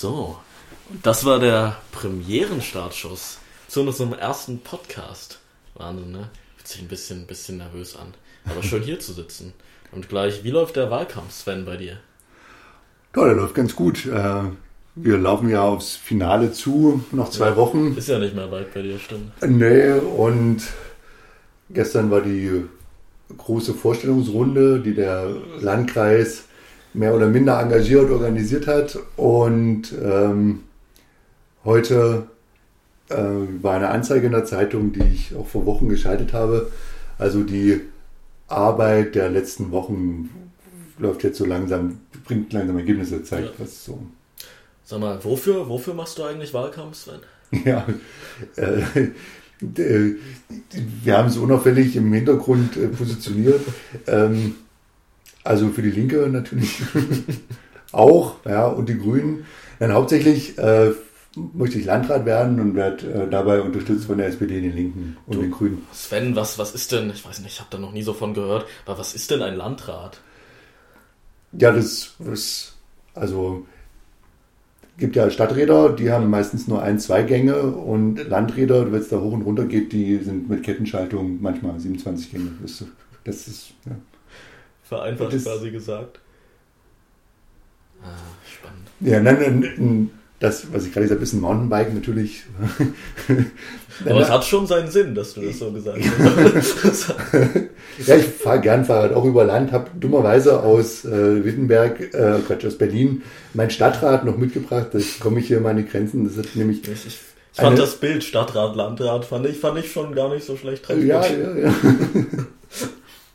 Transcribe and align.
So, 0.00 0.38
und 0.90 1.04
das 1.04 1.24
war 1.24 1.40
der 1.40 1.76
Premierenstartschuss 1.90 3.38
zu 3.66 3.80
unserem 3.80 4.12
ersten 4.12 4.60
Podcast. 4.60 5.40
Wahnsinn, 5.74 6.12
ne? 6.12 6.30
Fühlt 6.56 6.68
sich 6.68 6.80
ein 6.82 6.86
bisschen, 6.86 7.26
bisschen 7.26 7.56
nervös 7.56 7.96
an. 7.96 8.14
Aber 8.48 8.62
schön 8.62 8.84
hier 8.84 9.00
zu 9.00 9.12
sitzen. 9.12 9.54
Und 9.90 10.08
gleich, 10.08 10.44
wie 10.44 10.52
läuft 10.52 10.76
der 10.76 10.92
Wahlkampf, 10.92 11.32
Sven, 11.32 11.64
bei 11.64 11.76
dir? 11.76 11.98
Ja, 13.16 13.24
der 13.24 13.34
läuft 13.34 13.56
ganz 13.56 13.74
gut. 13.74 14.06
Äh, 14.06 14.42
wir 14.94 15.18
laufen 15.18 15.48
ja 15.48 15.62
aufs 15.62 15.96
Finale 15.96 16.52
zu, 16.52 17.02
noch 17.10 17.30
zwei 17.30 17.48
Ja, 17.48 17.56
Wochen. 17.56 17.96
Ist 17.96 18.08
ja 18.08 18.20
nicht 18.20 18.36
mehr 18.36 18.52
weit 18.52 18.72
bei 18.72 18.82
dir, 18.82 19.00
stimmt. 19.00 19.32
Nee, 19.44 19.94
und 19.94 20.62
gestern 21.70 22.12
war 22.12 22.20
die 22.20 22.66
große 23.36 23.74
Vorstellungsrunde, 23.74 24.78
die 24.78 24.94
der 24.94 25.28
Landkreis 25.58 26.44
mehr 26.98 27.14
oder 27.14 27.28
minder 27.28 27.60
engagiert 27.60 28.10
organisiert 28.10 28.66
hat. 28.66 28.98
Und 29.16 29.92
ähm, 30.02 30.60
heute 31.64 32.26
äh, 33.08 33.16
war 33.62 33.74
eine 33.76 33.88
Anzeige 33.90 34.26
in 34.26 34.32
der 34.32 34.44
Zeitung, 34.44 34.92
die 34.92 35.02
ich 35.04 35.34
auch 35.36 35.46
vor 35.46 35.64
Wochen 35.66 35.88
geschaltet 35.88 36.32
habe. 36.32 36.70
Also 37.18 37.42
die 37.42 37.80
Arbeit 38.48 39.14
der 39.14 39.28
letzten 39.30 39.70
Wochen 39.70 40.30
läuft 40.98 41.22
jetzt 41.22 41.38
so 41.38 41.44
langsam, 41.44 42.00
bringt 42.24 42.52
langsam 42.52 42.76
Ergebnisse, 42.78 43.22
zeigt 43.22 43.46
Ja. 43.48 43.52
was 43.58 43.84
so. 43.84 44.00
Sag 44.84 45.00
mal, 45.00 45.22
wofür, 45.22 45.68
wofür 45.68 45.94
machst 45.94 46.18
du 46.18 46.24
eigentlich 46.24 46.52
Wahlkampf, 46.54 46.96
Sven? 46.96 47.20
Ja, 47.64 47.86
äh, 48.56 48.82
d- 49.60 50.16
wir 51.04 51.16
haben 51.16 51.28
es 51.28 51.36
unauffällig 51.36 51.96
im 51.96 52.12
Hintergrund 52.12 52.76
äh, 52.76 52.88
positioniert. 52.88 53.60
Ähm, 54.06 54.56
also 55.48 55.68
für 55.70 55.82
die 55.82 55.90
Linke 55.90 56.28
natürlich 56.28 56.82
auch, 57.92 58.36
ja, 58.44 58.66
und 58.66 58.88
die 58.88 58.98
Grünen. 58.98 59.46
Dann 59.78 59.92
hauptsächlich 59.92 60.58
äh, 60.58 60.92
möchte 61.54 61.78
ich 61.78 61.86
Landrat 61.86 62.26
werden 62.26 62.60
und 62.60 62.74
werde 62.74 63.06
äh, 63.12 63.30
dabei 63.30 63.62
unterstützt 63.62 64.06
von 64.06 64.18
der 64.18 64.26
SPD, 64.28 64.60
den 64.60 64.74
Linken 64.74 65.16
und 65.26 65.36
Du- 65.36 65.40
den 65.40 65.50
Grünen. 65.50 65.86
Sven, 65.92 66.36
was, 66.36 66.58
was 66.58 66.74
ist 66.74 66.92
denn, 66.92 67.10
ich 67.10 67.24
weiß 67.24 67.40
nicht, 67.40 67.52
ich 67.54 67.60
habe 67.60 67.70
da 67.70 67.78
noch 67.78 67.92
nie 67.92 68.02
so 68.02 68.12
von 68.12 68.34
gehört, 68.34 68.66
aber 68.86 68.98
was 68.98 69.14
ist 69.14 69.30
denn 69.30 69.42
ein 69.42 69.56
Landrat? 69.56 70.20
Ja, 71.52 71.72
das 71.72 72.14
ist, 72.32 72.76
also 73.14 73.66
gibt 74.98 75.16
ja 75.16 75.30
Stadträder, 75.30 75.90
die 75.94 76.10
haben 76.10 76.28
meistens 76.28 76.66
nur 76.68 76.82
ein, 76.82 76.98
zwei 76.98 77.22
Gänge 77.22 77.62
und 77.62 78.16
Landräder, 78.28 78.90
wenn 78.92 79.00
es 79.00 79.08
da 79.08 79.20
hoch 79.20 79.32
und 79.32 79.42
runter 79.42 79.64
geht, 79.64 79.92
die 79.92 80.16
sind 80.18 80.48
mit 80.48 80.62
Kettenschaltung 80.62 81.40
manchmal 81.40 81.78
27 81.78 82.32
Gänge. 82.32 82.50
Das, 82.62 82.84
das 83.24 83.48
ist, 83.48 83.70
ja. 83.86 83.92
Vereinfacht 84.88 85.32
Das- 85.34 85.44
quasi 85.44 85.70
gesagt. 85.70 86.20
Ah, 88.02 88.06
spannend. 88.50 88.86
Ja, 89.00 89.20
nein, 89.20 89.38
nein, 89.40 89.74
nein, 89.76 90.10
das, 90.40 90.72
was 90.72 90.86
ich 90.86 90.92
gerade 90.92 91.06
gesagt 91.06 91.18
habe, 91.18 91.24
ist 91.24 91.32
ein 91.32 91.40
Mountainbike 91.40 91.92
natürlich. 91.92 92.44
Aber 94.06 94.20
es 94.20 94.30
hat 94.30 94.44
schon 94.44 94.68
seinen 94.68 94.88
Sinn, 94.88 95.14
dass 95.14 95.34
du 95.34 95.40
das 95.40 95.58
so 95.58 95.72
gesagt 95.72 95.98
hast. 95.98 97.14
ja, 98.06 98.16
ich 98.16 98.24
fahre 98.26 98.60
gern 98.60 98.84
Fahrrad 98.84 99.12
auch 99.14 99.24
über 99.24 99.44
Land, 99.44 99.72
habe 99.72 99.90
dummerweise 99.98 100.60
aus 100.60 101.04
äh, 101.04 101.44
Wittenberg, 101.44 102.14
äh, 102.14 102.38
Quatsch, 102.46 102.64
aus 102.64 102.78
Berlin, 102.78 103.22
mein 103.52 103.70
Stadtrat 103.70 104.24
noch 104.24 104.36
mitgebracht. 104.36 104.88
Da 104.92 105.00
komme 105.18 105.40
ich 105.40 105.48
hier 105.48 105.60
meine 105.60 105.84
Grenzen. 105.84 106.24
Das 106.24 106.36
ist 106.36 106.54
nämlich. 106.54 106.84
ich, 106.84 106.88
ich, 106.88 107.06
ich 107.06 107.60
fand 107.60 107.76
das 107.76 107.96
Bild 107.96 108.22
Stadtrat, 108.22 108.76
Landrat, 108.76 109.24
fand 109.24 109.44
ich, 109.46 109.58
fand 109.58 109.80
ich 109.80 109.90
schon 109.90 110.14
gar 110.14 110.32
nicht 110.32 110.46
so 110.46 110.56
schlecht 110.56 110.88
Ja, 110.88 111.26
ja, 111.26 111.56
ja. 111.56 111.74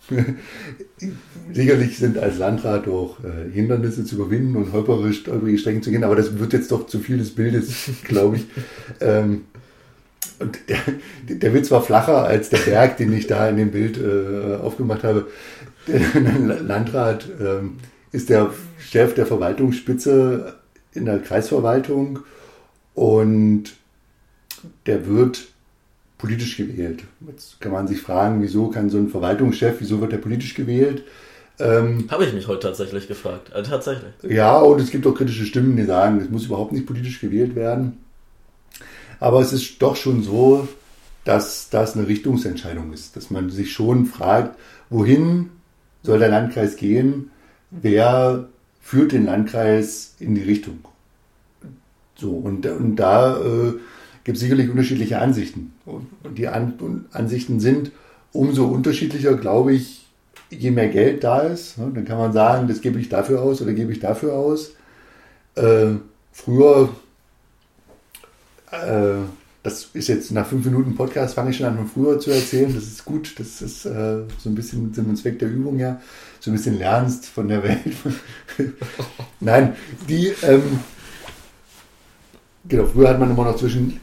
Sicherlich 1.53 1.97
sind 1.97 2.17
als 2.17 2.37
Landrat 2.37 2.87
auch 2.87 3.17
äh, 3.23 3.51
Hindernisse 3.51 4.03
zu 4.05 4.15
überwinden 4.15 4.55
und 4.55 4.73
holperige, 4.73 5.31
holperige 5.31 5.57
Strecken 5.57 5.81
zu 5.81 5.91
gehen, 5.91 6.03
aber 6.03 6.15
das 6.15 6.37
wird 6.39 6.53
jetzt 6.53 6.71
doch 6.71 6.87
zu 6.87 6.99
viel 6.99 7.17
des 7.17 7.31
Bildes, 7.31 7.89
glaube 8.03 8.37
ich. 8.37 8.45
Ähm, 8.99 9.45
und 10.39 10.59
der, 10.67 10.79
der 11.27 11.53
wird 11.53 11.65
zwar 11.65 11.83
flacher 11.83 12.25
als 12.25 12.49
der 12.49 12.57
Berg, 12.57 12.97
den 12.97 13.13
ich 13.13 13.27
da 13.27 13.47
in 13.47 13.57
dem 13.57 13.71
Bild 13.71 13.97
äh, 13.97 14.55
aufgemacht 14.55 15.03
habe. 15.03 15.27
Der 15.87 15.99
Landrat 16.61 17.27
ähm, 17.39 17.77
ist 18.11 18.29
der 18.29 18.51
Chef 18.79 19.13
der 19.13 19.25
Verwaltungsspitze 19.25 20.55
in 20.93 21.05
der 21.05 21.19
Kreisverwaltung 21.19 22.19
und 22.93 23.75
der 24.85 25.07
wird 25.07 25.52
politisch 26.23 26.55
gewählt. 26.55 27.03
Jetzt 27.27 27.59
kann 27.59 27.73
man 27.73 27.85
sich 27.85 27.99
fragen, 27.99 28.41
wieso 28.41 28.69
kann 28.69 28.89
so 28.89 28.97
ein 28.97 29.09
Verwaltungschef, 29.09 29.75
wieso 29.79 29.99
wird 29.99 30.13
er 30.13 30.19
politisch 30.19 30.53
gewählt? 30.53 31.03
Ähm, 31.59 32.07
Habe 32.09 32.23
ich 32.23 32.33
mich 32.33 32.47
heute 32.47 32.67
tatsächlich 32.67 33.09
gefragt. 33.09 33.51
Also 33.51 33.71
tatsächlich. 33.71 34.13
ja, 34.23 34.57
und 34.57 34.79
es 34.79 34.89
gibt 34.89 35.05
auch 35.05 35.15
kritische 35.15 35.45
Stimmen, 35.45 35.75
die 35.75 35.83
sagen, 35.83 36.21
es 36.21 36.29
muss 36.29 36.45
überhaupt 36.45 36.71
nicht 36.71 36.85
politisch 36.85 37.19
gewählt 37.19 37.57
werden. 37.57 37.97
Aber 39.19 39.41
es 39.41 39.51
ist 39.51 39.81
doch 39.81 39.97
schon 39.97 40.23
so, 40.23 40.65
dass 41.25 41.69
das 41.69 41.97
eine 41.97 42.07
Richtungsentscheidung 42.07 42.93
ist, 42.93 43.17
dass 43.17 43.29
man 43.29 43.49
sich 43.49 43.73
schon 43.73 44.05
fragt, 44.05 44.57
wohin 44.89 45.49
soll 46.03 46.19
der 46.19 46.29
Landkreis 46.29 46.77
gehen? 46.77 47.31
Wer 47.69 48.47
führt 48.81 49.11
den 49.11 49.25
Landkreis 49.25 50.15
in 50.19 50.35
die 50.35 50.43
Richtung? 50.43 50.85
So, 52.15 52.31
und, 52.31 52.65
und 52.65 52.95
da 52.95 53.41
äh, 53.41 53.73
gibt 54.23 54.37
es 54.37 54.41
sicherlich 54.41 54.69
unterschiedliche 54.69 55.19
Ansichten. 55.19 55.73
Und, 55.85 56.07
die 56.37 56.47
An 56.47 56.73
und 56.79 57.05
Ansichten 57.11 57.59
sind 57.59 57.91
umso 58.31 58.65
unterschiedlicher, 58.65 59.35
glaube 59.35 59.73
ich, 59.73 60.07
je 60.49 60.71
mehr 60.71 60.89
Geld 60.89 61.23
da 61.23 61.39
ist. 61.39 61.77
Ne, 61.77 61.91
dann 61.93 62.05
kann 62.05 62.17
man 62.17 62.33
sagen, 62.33 62.67
das 62.67 62.81
gebe 62.81 62.99
ich 62.99 63.09
dafür 63.09 63.41
aus 63.41 63.61
oder 63.61 63.73
gebe 63.73 63.91
ich 63.91 63.99
dafür 63.99 64.33
aus. 64.33 64.71
Äh, 65.55 65.95
früher, 66.31 66.89
äh, 68.71 69.25
das 69.61 69.89
ist 69.93 70.07
jetzt 70.07 70.31
nach 70.31 70.47
fünf 70.47 70.65
Minuten 70.65 70.95
Podcast, 70.95 71.35
fange 71.35 71.51
ich 71.51 71.57
schon 71.57 71.67
an, 71.67 71.77
von 71.77 71.87
früher 71.87 72.19
zu 72.19 72.31
erzählen. 72.31 72.73
Das 72.73 72.83
ist 72.83 73.05
gut, 73.05 73.39
das 73.39 73.61
ist 73.61 73.85
äh, 73.85 74.21
so 74.37 74.49
ein 74.49 74.55
bisschen 74.55 74.93
und 74.95 75.17
Zweck 75.17 75.39
der 75.39 75.49
Übung 75.49 75.77
her. 75.77 76.01
So 76.39 76.51
ein 76.51 76.55
bisschen 76.55 76.77
lernst 76.77 77.25
von 77.25 77.47
der 77.47 77.63
Welt. 77.63 77.79
Nein, 79.39 79.75
die, 80.09 80.33
ähm, 80.43 80.79
genau, 82.67 82.85
früher 82.85 83.09
hat 83.09 83.19
man 83.19 83.31
immer 83.31 83.45
noch 83.45 83.55
zwischen 83.55 84.01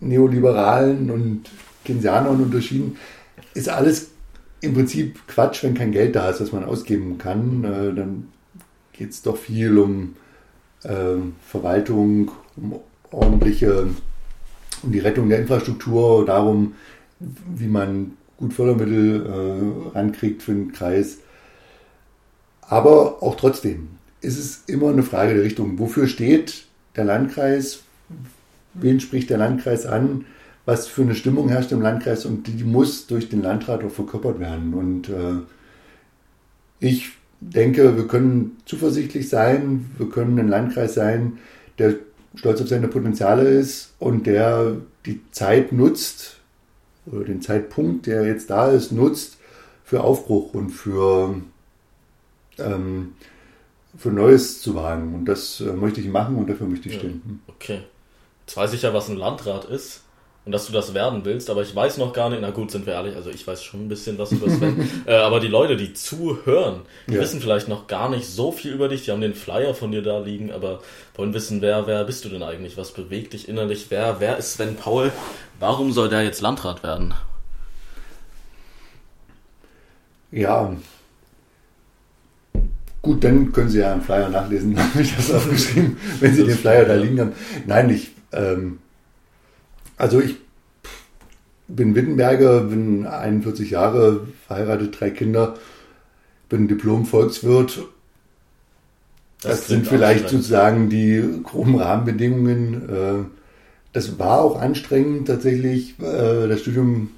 Neoliberalen 0.00 1.10
und 1.10 1.44
Keynesianern 1.84 2.40
unterschieden. 2.40 2.96
Ist 3.54 3.68
alles 3.68 4.10
im 4.60 4.74
Prinzip 4.74 5.26
Quatsch, 5.26 5.62
wenn 5.62 5.74
kein 5.74 5.92
Geld 5.92 6.16
da 6.16 6.30
ist, 6.30 6.40
das 6.40 6.52
man 6.52 6.64
ausgeben 6.64 7.18
kann. 7.18 7.64
Äh, 7.64 7.94
dann 7.94 8.28
geht 8.92 9.10
es 9.10 9.22
doch 9.22 9.36
viel 9.36 9.78
um 9.78 10.16
äh, 10.82 11.16
Verwaltung, 11.46 12.30
um 12.56 12.80
ordentliche, 13.10 13.88
um 14.82 14.92
die 14.92 14.98
Rettung 14.98 15.28
der 15.28 15.40
Infrastruktur, 15.40 16.24
darum, 16.26 16.74
wie 17.18 17.68
man 17.68 18.12
gut 18.36 18.52
Fördermittel 18.52 19.26
äh, 19.26 19.96
rankriegt 19.96 20.42
für 20.42 20.52
den 20.52 20.72
Kreis. 20.72 21.18
Aber 22.60 23.22
auch 23.22 23.36
trotzdem 23.36 23.88
ist 24.20 24.38
es 24.38 24.64
immer 24.66 24.90
eine 24.90 25.02
Frage 25.02 25.34
der 25.34 25.44
Richtung. 25.44 25.78
Wofür 25.78 26.08
steht 26.08 26.66
der 26.96 27.04
Landkreis? 27.04 27.80
Wen 28.80 29.00
spricht 29.00 29.30
der 29.30 29.38
Landkreis 29.38 29.86
an? 29.86 30.24
Was 30.64 30.88
für 30.88 31.02
eine 31.02 31.14
Stimmung 31.14 31.48
herrscht 31.48 31.72
im 31.72 31.80
Landkreis? 31.82 32.26
Und 32.26 32.46
die 32.48 32.64
muss 32.64 33.06
durch 33.06 33.28
den 33.28 33.42
Landrat 33.42 33.84
auch 33.84 33.90
verkörpert 33.90 34.40
werden. 34.40 34.74
Und 34.74 35.08
äh, 35.08 35.40
ich 36.80 37.10
denke, 37.40 37.96
wir 37.96 38.06
können 38.06 38.56
zuversichtlich 38.64 39.28
sein. 39.28 39.90
Wir 39.98 40.08
können 40.08 40.38
ein 40.38 40.48
Landkreis 40.48 40.94
sein, 40.94 41.38
der 41.78 41.94
stolz 42.34 42.60
auf 42.60 42.68
seine 42.68 42.88
Potenziale 42.88 43.48
ist 43.48 43.94
und 43.98 44.26
der 44.26 44.76
die 45.06 45.20
Zeit 45.30 45.72
nutzt 45.72 46.40
oder 47.06 47.24
den 47.24 47.40
Zeitpunkt, 47.40 48.06
der 48.06 48.26
jetzt 48.26 48.50
da 48.50 48.70
ist, 48.70 48.92
nutzt 48.92 49.38
für 49.84 50.02
Aufbruch 50.02 50.52
und 50.54 50.70
für 50.70 51.40
ähm, 52.58 53.12
für 53.96 54.10
Neues 54.10 54.60
zu 54.60 54.74
wagen. 54.74 55.14
Und 55.14 55.26
das 55.26 55.60
äh, 55.60 55.72
möchte 55.72 56.00
ich 56.00 56.08
machen 56.08 56.36
und 56.36 56.50
dafür 56.50 56.66
möchte 56.66 56.88
ich 56.88 56.94
Ja. 56.94 57.00
stehen. 57.00 57.40
Okay. 57.46 57.80
Jetzt 58.46 58.56
weiß 58.56 58.72
ich 58.74 58.82
ja, 58.82 58.94
was 58.94 59.08
ein 59.08 59.16
Landrat 59.16 59.64
ist 59.64 60.02
und 60.44 60.52
dass 60.52 60.66
du 60.66 60.72
das 60.72 60.94
werden 60.94 61.24
willst, 61.24 61.50
aber 61.50 61.62
ich 61.62 61.74
weiß 61.74 61.96
noch 61.98 62.12
gar 62.12 62.30
nicht, 62.30 62.40
na 62.40 62.50
gut, 62.50 62.70
sind 62.70 62.86
wir 62.86 62.92
ehrlich, 62.94 63.16
also 63.16 63.30
ich 63.30 63.44
weiß 63.44 63.64
schon 63.64 63.86
ein 63.86 63.88
bisschen 63.88 64.16
was 64.18 64.30
über 64.30 64.48
Sven, 64.48 64.88
äh, 65.06 65.14
aber 65.14 65.40
die 65.40 65.48
Leute, 65.48 65.76
die 65.76 65.92
zuhören, 65.94 66.82
die 67.10 67.14
Ja. 67.14 67.20
wissen 67.20 67.40
vielleicht 67.40 67.66
noch 67.66 67.88
gar 67.88 68.08
nicht 68.08 68.26
so 68.26 68.52
viel 68.52 68.72
über 68.72 68.88
dich, 68.88 69.04
die 69.04 69.10
haben 69.10 69.20
den 69.20 69.34
Flyer 69.34 69.74
von 69.74 69.90
dir 69.90 70.02
da 70.02 70.18
liegen, 70.20 70.52
aber 70.52 70.80
wollen 71.16 71.34
wissen, 71.34 71.60
wer, 71.62 71.88
wer 71.88 72.04
bist 72.04 72.24
du 72.24 72.28
denn 72.28 72.44
eigentlich, 72.44 72.76
was 72.76 72.92
bewegt 72.92 73.32
dich 73.32 73.48
innerlich, 73.48 73.86
wer, 73.88 74.20
wer 74.20 74.36
ist 74.36 74.52
Sven 74.52 74.76
Paul, 74.76 75.10
warum 75.58 75.90
soll 75.92 76.08
der 76.08 76.22
jetzt 76.22 76.40
Landrat 76.40 76.84
werden? 76.84 77.14
Ja. 80.30 80.76
Gut, 83.02 83.22
dann 83.22 83.52
können 83.52 83.68
Sie 83.68 83.78
ja 83.78 83.92
einen 83.92 84.02
Flyer 84.02 84.28
nachlesen, 84.28 84.76
habe 84.82 85.00
ich 85.02 85.14
das 85.14 85.30
aufgeschrieben, 85.32 85.96
wenn 86.20 86.34
Sie 86.34 86.44
Das 86.44 86.48
den 86.50 86.58
Flyer 86.58 86.84
da 86.84 86.94
liegen 86.94 87.20
haben. 87.20 87.32
Nein, 87.66 87.90
ich, 87.90 88.10
ähm, 88.32 88.78
also 89.96 90.20
ich 90.20 90.36
bin 91.68 91.94
Wittenberger, 91.94 92.62
bin 92.62 93.06
41 93.06 93.70
Jahre, 93.70 94.26
verheiratet, 94.46 95.00
drei 95.00 95.10
Kinder, 95.10 95.54
bin 96.48 96.68
Diplom-Volkswirt 96.68 97.80
Das, 99.42 99.50
das 99.50 99.66
sind 99.68 99.86
vielleicht 99.86 100.28
sozusagen 100.28 100.88
die 100.88 101.40
groben 101.42 101.76
Rahmenbedingungen. 101.76 102.88
Äh, 102.88 103.24
das 103.92 104.18
war 104.18 104.40
auch 104.40 104.60
anstrengend 104.60 105.26
tatsächlich, 105.28 105.98
äh, 106.00 106.46
das 106.48 106.60
Studium. 106.60 107.10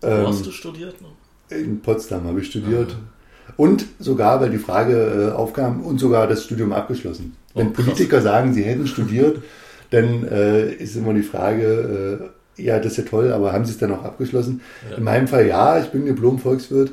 Wo 0.00 0.06
ähm, 0.08 0.26
hast 0.26 0.44
du 0.44 0.50
studiert 0.50 1.00
noch? 1.00 1.14
In 1.48 1.80
Potsdam 1.80 2.24
habe 2.24 2.40
ich 2.40 2.48
studiert. 2.48 2.96
Ah. 2.98 3.52
Und 3.56 3.86
sogar, 3.98 4.40
weil 4.40 4.50
die 4.50 4.58
Frage 4.58 5.30
äh, 5.30 5.32
aufkam, 5.32 5.82
und 5.82 5.98
sogar 5.98 6.26
das 6.26 6.44
Studium 6.44 6.72
abgeschlossen. 6.72 7.36
Wenn 7.54 7.68
oh, 7.68 7.72
Politiker 7.72 8.20
sagen, 8.20 8.52
sie 8.52 8.64
hätten 8.64 8.86
studiert, 8.86 9.42
dann 9.94 10.26
äh, 10.28 10.72
ist 10.72 10.96
immer 10.96 11.14
die 11.14 11.22
Frage, 11.22 12.30
äh, 12.56 12.62
ja, 12.62 12.78
das 12.78 12.92
ist 12.92 12.98
ja 12.98 13.04
toll, 13.04 13.32
aber 13.32 13.52
haben 13.52 13.64
sie 13.64 13.72
es 13.72 13.78
dann 13.78 13.92
auch 13.92 14.04
abgeschlossen? 14.04 14.60
Ja. 14.90 14.96
In 14.96 15.04
meinem 15.04 15.28
Fall 15.28 15.46
ja, 15.46 15.78
ich 15.78 15.90
bin 15.90 16.04
Diplom-Volkswirt 16.04 16.92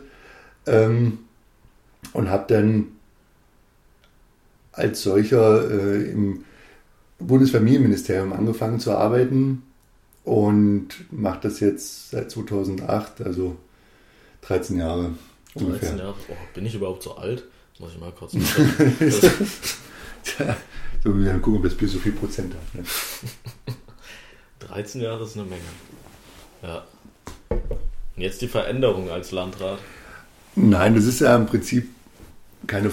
ähm, 0.67 1.19
und 2.13 2.29
habe 2.29 2.53
dann 2.53 2.87
als 4.71 5.01
solcher 5.01 5.69
äh, 5.69 6.11
im 6.11 6.43
Bundesfamilienministerium 7.19 8.33
angefangen 8.33 8.79
zu 8.79 8.91
arbeiten 8.91 9.63
und 10.23 10.89
mache 11.11 11.39
das 11.43 11.59
jetzt 11.59 12.11
seit 12.11 12.31
2008, 12.31 13.21
also 13.21 13.57
13 14.41 14.77
Jahre. 14.77 15.11
13 15.53 15.67
ungefähr. 15.67 15.97
Jahre? 15.97 16.15
Oh, 16.29 16.33
bin 16.53 16.65
ich 16.65 16.75
überhaupt 16.75 17.03
so 17.03 17.15
alt? 17.15 17.43
Muss 17.79 17.91
ich 17.93 17.99
mal 17.99 18.11
kurz. 18.11 18.33
So 21.03 21.17
wir 21.17 21.31
gucken, 21.33 21.57
ob 21.57 21.63
das 21.63 21.73
Bier 21.73 21.87
so 21.87 21.97
viel 21.97 22.11
Prozent 22.11 22.53
hat. 22.53 22.75
Ne? 22.75 22.83
13 24.59 25.01
Jahre 25.01 25.23
ist 25.23 25.35
eine 25.35 25.45
Menge. 25.45 25.61
Ja. 26.61 26.85
Und 27.49 28.21
jetzt 28.21 28.41
die 28.41 28.47
Veränderung 28.47 29.09
als 29.09 29.31
Landrat. 29.31 29.79
Nein, 30.55 30.95
das 30.95 31.05
ist 31.05 31.21
ja 31.21 31.35
im 31.35 31.47
Prinzip 31.47 31.89
keine, 32.67 32.91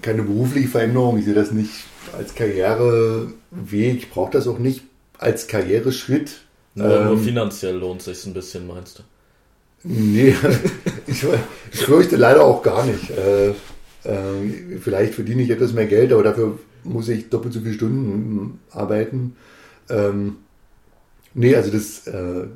keine 0.00 0.22
berufliche 0.22 0.68
Veränderung. 0.68 1.18
Ich 1.18 1.24
sehe 1.24 1.34
das 1.34 1.50
nicht 1.50 1.72
als 2.16 2.34
Karriereweg. 2.34 3.34
Ich 3.96 4.10
brauche 4.10 4.30
das 4.30 4.46
auch 4.46 4.58
nicht 4.58 4.82
als 5.18 5.48
Karriereschritt. 5.48 6.42
Nur, 6.74 7.00
ähm, 7.00 7.04
nur 7.06 7.18
finanziell 7.18 7.76
lohnt 7.76 8.00
es 8.00 8.04
sich 8.04 8.26
ein 8.26 8.34
bisschen, 8.34 8.66
meinst 8.66 9.00
du? 9.00 9.02
Nee, 9.82 10.36
ich, 11.06 11.24
ich 11.72 11.80
fürchte 11.80 12.16
leider 12.16 12.44
auch 12.44 12.62
gar 12.62 12.86
nicht. 12.86 13.10
Äh, 13.10 13.48
äh, 14.04 14.78
vielleicht 14.80 15.14
verdiene 15.14 15.42
ich 15.42 15.50
etwas 15.50 15.72
mehr 15.72 15.86
Geld, 15.86 16.12
aber 16.12 16.22
dafür 16.22 16.58
muss 16.84 17.08
ich 17.08 17.28
doppelt 17.28 17.54
so 17.54 17.60
viele 17.60 17.74
Stunden 17.74 18.60
arbeiten. 18.70 19.36
Ähm, 19.88 20.36
nee, 21.34 21.54
also 21.54 21.70
das 21.70 22.06
äh, 22.06 22.46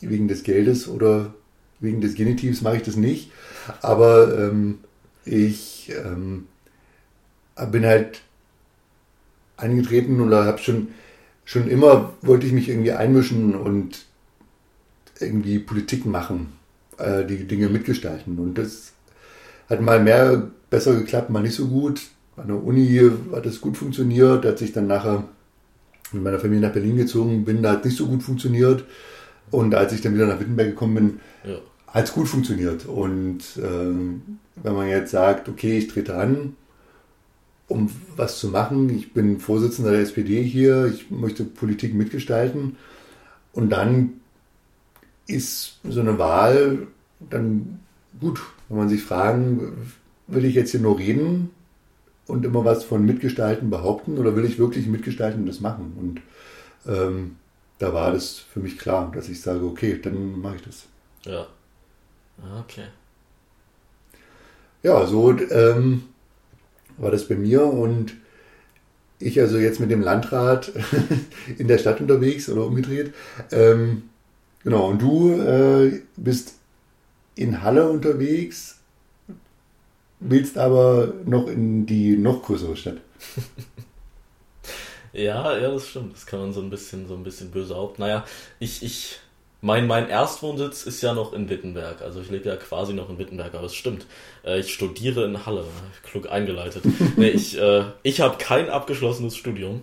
wegen 0.00 0.28
des 0.28 0.42
Geldes 0.42 0.88
oder 0.88 1.34
wegen 1.80 2.00
des 2.00 2.14
Genitivs 2.14 2.62
mache 2.62 2.76
ich 2.76 2.82
das 2.82 2.96
nicht. 2.96 3.30
Aber 3.80 4.38
ähm, 4.38 4.78
ich 5.24 5.92
ähm, 6.04 6.46
bin 7.70 7.84
halt 7.84 8.22
eingetreten 9.56 10.20
oder 10.20 10.44
habe 10.44 10.58
schon, 10.58 10.88
schon 11.44 11.68
immer, 11.68 12.14
wollte 12.22 12.46
ich 12.46 12.52
mich 12.52 12.68
irgendwie 12.68 12.92
einmischen 12.92 13.54
und 13.54 14.06
irgendwie 15.20 15.58
Politik 15.58 16.04
machen, 16.04 16.52
äh, 16.98 17.24
die 17.24 17.46
Dinge 17.46 17.68
mitgestalten. 17.68 18.38
Und 18.38 18.58
das 18.58 18.92
hat 19.68 19.80
mal 19.80 20.00
mehr 20.00 20.50
besser 20.70 20.94
geklappt, 20.94 21.30
mal 21.30 21.42
nicht 21.42 21.54
so 21.54 21.68
gut. 21.68 22.02
An 22.36 22.48
der 22.48 22.62
Uni 22.62 23.10
hat 23.32 23.46
das 23.46 23.60
gut 23.60 23.76
funktioniert, 23.76 24.46
als 24.46 24.62
ich 24.62 24.72
dann 24.72 24.86
nachher 24.86 25.24
mit 26.12 26.22
meiner 26.22 26.38
Familie 26.38 26.66
nach 26.66 26.72
Berlin 26.72 26.96
gezogen 26.96 27.44
bin, 27.44 27.62
da 27.62 27.72
hat 27.72 27.84
nicht 27.84 27.96
so 27.96 28.06
gut 28.06 28.22
funktioniert. 28.22 28.84
Und 29.50 29.74
als 29.74 29.92
ich 29.92 30.00
dann 30.00 30.14
wieder 30.14 30.26
nach 30.26 30.40
Wittenberg 30.40 30.68
gekommen 30.68 30.94
bin, 30.94 31.20
ja. 31.50 31.58
hat 31.86 32.04
es 32.04 32.12
gut 32.12 32.28
funktioniert. 32.28 32.86
Und 32.86 33.40
äh, 33.58 34.62
wenn 34.62 34.74
man 34.74 34.88
jetzt 34.88 35.10
sagt, 35.10 35.48
okay, 35.48 35.78
ich 35.78 35.88
trete 35.88 36.16
an, 36.16 36.56
um 37.68 37.90
was 38.16 38.38
zu 38.38 38.48
machen, 38.48 38.90
ich 38.90 39.12
bin 39.12 39.40
Vorsitzender 39.40 39.92
der 39.92 40.00
SPD 40.00 40.42
hier, 40.42 40.86
ich 40.86 41.10
möchte 41.10 41.44
Politik 41.44 41.94
mitgestalten 41.94 42.76
und 43.52 43.70
dann 43.70 44.14
ist 45.26 45.78
so 45.88 46.00
eine 46.00 46.18
Wahl 46.18 46.86
dann 47.30 47.80
gut, 48.20 48.40
wenn 48.68 48.78
man 48.78 48.88
sich 48.88 49.02
fragen, 49.02 49.72
will 50.26 50.44
ich 50.44 50.54
jetzt 50.54 50.72
hier 50.72 50.80
nur 50.80 50.98
reden 50.98 51.50
und 52.26 52.44
immer 52.44 52.64
was 52.64 52.84
von 52.84 53.04
Mitgestalten 53.04 53.70
behaupten 53.70 54.18
oder 54.18 54.36
will 54.36 54.44
ich 54.44 54.58
wirklich 54.58 54.86
mitgestalten 54.86 55.40
und 55.40 55.46
das 55.46 55.60
machen? 55.60 55.92
Und 55.98 56.92
ähm, 56.92 57.36
da 57.78 57.92
war 57.92 58.12
das 58.12 58.38
für 58.38 58.60
mich 58.60 58.78
klar, 58.78 59.10
dass 59.14 59.28
ich 59.28 59.40
sage, 59.40 59.64
okay, 59.64 59.98
dann 60.00 60.40
mache 60.40 60.56
ich 60.56 60.62
das. 60.62 60.86
Ja. 61.24 61.46
Okay. 62.60 62.84
Ja, 64.82 65.06
so 65.06 65.30
ähm, 65.38 66.04
war 66.98 67.10
das 67.10 67.28
bei 67.28 67.36
mir 67.36 67.64
und 67.64 68.14
ich 69.18 69.40
also 69.40 69.58
jetzt 69.58 69.78
mit 69.78 69.90
dem 69.90 70.00
Landrat 70.00 70.72
in 71.58 71.68
der 71.68 71.78
Stadt 71.78 72.00
unterwegs 72.00 72.48
oder 72.48 72.66
umgedreht. 72.66 73.14
Ähm, 73.52 74.04
genau, 74.64 74.88
und 74.88 75.00
du 75.00 75.40
äh, 75.40 76.02
bist 76.16 76.54
in 77.34 77.62
Halle 77.62 77.88
unterwegs, 77.88 78.78
willst 80.24 80.58
aber 80.58 81.12
noch 81.24 81.46
in 81.46 81.86
die 81.86 82.16
noch 82.16 82.42
größere 82.42 82.76
Stadt. 82.76 82.98
ja, 85.12 85.56
ja, 85.58 85.70
das 85.70 85.88
stimmt. 85.88 86.14
Das 86.14 86.26
kann 86.26 86.40
man 86.40 86.52
so 86.52 86.60
ein 86.60 86.70
bisschen, 86.70 87.06
so 87.06 87.14
ein 87.14 87.24
bisschen 87.24 87.50
böse 87.50 87.76
auf. 87.76 87.98
Naja, 87.98 88.24
ich, 88.58 88.82
ich, 88.82 89.20
mein, 89.60 89.86
mein 89.86 90.08
Erstwohnsitz 90.08 90.84
ist 90.84 91.02
ja 91.02 91.14
noch 91.14 91.32
in 91.32 91.48
Wittenberg. 91.48 92.02
Also 92.02 92.20
ich 92.20 92.30
lebe 92.30 92.48
ja 92.48 92.56
quasi 92.56 92.92
noch 92.92 93.10
in 93.10 93.18
Wittenberg, 93.18 93.54
aber 93.54 93.66
es 93.66 93.74
stimmt. 93.74 94.06
Äh, 94.44 94.60
ich 94.60 94.72
studiere 94.72 95.24
in 95.24 95.46
Halle. 95.46 95.64
Klug 96.02 96.30
eingeleitet. 96.30 96.84
nee, 97.16 97.28
ich, 97.28 97.58
äh, 97.58 97.84
ich 98.02 98.20
habe 98.20 98.38
kein 98.38 98.68
abgeschlossenes 98.68 99.36
Studium. 99.36 99.82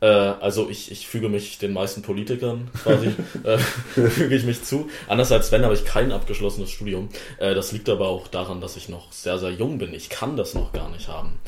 Äh, 0.00 0.06
also 0.06 0.68
ich, 0.68 0.90
ich 0.90 1.06
füge 1.06 1.28
mich 1.28 1.58
den 1.58 1.72
meisten 1.72 2.02
Politikern 2.02 2.70
quasi, 2.82 3.08
äh, 3.44 3.58
füge 4.08 4.34
ich 4.34 4.44
mich 4.44 4.62
zu. 4.64 4.88
Anders 5.08 5.32
als 5.32 5.48
Sven 5.48 5.64
habe 5.64 5.74
ich 5.74 5.84
kein 5.84 6.12
abgeschlossenes 6.12 6.70
Studium. 6.70 7.08
Äh, 7.38 7.54
das 7.54 7.72
liegt 7.72 7.88
aber 7.88 8.08
auch 8.08 8.28
daran, 8.28 8.60
dass 8.60 8.76
ich 8.76 8.88
noch 8.88 9.12
sehr, 9.12 9.38
sehr 9.38 9.50
jung 9.50 9.78
bin. 9.78 9.94
Ich 9.94 10.08
kann 10.08 10.36
das 10.36 10.54
noch 10.54 10.72
gar 10.72 10.90
nicht 10.90 11.08
haben. 11.08 11.38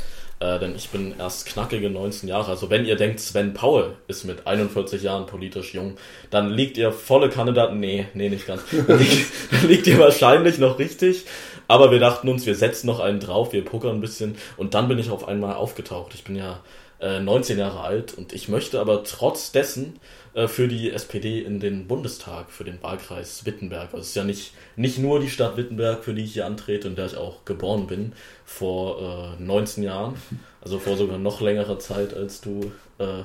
Äh, 0.40 0.60
denn 0.60 0.76
ich 0.76 0.90
bin 0.90 1.14
erst 1.18 1.46
knackige 1.46 1.90
19 1.90 2.28
Jahre. 2.28 2.50
Also 2.50 2.70
wenn 2.70 2.84
ihr 2.84 2.94
denkt, 2.94 3.18
Sven 3.18 3.54
Paul 3.54 3.96
ist 4.06 4.24
mit 4.24 4.46
41 4.46 5.02
Jahren 5.02 5.26
politisch 5.26 5.74
jung, 5.74 5.96
dann 6.30 6.50
liegt 6.50 6.78
ihr 6.78 6.92
volle 6.92 7.28
Kandidaten. 7.28 7.80
Nee, 7.80 8.06
nee, 8.14 8.28
nicht 8.28 8.46
ganz. 8.46 8.62
Dann 8.86 8.98
liegt, 8.98 9.26
dann 9.50 9.68
liegt 9.68 9.86
ihr 9.86 9.98
wahrscheinlich 9.98 10.58
noch 10.58 10.78
richtig. 10.78 11.24
Aber 11.66 11.90
wir 11.90 11.98
dachten 11.98 12.28
uns, 12.28 12.46
wir 12.46 12.54
setzen 12.54 12.86
noch 12.86 13.00
einen 13.00 13.20
drauf, 13.20 13.52
wir 13.52 13.64
pokern 13.64 13.96
ein 13.96 14.00
bisschen. 14.00 14.36
Und 14.56 14.74
dann 14.74 14.88
bin 14.88 14.98
ich 14.98 15.10
auf 15.10 15.28
einmal 15.28 15.54
aufgetaucht. 15.54 16.14
Ich 16.14 16.24
bin 16.24 16.36
ja 16.36 16.60
19 17.00 17.56
äh, 17.56 17.60
Jahre 17.60 17.80
alt 17.80 18.14
und 18.14 18.32
ich 18.32 18.48
möchte 18.48 18.80
aber 18.80 19.04
trotz 19.04 19.52
dessen 19.52 20.00
äh, 20.34 20.48
für 20.48 20.66
die 20.66 20.90
SPD 20.90 21.40
in 21.40 21.60
den 21.60 21.86
Bundestag, 21.86 22.50
für 22.50 22.64
den 22.64 22.82
Wahlkreis 22.82 23.46
Wittenberg. 23.46 23.94
Also 23.94 23.98
es 23.98 24.08
ist 24.08 24.14
ja 24.16 24.24
nicht, 24.24 24.52
nicht 24.74 24.98
nur 24.98 25.20
die 25.20 25.30
Stadt 25.30 25.56
Wittenberg, 25.56 26.02
für 26.02 26.12
die 26.12 26.24
ich 26.24 26.32
hier 26.32 26.46
antrete 26.46 26.88
und 26.88 26.98
der 26.98 27.06
ich 27.06 27.16
auch 27.16 27.44
geboren 27.44 27.86
bin, 27.86 28.14
vor 28.44 29.36
äh, 29.38 29.42
19 29.42 29.84
Jahren, 29.84 30.16
also 30.60 30.80
vor 30.80 30.96
sogar 30.96 31.18
noch 31.18 31.40
längerer 31.40 31.78
Zeit, 31.78 32.14
als 32.14 32.40
du, 32.40 32.72
äh, 32.98 33.22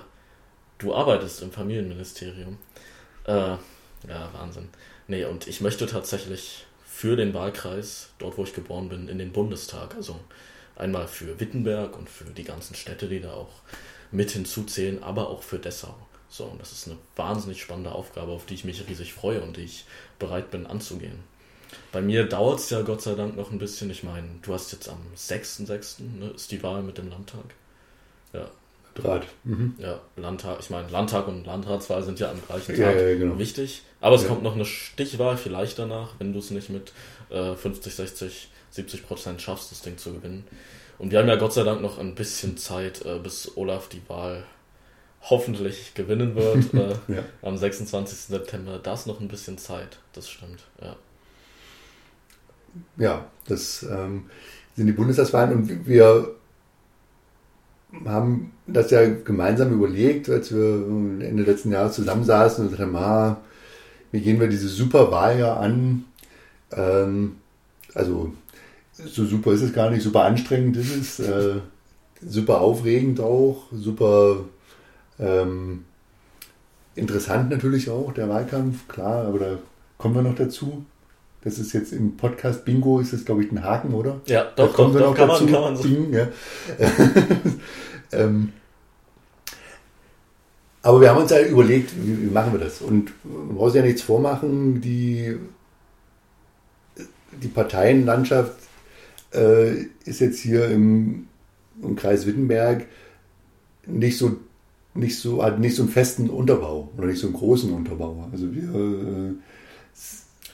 du 0.77 0.93
arbeitest 0.93 1.41
im 1.41 1.51
Familienministerium. 1.51 2.59
Äh, 3.25 3.31
ja, 4.07 4.29
Wahnsinn. 4.33 4.69
Nee, 5.07 5.25
und 5.25 5.47
ich 5.47 5.61
möchte 5.61 5.87
tatsächlich 5.87 6.65
für 6.85 7.15
den 7.15 7.33
Wahlkreis, 7.33 8.09
dort 8.19 8.37
wo 8.37 8.43
ich 8.43 8.53
geboren 8.53 8.89
bin, 8.89 9.07
in 9.07 9.17
den 9.17 9.31
Bundestag. 9.31 9.95
Also 9.95 10.19
Einmal 10.83 11.07
für 11.07 11.39
Wittenberg 11.39 11.97
und 11.97 12.09
für 12.09 12.25
die 12.25 12.43
ganzen 12.43 12.75
Städte, 12.75 13.07
die 13.07 13.21
da 13.21 13.31
auch 13.31 13.61
mit 14.11 14.31
hinzuzählen, 14.31 15.01
aber 15.01 15.29
auch 15.29 15.41
für 15.41 15.57
Dessau. 15.57 15.95
So, 16.27 16.43
und 16.43 16.59
das 16.59 16.73
ist 16.73 16.87
eine 16.87 16.97
wahnsinnig 17.15 17.61
spannende 17.61 17.93
Aufgabe, 17.93 18.33
auf 18.33 18.45
die 18.45 18.55
ich 18.55 18.65
mich 18.65 18.85
riesig 18.89 19.13
freue 19.13 19.41
und 19.41 19.55
die 19.55 19.61
ich 19.61 19.85
bereit 20.19 20.51
bin 20.51 20.67
anzugehen. 20.67 21.19
Bei 21.93 22.01
mir 22.01 22.25
dauert 22.25 22.59
es 22.59 22.69
ja 22.69 22.81
Gott 22.81 23.01
sei 23.01 23.15
Dank 23.15 23.37
noch 23.37 23.51
ein 23.51 23.59
bisschen. 23.59 23.89
Ich 23.91 24.03
meine, 24.03 24.27
du 24.41 24.53
hast 24.53 24.73
jetzt 24.73 24.89
am 24.89 24.99
6.6. 25.15 26.03
Ne, 26.19 26.31
ist 26.35 26.51
die 26.51 26.61
Wahl 26.63 26.83
mit 26.83 26.97
dem 26.97 27.09
Landtag. 27.09 27.45
Ja. 28.33 28.49
Draht. 28.95 29.25
Mhm. 29.43 29.75
Ja, 29.79 30.01
Landtag, 30.17 30.57
ich 30.59 30.69
meine, 30.69 30.87
Landtag 30.89 31.27
und 31.27 31.45
Landratswahl 31.45 32.03
sind 32.03 32.19
ja 32.19 32.29
am 32.29 32.45
gleichen 32.45 32.75
Tag 32.75 32.77
ja, 32.77 32.91
ja, 32.91 33.17
genau. 33.17 33.39
wichtig. 33.39 33.81
Aber 34.01 34.15
es 34.17 34.23
ja. 34.23 34.27
kommt 34.27 34.43
noch 34.43 34.53
eine 34.53 34.65
Stichwahl 34.65 35.37
vielleicht 35.37 35.79
danach, 35.79 36.15
wenn 36.19 36.33
du 36.33 36.39
es 36.39 36.51
nicht 36.51 36.69
mit 36.69 36.93
äh, 37.31 37.55
50, 37.55 37.95
60 37.95 38.49
70 38.73 39.07
Prozent 39.07 39.41
schaffst, 39.41 39.71
das 39.71 39.81
Ding 39.81 39.97
zu 39.97 40.13
gewinnen. 40.13 40.43
Und 40.97 41.11
wir 41.11 41.19
haben 41.19 41.27
ja 41.27 41.35
Gott 41.35 41.53
sei 41.53 41.63
Dank 41.63 41.81
noch 41.81 41.99
ein 41.99 42.15
bisschen 42.15 42.57
Zeit, 42.57 43.05
äh, 43.05 43.19
bis 43.19 43.55
Olaf 43.55 43.87
die 43.87 44.01
Wahl 44.07 44.43
hoffentlich 45.21 45.93
gewinnen 45.93 46.35
wird. 46.35 46.73
Äh, 46.73 47.13
ja. 47.13 47.23
Am 47.41 47.57
26. 47.57 48.17
September. 48.17 48.79
Da 48.81 48.93
ist 48.93 49.07
noch 49.07 49.19
ein 49.19 49.27
bisschen 49.27 49.57
Zeit, 49.57 49.99
das 50.13 50.29
stimmt, 50.29 50.63
ja. 50.81 50.95
Ja, 52.97 53.25
das 53.47 53.83
ähm, 53.83 54.25
sind 54.75 54.87
die 54.87 54.93
Bundestagswahlen 54.93 55.53
und 55.53 55.87
wir 55.87 56.33
haben 58.05 58.51
das 58.65 58.89
ja 58.89 59.07
gemeinsam 59.07 59.71
überlegt, 59.71 60.27
als 60.29 60.51
wir 60.51 60.63
Ende 60.63 61.43
letzten 61.43 61.71
Jahres 61.71 61.93
zusammensaßen 61.93 62.65
und 62.65 62.75
sagten, 62.75 62.95
ah, 62.95 63.37
wie 64.11 64.21
gehen 64.21 64.39
wir 64.39 64.47
diese 64.47 64.67
Superwahl 64.67 65.37
ja 65.37 65.57
an? 65.57 66.05
Ähm, 66.71 67.35
also 67.93 68.33
so 68.93 69.25
super 69.25 69.51
ist 69.53 69.61
es 69.61 69.73
gar 69.73 69.89
nicht, 69.89 70.03
super 70.03 70.23
anstrengend 70.23 70.77
ist 70.77 71.19
es. 71.19 71.19
Äh, 71.19 71.55
super 72.27 72.61
aufregend 72.61 73.19
auch, 73.19 73.63
super 73.71 74.37
ähm, 75.19 75.85
interessant 76.95 77.49
natürlich 77.49 77.89
auch, 77.89 78.13
der 78.13 78.29
Wahlkampf, 78.29 78.87
klar, 78.87 79.25
aber 79.25 79.39
da 79.39 79.57
kommen 79.97 80.15
wir 80.15 80.21
noch 80.21 80.35
dazu. 80.35 80.85
Das 81.43 81.59
ist 81.59 81.73
jetzt 81.73 81.91
im 81.91 82.15
Podcast 82.15 82.63
Bingo, 82.63 83.01
ist 83.01 83.11
das, 83.11 83.25
glaube 83.25 83.43
ich, 83.43 83.51
ein 83.51 83.63
Haken, 83.63 83.93
oder? 83.93 84.21
Ja, 84.27 84.45
doch, 84.55 84.67
da 84.67 84.73
kommen 84.73 84.93
doch, 84.93 84.99
wir 84.99 85.07
noch 85.07 85.15
kann 85.15 85.27
dazu. 85.27 85.43
Man, 85.43 85.53
kann 85.53 85.61
man 85.61 85.75
so. 85.75 85.83
Bing, 85.83 86.13
ja. 86.13 86.27
ähm, 88.13 88.53
aber 90.81 91.01
wir 91.01 91.09
haben 91.09 91.21
uns 91.21 91.31
ja 91.31 91.41
überlegt, 91.41 91.91
wie, 92.01 92.21
wie 92.21 92.31
machen 92.31 92.53
wir 92.53 92.59
das? 92.59 92.81
Und 92.81 93.11
man 93.23 93.55
muss 93.55 93.75
ja 93.75 93.81
nichts 93.81 94.01
vormachen, 94.01 94.79
die, 94.79 95.37
die 97.41 97.47
Parteienlandschaft 97.49 98.62
äh, 99.33 99.83
ist 100.05 100.19
jetzt 100.19 100.39
hier 100.39 100.67
im, 100.69 101.27
im 101.81 101.95
Kreis 101.95 102.25
Wittenberg 102.25 102.85
nicht 103.85 104.17
so 104.17 104.37
nicht 104.95 105.19
so 105.19 105.43
hat 105.43 105.59
nicht 105.59 105.75
so 105.75 105.83
einen 105.83 105.91
festen 105.91 106.29
Unterbau 106.29 106.89
oder 106.97 107.07
nicht 107.07 107.19
so 107.19 107.27
einen 107.27 107.35
großen 107.35 107.73
Unterbau. 107.73 108.27
Also 108.31 108.53
wir 108.53 108.63
äh, 108.63 109.33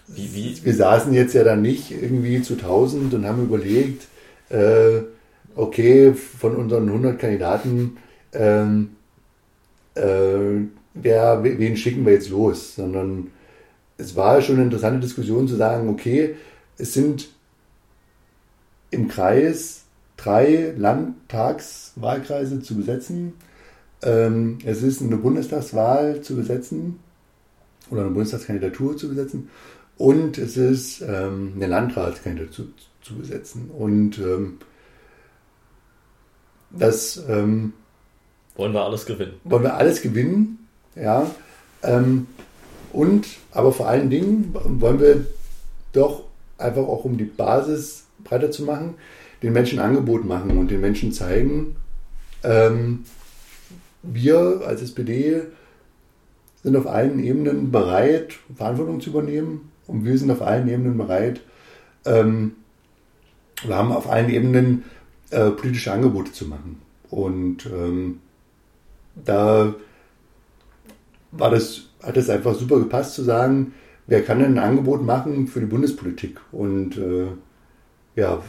wie, 0.07 0.33
wie? 0.33 0.65
wir 0.65 0.73
saßen 0.73 1.13
jetzt 1.13 1.33
ja 1.33 1.43
dann 1.43 1.61
nicht 1.61 1.91
irgendwie 1.91 2.41
zu 2.41 2.53
1000 2.53 3.13
und 3.13 3.25
haben 3.25 3.43
überlegt, 3.43 4.07
äh, 4.49 5.01
okay, 5.55 6.13
von 6.13 6.55
unseren 6.55 6.87
100 6.87 7.19
Kandidaten, 7.19 7.97
ähm, 8.33 8.91
äh, 9.95 10.65
wer, 10.93 11.43
wen 11.43 11.77
schicken 11.77 12.05
wir 12.05 12.13
jetzt 12.13 12.29
los, 12.29 12.75
sondern 12.75 13.27
es 13.97 14.15
war 14.15 14.41
schon 14.41 14.55
eine 14.55 14.65
interessante 14.65 15.01
Diskussion 15.01 15.47
zu 15.47 15.55
sagen, 15.55 15.89
okay, 15.89 16.35
es 16.77 16.93
sind 16.93 17.29
im 18.91 19.07
Kreis 19.07 19.83
drei 20.17 20.73
Landtagswahlkreise 20.77 22.61
zu 22.61 22.75
besetzen. 22.75 23.33
Ähm, 24.01 24.59
es 24.65 24.83
ist 24.83 25.01
eine 25.01 25.17
Bundestagswahl 25.17 26.21
zu 26.21 26.35
besetzen 26.35 26.99
oder 27.89 28.01
eine 28.01 28.11
Bundestagskandidatur 28.11 28.97
zu 28.97 29.09
besetzen 29.09 29.49
und 29.99 30.37
es 30.37 30.55
ist 30.55 31.01
ähm, 31.01 31.53
eine 31.55 31.67
Landratskandidatur 31.67 32.67
zu, 32.67 32.71
zu 33.01 33.15
besetzen. 33.15 33.69
Und 33.69 34.17
ähm, 34.17 34.59
das 36.71 37.21
ähm, 37.27 37.73
wollen 38.55 38.73
wir 38.73 38.83
alles 38.83 39.05
gewinnen. 39.05 39.33
Wollen 39.43 39.63
wir 39.63 39.75
alles 39.75 40.01
gewinnen, 40.01 40.67
ja. 40.95 41.29
Ähm, 41.83 42.27
und 42.93 43.27
aber 43.51 43.73
vor 43.73 43.89
allen 43.89 44.09
Dingen 44.09 44.53
wollen 44.53 44.99
wir 45.01 45.25
doch 45.91 46.23
einfach 46.57 46.83
auch 46.83 47.03
um 47.03 47.17
die 47.17 47.25
Basis 47.25 48.05
breiter 48.23 48.51
zu 48.51 48.63
machen, 48.63 48.95
den 49.41 49.53
Menschen 49.53 49.79
Angebot 49.79 50.25
machen 50.25 50.57
und 50.57 50.69
den 50.69 50.81
Menschen 50.81 51.11
zeigen, 51.11 51.75
ähm, 52.43 53.03
wir 54.01 54.61
als 54.65 54.81
SPD 54.81 55.41
sind 56.63 56.75
auf 56.75 56.87
allen 56.87 57.23
Ebenen 57.23 57.71
bereit, 57.71 58.35
Verantwortung 58.55 59.01
zu 59.01 59.11
übernehmen 59.11 59.71
und 59.87 60.05
wir 60.05 60.17
sind 60.17 60.31
auf 60.31 60.41
allen 60.41 60.67
Ebenen 60.67 60.97
bereit, 60.97 61.41
ähm, 62.05 62.53
wir 63.65 63.75
haben 63.75 63.91
auf 63.91 64.09
allen 64.09 64.29
Ebenen 64.29 64.83
äh, 65.31 65.51
politische 65.51 65.91
Angebote 65.91 66.31
zu 66.31 66.47
machen. 66.47 66.81
Und 67.09 67.65
ähm, 67.65 68.19
da 69.15 69.73
war 71.31 71.51
das, 71.51 71.89
hat 72.01 72.17
es 72.17 72.29
einfach 72.29 72.55
super 72.55 72.79
gepasst 72.79 73.15
zu 73.15 73.23
sagen, 73.23 73.73
wer 74.07 74.23
kann 74.23 74.39
denn 74.39 74.57
ein 74.57 74.63
Angebot 74.63 75.03
machen 75.03 75.47
für 75.47 75.59
die 75.59 75.65
Bundespolitik? 75.65 76.39
Und 76.51 76.97
äh, 76.97 77.27
ja, 78.19 78.43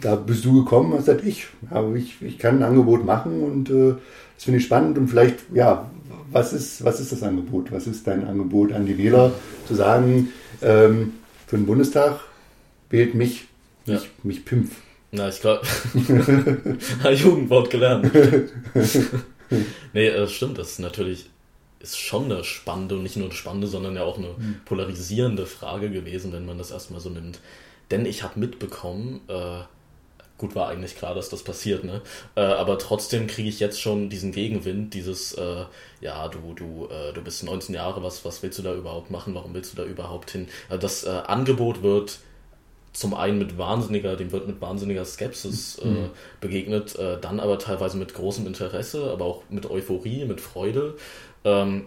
da 0.00 0.14
bist 0.14 0.44
du 0.44 0.62
gekommen, 0.62 0.92
hast 0.92 1.06
gesagt, 1.06 1.24
ich, 1.24 1.46
aber 1.70 1.94
ich, 1.94 2.20
ich 2.22 2.38
kann 2.38 2.58
ein 2.58 2.62
Angebot 2.62 3.04
machen 3.04 3.42
und 3.42 3.70
äh, 3.70 3.94
das 4.34 4.44
finde 4.44 4.58
ich 4.58 4.64
spannend 4.64 4.98
und 4.98 5.08
vielleicht, 5.08 5.38
ja, 5.52 5.90
was 6.30 6.52
ist, 6.52 6.84
was 6.84 7.00
ist 7.00 7.12
das 7.12 7.22
Angebot? 7.22 7.72
Was 7.72 7.86
ist 7.86 8.06
dein 8.06 8.26
Angebot 8.26 8.72
an 8.72 8.86
die 8.86 8.96
Wähler, 8.96 9.32
zu 9.66 9.74
sagen, 9.74 10.28
ähm, 10.62 11.14
für 11.46 11.56
den 11.56 11.66
Bundestag 11.66 12.20
wählt 12.88 13.14
mich, 13.14 13.46
ja. 13.86 13.94
mich, 13.94 14.10
mich 14.22 14.44
Pimpf. 14.44 14.76
Na, 15.12 15.28
ich 15.28 15.40
glaube, 15.40 15.66
Jugendwort 17.14 17.70
gelernt. 17.70 18.12
nee, 19.92 20.06
äh, 20.06 20.28
stimmt, 20.28 20.58
das 20.58 20.72
ist 20.72 20.78
natürlich 20.78 21.28
ist 21.80 21.98
schon 21.98 22.26
eine 22.26 22.44
spannende 22.44 22.96
und 22.96 23.02
nicht 23.02 23.16
nur 23.16 23.26
eine 23.26 23.34
spannende, 23.34 23.66
sondern 23.66 23.96
ja 23.96 24.02
auch 24.02 24.18
eine 24.18 24.36
hm. 24.36 24.60
polarisierende 24.66 25.46
Frage 25.46 25.90
gewesen, 25.90 26.32
wenn 26.32 26.44
man 26.44 26.58
das 26.58 26.70
erstmal 26.70 27.00
so 27.00 27.08
nimmt. 27.08 27.40
Denn 27.90 28.06
ich 28.06 28.22
habe 28.22 28.38
mitbekommen, 28.38 29.20
äh, 29.28 29.62
gut 30.38 30.54
war 30.54 30.68
eigentlich 30.68 30.96
klar, 30.96 31.14
dass 31.14 31.28
das 31.28 31.42
passiert, 31.42 31.84
ne? 31.84 32.00
Äh, 32.34 32.40
aber 32.40 32.78
trotzdem 32.78 33.26
kriege 33.26 33.48
ich 33.48 33.60
jetzt 33.60 33.80
schon 33.80 34.08
diesen 34.08 34.32
Gegenwind, 34.32 34.94
dieses, 34.94 35.34
äh, 35.34 35.64
ja, 36.00 36.28
du, 36.28 36.54
du, 36.54 36.88
äh, 36.90 37.12
du 37.12 37.20
bist 37.20 37.44
19 37.44 37.74
Jahre, 37.74 38.02
was, 38.02 38.24
was 38.24 38.42
willst 38.42 38.58
du 38.58 38.62
da 38.62 38.74
überhaupt 38.74 39.10
machen? 39.10 39.34
Warum 39.34 39.54
willst 39.54 39.72
du 39.72 39.76
da 39.76 39.84
überhaupt 39.84 40.30
hin? 40.30 40.48
Also 40.68 40.80
das 40.80 41.04
äh, 41.04 41.10
Angebot 41.10 41.82
wird 41.82 42.20
zum 42.92 43.14
einen 43.14 43.38
mit 43.38 43.56
wahnsinniger, 43.56 44.16
dem 44.16 44.32
wird 44.32 44.48
mit 44.48 44.60
wahnsinniger 44.60 45.04
Skepsis 45.04 45.78
äh, 45.78 45.86
mhm. 45.86 46.10
begegnet, 46.40 46.96
äh, 46.96 47.20
dann 47.20 47.38
aber 47.38 47.58
teilweise 47.58 47.96
mit 47.96 48.14
großem 48.14 48.46
Interesse, 48.46 49.10
aber 49.10 49.26
auch 49.26 49.42
mit 49.48 49.70
Euphorie, 49.70 50.24
mit 50.24 50.40
Freude. 50.40 50.96
Ähm, 51.44 51.86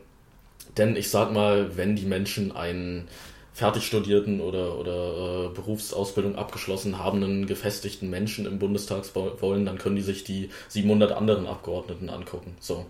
denn 0.77 0.95
ich 0.95 1.09
sag 1.09 1.33
mal, 1.33 1.75
wenn 1.75 1.95
die 1.95 2.05
Menschen 2.05 2.55
einen 2.55 3.07
fertig 3.53 3.85
studierten 3.85 4.41
oder, 4.41 4.77
oder 4.79 5.45
äh, 5.45 5.49
Berufsausbildung 5.49 6.35
abgeschlossen 6.35 6.97
habenden 6.97 7.45
gefestigten 7.45 8.09
Menschen 8.09 8.45
im 8.45 8.59
Bundestag 8.59 9.03
wollen, 9.13 9.65
dann 9.65 9.77
können 9.77 9.95
die 9.95 10.01
sich 10.01 10.23
die 10.23 10.49
700 10.69 11.11
anderen 11.11 11.45
Abgeordneten 11.45 12.09
angucken. 12.09 12.55
So, 12.59 12.85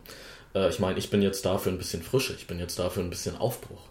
äh, 0.55 0.69
ich 0.69 0.79
meine, 0.79 0.97
ich 0.97 1.09
bin 1.09 1.21
jetzt 1.21 1.45
da 1.45 1.57
für 1.57 1.69
ein 1.69 1.77
bisschen 1.77 2.01
Frische, 2.01 2.33
ich 2.33 2.47
bin 2.47 2.59
jetzt 2.59 2.79
da 2.79 2.89
für 2.89 3.01
ein 3.01 3.09
bisschen 3.09 3.37
Aufbruch. 3.37 3.81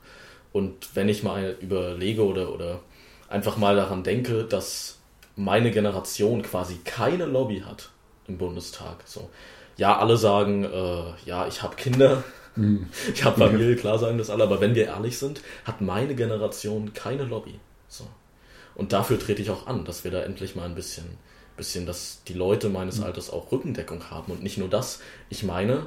Und 0.53 0.95
wenn 0.95 1.09
ich 1.09 1.23
mal 1.23 1.57
überlege 1.61 2.25
oder, 2.25 2.53
oder 2.53 2.81
einfach 3.29 3.57
mal 3.57 3.77
daran 3.77 4.03
denke, 4.03 4.45
dass 4.45 4.99
meine 5.37 5.71
Generation 5.71 6.43
quasi 6.43 6.79
keine 6.85 7.27
Lobby 7.27 7.61
hat 7.61 7.91
im 8.29 8.39
Bundestag. 8.39 9.03
So, 9.05 9.31
ja, 9.77 9.99
alle 9.99 10.17
sagen, 10.17 10.65
äh, 10.65 11.13
ja, 11.27 11.47
ich 11.47 11.63
habe 11.63 11.77
Kinder, 11.77 12.23
Mhm. 12.57 12.87
Ich 13.15 13.25
habe 13.25 13.39
Familie, 13.39 13.77
klar 13.77 13.99
sagen 13.99 14.19
das 14.19 14.31
alle, 14.31 14.45
aber 14.45 14.61
wenn 14.61 14.75
wir 14.75 14.87
ehrlich 14.87 15.19
sind, 15.19 15.41
hat 15.65 15.81
meine 15.81 16.15
Generation 16.15 16.93
keine 16.93 17.25
Lobby. 17.25 17.59
So. 17.89 18.07
Und 18.75 18.93
dafür 18.93 19.19
trete 19.19 19.43
ich 19.43 19.51
auch 19.51 19.67
an, 19.67 19.85
dass 19.85 20.05
wir 20.05 20.11
da 20.11 20.23
endlich 20.23 20.57
mal 20.57 20.65
ein 20.65 20.75
bisschen, 20.75 21.05
bisschen, 21.57 21.87
dass 21.87 22.23
die 22.27 22.35
Leute 22.35 22.69
meines 22.69 22.99
mhm. 22.99 23.05
Alters 23.05 23.31
auch 23.31 23.53
Rückendeckung 23.53 24.11
haben. 24.11 24.33
Und 24.33 24.43
nicht 24.43 24.59
nur 24.59 24.69
das. 24.69 25.01
Ich 25.29 25.43
meine, 25.43 25.87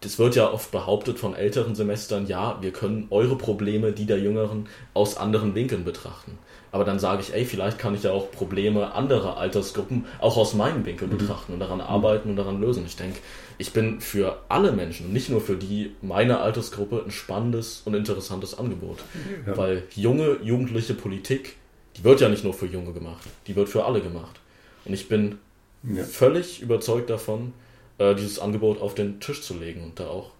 das 0.00 0.18
wird 0.18 0.36
ja 0.36 0.50
oft 0.50 0.70
behauptet 0.70 1.18
von 1.18 1.34
älteren 1.34 1.74
Semestern, 1.74 2.26
ja, 2.26 2.58
wir 2.60 2.72
können 2.72 3.08
eure 3.10 3.36
Probleme, 3.36 3.92
die 3.92 4.06
der 4.06 4.18
Jüngeren, 4.18 4.68
aus 4.94 5.16
anderen 5.16 5.54
Winkeln 5.54 5.84
betrachten. 5.84 6.38
Aber 6.70 6.84
dann 6.84 6.98
sage 6.98 7.22
ich, 7.22 7.34
ey, 7.34 7.44
vielleicht 7.44 7.78
kann 7.78 7.94
ich 7.94 8.02
ja 8.02 8.12
auch 8.12 8.30
Probleme 8.30 8.92
anderer 8.92 9.38
Altersgruppen 9.38 10.04
auch 10.20 10.36
aus 10.36 10.54
meinem 10.54 10.84
Winkel 10.84 11.08
mhm. 11.08 11.18
betrachten 11.18 11.54
und 11.54 11.60
daran 11.60 11.80
arbeiten 11.80 12.30
und 12.30 12.36
daran 12.36 12.60
lösen. 12.60 12.84
Ich 12.86 12.96
denke, 12.96 13.18
ich 13.58 13.72
bin 13.72 14.00
für 14.00 14.40
alle 14.48 14.72
Menschen, 14.72 15.12
nicht 15.12 15.28
nur 15.28 15.40
für 15.40 15.56
die 15.56 15.92
meiner 16.00 16.40
Altersgruppe, 16.40 17.02
ein 17.04 17.10
spannendes 17.10 17.82
und 17.84 17.94
interessantes 17.94 18.56
Angebot. 18.56 18.98
Ja. 19.46 19.56
Weil 19.56 19.82
junge, 19.94 20.38
jugendliche 20.42 20.94
Politik, 20.94 21.56
die 21.96 22.04
wird 22.04 22.20
ja 22.20 22.28
nicht 22.28 22.44
nur 22.44 22.54
für 22.54 22.66
Junge 22.66 22.92
gemacht, 22.92 23.26
die 23.48 23.56
wird 23.56 23.68
für 23.68 23.84
alle 23.84 24.00
gemacht. 24.00 24.40
Und 24.84 24.94
ich 24.94 25.08
bin 25.08 25.38
ja. 25.82 26.04
völlig 26.04 26.62
überzeugt 26.62 27.10
davon, 27.10 27.52
äh, 27.98 28.14
dieses 28.14 28.38
Angebot 28.38 28.80
auf 28.80 28.94
den 28.94 29.18
Tisch 29.18 29.42
zu 29.42 29.58
legen 29.58 29.82
und 29.82 29.98
da 29.98 30.08
auch 30.08 30.30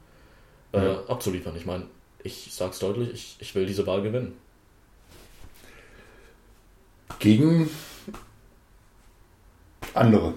äh, 0.73 0.85
ja. 0.85 1.05
abzuliefern. 1.09 1.57
Ich 1.57 1.67
meine, 1.67 1.87
ich 2.23 2.49
sage 2.53 2.71
es 2.71 2.79
deutlich, 2.79 3.13
ich, 3.13 3.37
ich 3.41 3.55
will 3.57 3.67
diese 3.67 3.87
Wahl 3.87 4.03
gewinnen. 4.03 4.33
Gegen 7.19 7.69
andere. 9.95 10.35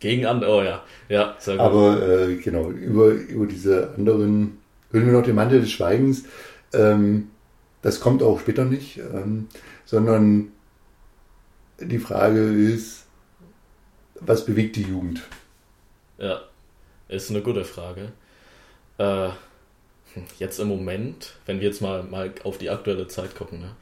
Gegen 0.00 0.26
andere, 0.26 0.50
oh 0.50 0.62
ja. 0.62 0.84
Ja, 1.08 1.36
sehr 1.38 1.56
gut. 1.56 1.64
Aber 1.64 2.08
äh, 2.08 2.36
genau, 2.36 2.70
über, 2.70 3.08
über 3.08 3.46
diese 3.46 3.94
anderen 3.96 4.58
hüllen 4.92 5.06
wir 5.06 5.12
noch 5.12 5.24
den 5.24 5.34
Mantel 5.34 5.60
des 5.60 5.70
Schweigens. 5.70 6.24
Ähm, 6.72 7.30
das 7.82 8.00
kommt 8.00 8.22
auch 8.22 8.40
später 8.40 8.64
nicht, 8.64 8.98
ähm, 8.98 9.48
sondern 9.84 10.52
die 11.80 11.98
Frage 11.98 12.40
ist, 12.40 13.06
was 14.20 14.44
bewegt 14.44 14.76
die 14.76 14.82
Jugend? 14.82 15.22
Ja, 16.18 16.42
ist 17.08 17.30
eine 17.30 17.42
gute 17.42 17.64
Frage. 17.64 18.12
Äh, 18.98 19.30
jetzt 20.38 20.58
im 20.58 20.68
Moment, 20.68 21.34
wenn 21.46 21.60
wir 21.60 21.68
jetzt 21.68 21.80
mal, 21.80 22.02
mal 22.02 22.32
auf 22.44 22.58
die 22.58 22.70
aktuelle 22.70 23.06
Zeit 23.06 23.34
gucken, 23.36 23.60
ne, 23.60 23.76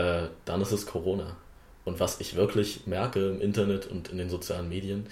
äh, 0.00 0.28
dann 0.44 0.60
ist 0.60 0.72
es 0.72 0.86
Corona. 0.86 1.36
Und 1.84 1.98
was 1.98 2.20
ich 2.20 2.36
wirklich 2.36 2.86
merke 2.86 3.30
im 3.30 3.40
Internet 3.40 3.86
und 3.86 4.10
in 4.10 4.18
den 4.18 4.30
sozialen 4.30 4.68
Medien, 4.68 5.06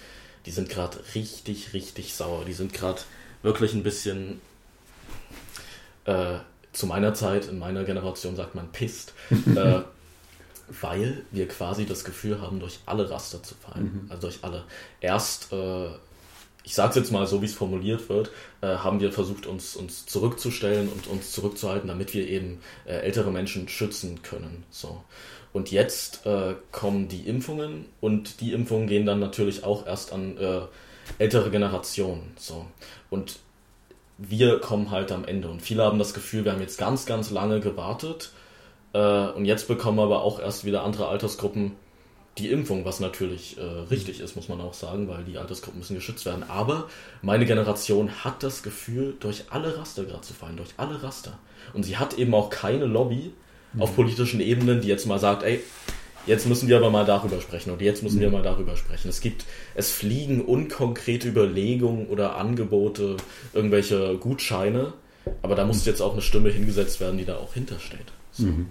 die 0.47 0.51
sind 0.51 0.69
gerade 0.69 0.99
richtig, 1.15 1.73
richtig 1.73 2.15
sauer. 2.15 2.45
Die 2.45 2.53
sind 2.53 2.73
gerade 2.73 3.01
wirklich 3.43 3.75
ein 3.75 3.83
bisschen 3.83 4.41
äh, 6.05 6.39
zu 6.73 6.87
meiner 6.87 7.15
Zeit, 7.15 7.47
in 7.47 7.59
meiner 7.59 7.85
Generation 7.85 8.37
sagt 8.37 8.55
man 8.55 8.71
pisst. 8.73 9.15
äh, 9.57 9.83
weil 10.81 11.23
wir 11.31 11.49
quasi 11.49 11.87
das 11.87 12.05
Gefühl 12.05 12.41
haben, 12.41 12.61
durch 12.61 12.81
alle 12.87 13.11
Raster 13.11 13.43
zu 13.43 13.55
fallen. 13.55 14.03
Mhm. 14.05 14.11
Also 14.11 14.29
durch 14.29 14.39
alle. 14.43 14.65
Erst, 15.01 15.53
äh, 15.53 15.89
ich 16.65 16.75
sage 16.75 16.91
es 16.91 16.97
jetzt 16.97 17.13
mal 17.13 17.27
so, 17.27 17.41
wie 17.41 17.47
es 17.47 17.55
formuliert 17.55 18.09
wird, 18.09 18.31
äh, 18.61 18.67
haben 18.67 19.01
wir 19.01 19.13
versucht, 19.13 19.47
uns, 19.47 19.77
uns 19.77 20.07
zurückzustellen 20.07 20.89
und 20.89 21.07
uns 21.07 21.33
zurückzuhalten, 21.33 21.89
damit 21.89 22.13
wir 22.15 22.29
eben 22.29 22.61
äh, 22.85 22.99
ältere 22.99 23.31
Menschen 23.31 23.69
schützen 23.69 24.23
können. 24.23 24.65
So. 24.71 25.03
Und 25.53 25.71
jetzt 25.71 26.27
äh, 26.27 26.55
kommen 26.73 27.09
die 27.09 27.27
Impfungen 27.27 27.87
und 28.01 28.41
die 28.41 28.53
Impfungen 28.53 28.87
gehen 28.87 29.07
dann 29.07 29.19
natürlich 29.19 29.65
auch 29.65 29.87
erst 29.87 30.13
an 30.13 30.37
äh, 30.39 30.61
ältere 31.19 31.51
Generationen. 31.51 32.33
So. 32.37 32.67
Und 33.11 33.39
wir 34.19 34.59
kommen 34.59 34.91
halt 34.91 35.11
am 35.13 35.25
Ende. 35.25 35.49
Und 35.49 35.63
viele 35.63 35.85
haben 35.85 35.99
das 35.99 36.13
Gefühl, 36.13 36.45
wir 36.45 36.53
haben 36.53 36.61
jetzt 36.61 36.79
ganz, 36.79 37.07
ganz 37.07 37.31
lange 37.31 37.61
gewartet 37.61 38.33
äh, 38.93 39.29
und 39.29 39.45
jetzt 39.45 39.69
bekommen 39.69 40.01
aber 40.01 40.23
auch 40.23 40.41
erst 40.41 40.65
wieder 40.65 40.83
andere 40.83 41.09
Altersgruppen 41.09 41.73
die 42.39 42.51
Impfung, 42.51 42.85
was 42.85 43.01
natürlich 43.01 43.59
äh, 43.59 43.63
richtig 43.63 44.21
ist, 44.21 44.37
muss 44.37 44.49
man 44.49 44.61
auch 44.61 44.75
sagen, 44.75 45.09
weil 45.09 45.25
die 45.25 45.39
Altersgruppen 45.39 45.81
müssen 45.81 45.97
geschützt 45.97 46.25
werden. 46.25 46.45
Aber 46.49 46.89
meine 47.21 47.47
Generation 47.47 48.25
hat 48.25 48.43
das 48.43 48.63
Gefühl, 48.63 49.17
durch 49.19 49.47
alle 49.51 49.77
Raster 49.77 50.05
gerade 50.05 50.21
zu 50.21 50.35
fallen, 50.35 50.57
durch 50.57 50.71
alle 50.77 51.03
Raster. 51.03 51.37
Und 51.75 51.83
sie 51.83 51.97
hat 51.97 52.17
eben 52.17 52.35
auch 52.35 52.51
keine 52.51 52.85
Lobby 52.85 53.33
mhm. 53.73 53.83
auf 53.83 53.95
politischen 53.95 54.41
Ebenen, 54.41 54.81
die 54.81 54.89
jetzt 54.89 55.07
mal 55.07 55.19
sagt, 55.19 55.43
ey, 55.43 55.61
jetzt 56.27 56.47
müssen 56.47 56.69
wir 56.69 56.77
aber 56.77 56.91
mal 56.91 57.05
darüber 57.05 57.41
sprechen 57.41 57.71
oder 57.73 57.83
jetzt 57.83 58.03
müssen 58.03 58.19
mhm. 58.19 58.23
wir 58.23 58.31
mal 58.31 58.43
darüber 58.43 58.77
sprechen. 58.77 59.09
Es 59.09 59.21
gibt, 59.21 59.45
es 59.75 59.91
fliegen 59.91 60.41
unkonkrete 60.43 61.29
Überlegungen 61.29 62.07
oder 62.07 62.37
Angebote, 62.37 63.17
irgendwelche 63.53 64.17
Gutscheine, 64.19 64.93
aber 65.43 65.55
da 65.55 65.65
muss 65.65 65.85
jetzt 65.87 66.01
auch 66.01 66.13
eine 66.13 66.23
Stimme 66.23 66.51
hingesetzt 66.51 67.01
werden, 67.01 67.19
die 67.19 67.25
da 67.25 67.37
auch 67.37 67.55
hintersteht. 67.55 68.13
So. 68.33 68.47
Mhm. 68.47 68.67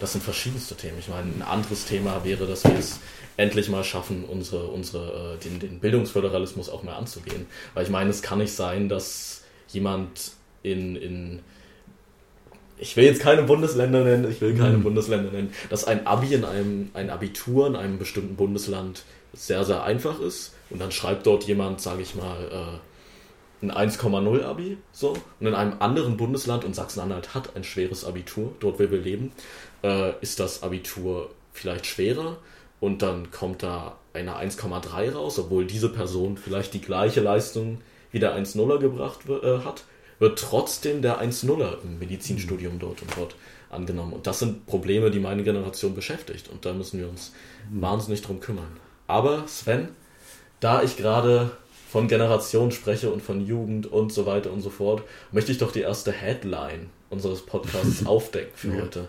Das 0.00 0.12
sind 0.12 0.22
verschiedenste 0.22 0.74
Themen. 0.74 0.98
Ich 0.98 1.08
meine, 1.08 1.30
ein 1.30 1.42
anderes 1.42 1.86
Thema 1.86 2.24
wäre, 2.24 2.46
dass 2.46 2.64
wir 2.64 2.76
es 2.76 2.98
endlich 3.36 3.68
mal 3.68 3.84
schaffen, 3.84 4.24
unsere, 4.24 4.66
unsere, 4.66 5.34
äh, 5.34 5.44
den, 5.44 5.60
den 5.60 5.80
Bildungsföderalismus 5.80 6.68
auch 6.68 6.82
mal 6.82 6.94
anzugehen. 6.94 7.46
Weil 7.74 7.84
ich 7.84 7.90
meine, 7.90 8.10
es 8.10 8.22
kann 8.22 8.38
nicht 8.38 8.52
sein, 8.52 8.88
dass 8.88 9.42
jemand 9.68 10.32
in, 10.62 10.96
in 10.96 11.40
ich 12.76 12.96
will 12.96 13.04
jetzt 13.04 13.20
keine 13.20 13.42
Bundesländer 13.42 14.04
nennen, 14.04 14.30
ich 14.30 14.40
will 14.40 14.56
keine 14.56 14.78
mhm. 14.78 14.82
Bundesländer 14.82 15.30
nennen, 15.30 15.52
dass 15.70 15.84
ein 15.84 16.06
Abi 16.06 16.34
in 16.34 16.44
einem, 16.44 16.90
ein 16.94 17.10
Abitur 17.10 17.66
in 17.66 17.76
einem 17.76 17.98
bestimmten 17.98 18.36
Bundesland 18.36 19.04
sehr, 19.32 19.64
sehr 19.64 19.82
einfach 19.82 20.20
ist 20.20 20.54
und 20.70 20.80
dann 20.80 20.92
schreibt 20.92 21.26
dort 21.26 21.44
jemand, 21.44 21.80
sage 21.80 22.02
ich 22.02 22.14
mal, 22.14 22.80
äh, 23.62 23.66
ein 23.66 23.72
1,0 23.72 24.42
Abi, 24.42 24.76
so, 24.92 25.14
und 25.40 25.46
in 25.46 25.54
einem 25.54 25.76
anderen 25.78 26.16
Bundesland, 26.16 26.64
und 26.64 26.74
Sachsen-Anhalt 26.74 27.34
hat 27.34 27.56
ein 27.56 27.64
schweres 27.64 28.04
Abitur, 28.04 28.52
dort 28.60 28.78
wo 28.78 28.90
wir 28.90 28.98
leben, 28.98 29.32
äh, 29.82 30.12
ist 30.20 30.40
das 30.40 30.62
Abitur 30.62 31.30
vielleicht 31.52 31.86
schwerer 31.86 32.36
und 32.80 33.00
dann 33.02 33.30
kommt 33.30 33.62
da 33.62 33.96
eine 34.12 34.36
1,3 34.36 35.12
raus, 35.12 35.38
obwohl 35.38 35.66
diese 35.66 35.88
Person 35.88 36.36
vielleicht 36.36 36.74
die 36.74 36.80
gleiche 36.80 37.20
Leistung 37.20 37.80
wie 38.10 38.18
der 38.18 38.36
1,0er 38.36 38.78
gebracht 38.78 39.20
äh, 39.28 39.58
hat 39.64 39.84
wird 40.18 40.38
trotzdem 40.38 41.02
der 41.02 41.20
1-0er 41.22 41.82
im 41.82 41.98
Medizinstudium 41.98 42.78
dort 42.78 43.02
und 43.02 43.16
dort 43.16 43.34
angenommen. 43.70 44.12
Und 44.12 44.26
das 44.26 44.38
sind 44.38 44.66
Probleme, 44.66 45.10
die 45.10 45.20
meine 45.20 45.42
Generation 45.42 45.94
beschäftigt. 45.94 46.48
Und 46.48 46.64
da 46.64 46.72
müssen 46.72 47.00
wir 47.00 47.08
uns 47.08 47.32
wahnsinnig 47.70 48.22
drum 48.22 48.40
kümmern. 48.40 48.76
Aber 49.06 49.46
Sven, 49.48 49.88
da 50.60 50.82
ich 50.82 50.96
gerade 50.96 51.50
von 51.90 52.08
Generation 52.08 52.72
spreche 52.72 53.10
und 53.10 53.22
von 53.22 53.44
Jugend 53.44 53.86
und 53.86 54.12
so 54.12 54.26
weiter 54.26 54.52
und 54.52 54.62
so 54.62 54.70
fort, 54.70 55.02
möchte 55.32 55.52
ich 55.52 55.58
doch 55.58 55.72
die 55.72 55.80
erste 55.80 56.12
Headline 56.12 56.90
unseres 57.10 57.42
Podcasts 57.42 58.06
aufdecken 58.06 58.52
für 58.54 58.74
ja. 58.74 58.82
heute. 58.82 59.08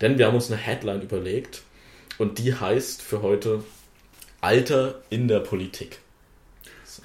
Denn 0.00 0.18
wir 0.18 0.26
haben 0.26 0.34
uns 0.34 0.50
eine 0.50 0.60
Headline 0.60 1.00
überlegt 1.00 1.62
und 2.18 2.38
die 2.38 2.54
heißt 2.54 3.00
für 3.02 3.22
heute 3.22 3.64
Alter 4.40 5.00
in 5.08 5.28
der 5.28 5.40
Politik. 5.40 6.00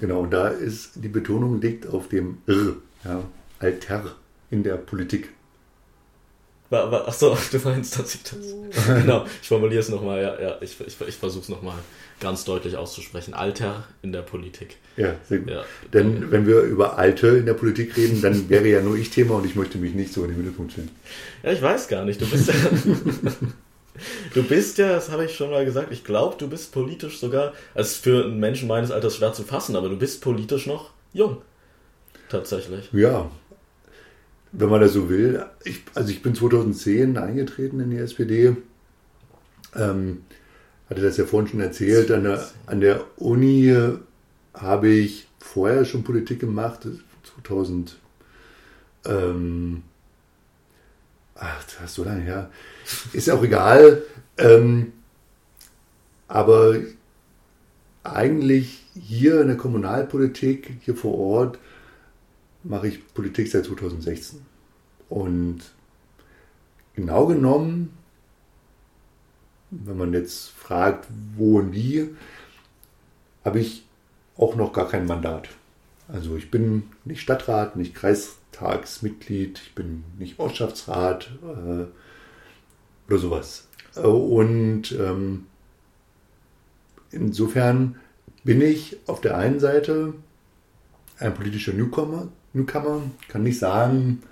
Genau, 0.00 0.20
und 0.20 0.30
da 0.30 0.48
ist 0.48 0.92
die 0.96 1.08
Betonung 1.08 1.60
liegt 1.60 1.86
auf 1.86 2.08
dem 2.08 2.38
R. 2.46 2.76
Ja, 3.04 3.22
Alter 3.62 4.16
in 4.50 4.62
der 4.62 4.76
Politik. 4.76 5.30
Achso, 6.70 7.36
du 7.52 7.58
meinst, 7.58 7.98
dass 7.98 8.14
ich 8.14 8.22
das. 8.22 8.86
genau, 9.02 9.26
ich 9.40 9.48
formuliere 9.48 9.80
es 9.80 9.88
nochmal, 9.88 10.22
ja, 10.22 10.40
ja, 10.40 10.56
ich, 10.62 10.80
ich, 10.80 10.96
ich 11.06 11.16
versuche 11.16 11.42
es 11.42 11.48
nochmal 11.48 11.76
ganz 12.18 12.44
deutlich 12.44 12.76
auszusprechen. 12.76 13.34
Alter 13.34 13.84
in 14.00 14.12
der 14.12 14.22
Politik. 14.22 14.78
Ja, 14.96 15.14
sehr 15.28 15.38
gut. 15.38 15.50
Ja. 15.50 15.64
Denn 15.92 16.30
wenn 16.30 16.46
wir 16.46 16.60
über 16.62 16.98
Alte 16.98 17.28
in 17.28 17.46
der 17.46 17.54
Politik 17.54 17.96
reden, 17.96 18.22
dann 18.22 18.48
wäre 18.48 18.66
ja 18.66 18.80
nur 18.80 18.96
ich 18.96 19.10
Thema 19.10 19.34
und 19.34 19.46
ich 19.46 19.54
möchte 19.54 19.78
mich 19.78 19.94
nicht 19.94 20.12
so 20.12 20.22
in 20.22 20.30
den 20.30 20.38
Mittelpunkt 20.38 20.72
stellen. 20.72 20.90
Ja, 21.42 21.52
ich 21.52 21.60
weiß 21.60 21.88
gar 21.88 22.04
nicht. 22.04 22.20
Du 22.20 22.26
bist 22.26 22.48
ja. 22.48 22.54
du 24.34 24.42
bist 24.42 24.78
ja, 24.78 24.94
das 24.94 25.10
habe 25.10 25.26
ich 25.26 25.36
schon 25.36 25.50
mal 25.50 25.64
gesagt, 25.64 25.92
ich 25.92 26.04
glaube, 26.04 26.36
du 26.38 26.48
bist 26.48 26.72
politisch 26.72 27.18
sogar, 27.18 27.52
als 27.74 27.96
für 27.96 28.24
einen 28.24 28.40
Menschen 28.40 28.66
meines 28.66 28.90
Alters 28.90 29.16
schwer 29.16 29.34
zu 29.34 29.42
fassen, 29.42 29.76
aber 29.76 29.88
du 29.88 29.96
bist 29.98 30.22
politisch 30.22 30.66
noch 30.66 30.90
jung. 31.12 31.42
Tatsächlich. 32.30 32.88
Ja, 32.92 33.30
wenn 34.52 34.68
man 34.68 34.80
das 34.80 34.92
so 34.92 35.08
will. 35.08 35.44
Ich, 35.64 35.82
also 35.94 36.10
ich 36.10 36.22
bin 36.22 36.34
2010 36.34 37.16
eingetreten 37.16 37.80
in 37.80 37.90
die 37.90 37.96
SPD. 37.96 38.56
Ähm, 39.74 40.22
hatte 40.88 41.00
das 41.00 41.16
ja 41.16 41.24
vorhin 41.24 41.48
schon 41.48 41.60
erzählt. 41.60 42.10
An 42.10 42.24
der, 42.24 42.46
an 42.66 42.80
der 42.80 43.04
Uni 43.16 43.74
habe 44.54 44.88
ich 44.88 45.28
vorher 45.38 45.84
schon 45.84 46.04
Politik 46.04 46.40
gemacht. 46.40 46.86
2000. 47.42 47.98
Ähm, 49.06 49.82
ach, 51.34 51.64
das 51.64 51.90
ist 51.90 51.94
so 51.94 52.04
lange 52.04 52.20
her. 52.20 52.50
Ist 53.12 53.30
auch 53.30 53.42
egal. 53.42 54.02
Ähm, 54.36 54.92
aber 56.28 56.76
eigentlich 58.04 58.84
hier 58.94 59.40
in 59.40 59.48
der 59.48 59.56
Kommunalpolitik, 59.56 60.78
hier 60.80 60.96
vor 60.96 61.18
Ort, 61.18 61.58
mache 62.64 62.88
ich 62.88 63.14
Politik 63.14 63.48
seit 63.48 63.64
2016. 63.64 64.40
Und 65.08 65.60
genau 66.94 67.26
genommen, 67.26 67.96
wenn 69.70 69.96
man 69.96 70.12
jetzt 70.12 70.50
fragt, 70.50 71.08
wo 71.34 71.58
und 71.58 71.72
wie, 71.72 72.10
habe 73.44 73.60
ich 73.60 73.84
auch 74.36 74.54
noch 74.54 74.72
gar 74.72 74.88
kein 74.88 75.06
Mandat. 75.06 75.48
Also 76.08 76.36
ich 76.36 76.50
bin 76.50 76.84
nicht 77.04 77.20
Stadtrat, 77.20 77.76
nicht 77.76 77.94
Kreistagsmitglied, 77.94 79.60
ich 79.64 79.74
bin 79.74 80.04
nicht 80.18 80.38
Ortschaftsrat 80.38 81.30
äh, 81.42 81.86
oder 83.08 83.18
sowas. 83.18 83.68
Und 83.96 84.92
ähm, 84.92 85.46
insofern 87.10 87.96
bin 88.44 88.60
ich 88.60 88.98
auf 89.06 89.20
der 89.20 89.36
einen 89.36 89.60
Seite 89.60 90.14
ein 91.18 91.34
politischer 91.34 91.72
Newcomer, 91.72 92.28
Newcomer, 92.52 93.02
kann 93.28 93.42
nicht 93.42 93.58
sagen, 93.58 94.22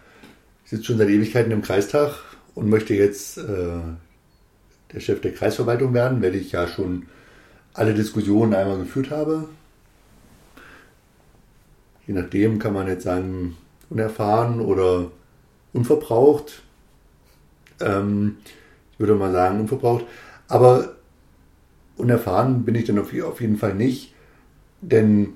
ich 0.64 0.70
sitze 0.70 0.84
schon 0.84 0.98
seit 0.98 1.08
Ewigkeiten 1.08 1.52
im 1.52 1.62
Kreistag 1.62 2.14
und 2.54 2.68
möchte 2.68 2.94
jetzt 2.94 3.38
äh, 3.38 3.80
der 4.92 5.00
Chef 5.00 5.20
der 5.20 5.32
Kreisverwaltung 5.32 5.94
werden, 5.94 6.22
weil 6.22 6.34
ich 6.34 6.52
ja 6.52 6.66
schon 6.66 7.06
alle 7.72 7.94
Diskussionen 7.94 8.54
einmal 8.54 8.78
geführt 8.78 9.10
habe. 9.10 9.48
Je 12.06 12.14
nachdem 12.14 12.58
kann 12.58 12.74
man 12.74 12.88
jetzt 12.88 13.04
sagen, 13.04 13.56
unerfahren 13.88 14.60
oder 14.60 15.10
unverbraucht. 15.72 16.62
Ähm, 17.80 18.38
ich 18.92 19.00
würde 19.00 19.14
mal 19.14 19.32
sagen, 19.32 19.60
unverbraucht. 19.60 20.04
Aber 20.48 20.96
unerfahren 21.96 22.64
bin 22.64 22.74
ich 22.74 22.84
dann 22.84 22.98
auf 22.98 23.12
jeden 23.40 23.56
Fall 23.56 23.74
nicht, 23.74 24.12
denn 24.80 25.34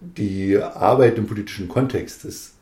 die 0.00 0.56
Arbeit 0.58 1.18
im 1.18 1.26
politischen 1.26 1.68
Kontext 1.68 2.24
ist 2.24 2.54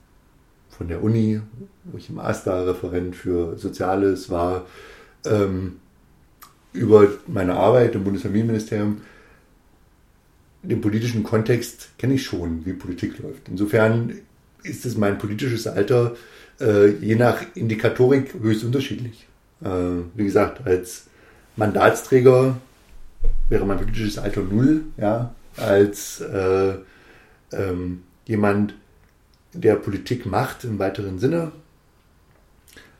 von 0.70 0.88
der 0.88 1.02
Uni, 1.02 1.40
wo 1.84 1.98
ich 1.98 2.10
im 2.10 2.18
AStA-Referent 2.18 3.16
für 3.16 3.56
Soziales 3.56 4.30
war, 4.30 4.66
ähm, 5.24 5.76
über 6.72 7.08
meine 7.26 7.54
Arbeit 7.54 7.94
im 7.94 8.04
Bundesfamilienministerium, 8.04 9.00
den 10.62 10.80
politischen 10.80 11.22
Kontext 11.22 11.90
kenne 11.98 12.14
ich 12.14 12.24
schon, 12.24 12.66
wie 12.66 12.72
Politik 12.72 13.18
läuft. 13.18 13.48
Insofern 13.48 14.18
ist 14.62 14.84
es 14.84 14.96
mein 14.96 15.16
politisches 15.16 15.66
Alter 15.66 16.16
äh, 16.60 16.88
je 16.88 17.14
nach 17.14 17.42
Indikatorik 17.54 18.34
höchst 18.40 18.64
unterschiedlich. 18.64 19.26
Äh, 19.62 19.68
wie 20.14 20.24
gesagt, 20.24 20.66
als 20.66 21.06
Mandatsträger 21.56 22.56
wäre 23.48 23.64
mein 23.64 23.78
politisches 23.78 24.18
Alter 24.18 24.42
null, 24.42 24.84
ja, 24.96 25.34
als 25.56 26.20
äh, 26.20 26.74
ähm, 27.52 28.02
jemand, 28.26 28.74
der 29.52 29.76
Politik 29.76 30.26
macht 30.26 30.64
im 30.64 30.78
weiteren 30.78 31.18
Sinne, 31.18 31.52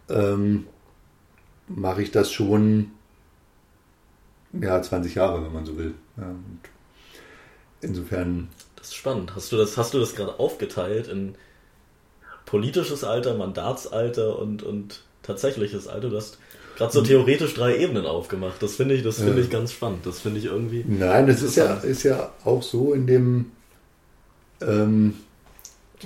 ähm, 0.08 0.66
mache 1.68 2.02
ich 2.02 2.10
das 2.10 2.30
schon 2.30 2.92
ja, 4.52 4.80
20 4.80 5.14
Jahre, 5.14 5.44
wenn 5.44 5.52
man 5.52 5.66
so 5.66 5.76
will. 5.76 5.94
Ja, 6.16 6.34
insofern. 7.80 8.48
Das 8.76 8.88
ist 8.88 8.94
spannend. 8.94 9.34
Hast 9.34 9.52
du 9.52 9.56
das, 9.56 9.76
hast 9.76 9.94
du 9.94 9.98
das 9.98 10.14
gerade 10.14 10.38
aufgeteilt 10.38 11.08
in 11.08 11.34
politisches 12.44 13.04
Alter, 13.04 13.34
Mandatsalter 13.34 14.38
und, 14.38 14.62
und 14.62 15.02
tatsächliches 15.22 15.88
Alter? 15.88 16.10
Du 16.10 16.16
hast 16.16 16.38
gerade 16.76 16.92
so 16.92 17.02
theoretisch 17.02 17.54
drei 17.54 17.76
Ebenen 17.78 18.06
aufgemacht. 18.06 18.62
Das 18.62 18.76
finde 18.76 18.94
ich, 18.94 19.02
das 19.02 19.18
finde 19.18 19.40
ich 19.40 19.50
ganz 19.50 19.72
spannend. 19.72 20.06
Das 20.06 20.20
finde 20.20 20.38
ich 20.38 20.46
irgendwie. 20.46 20.84
Nein, 20.86 21.26
das 21.26 21.42
ist 21.42 21.56
ja, 21.56 21.74
ist 21.74 22.04
ja 22.04 22.32
auch 22.44 22.62
so 22.62 22.92
in 22.94 23.06
dem, 23.06 23.52
ähm, 24.60 25.14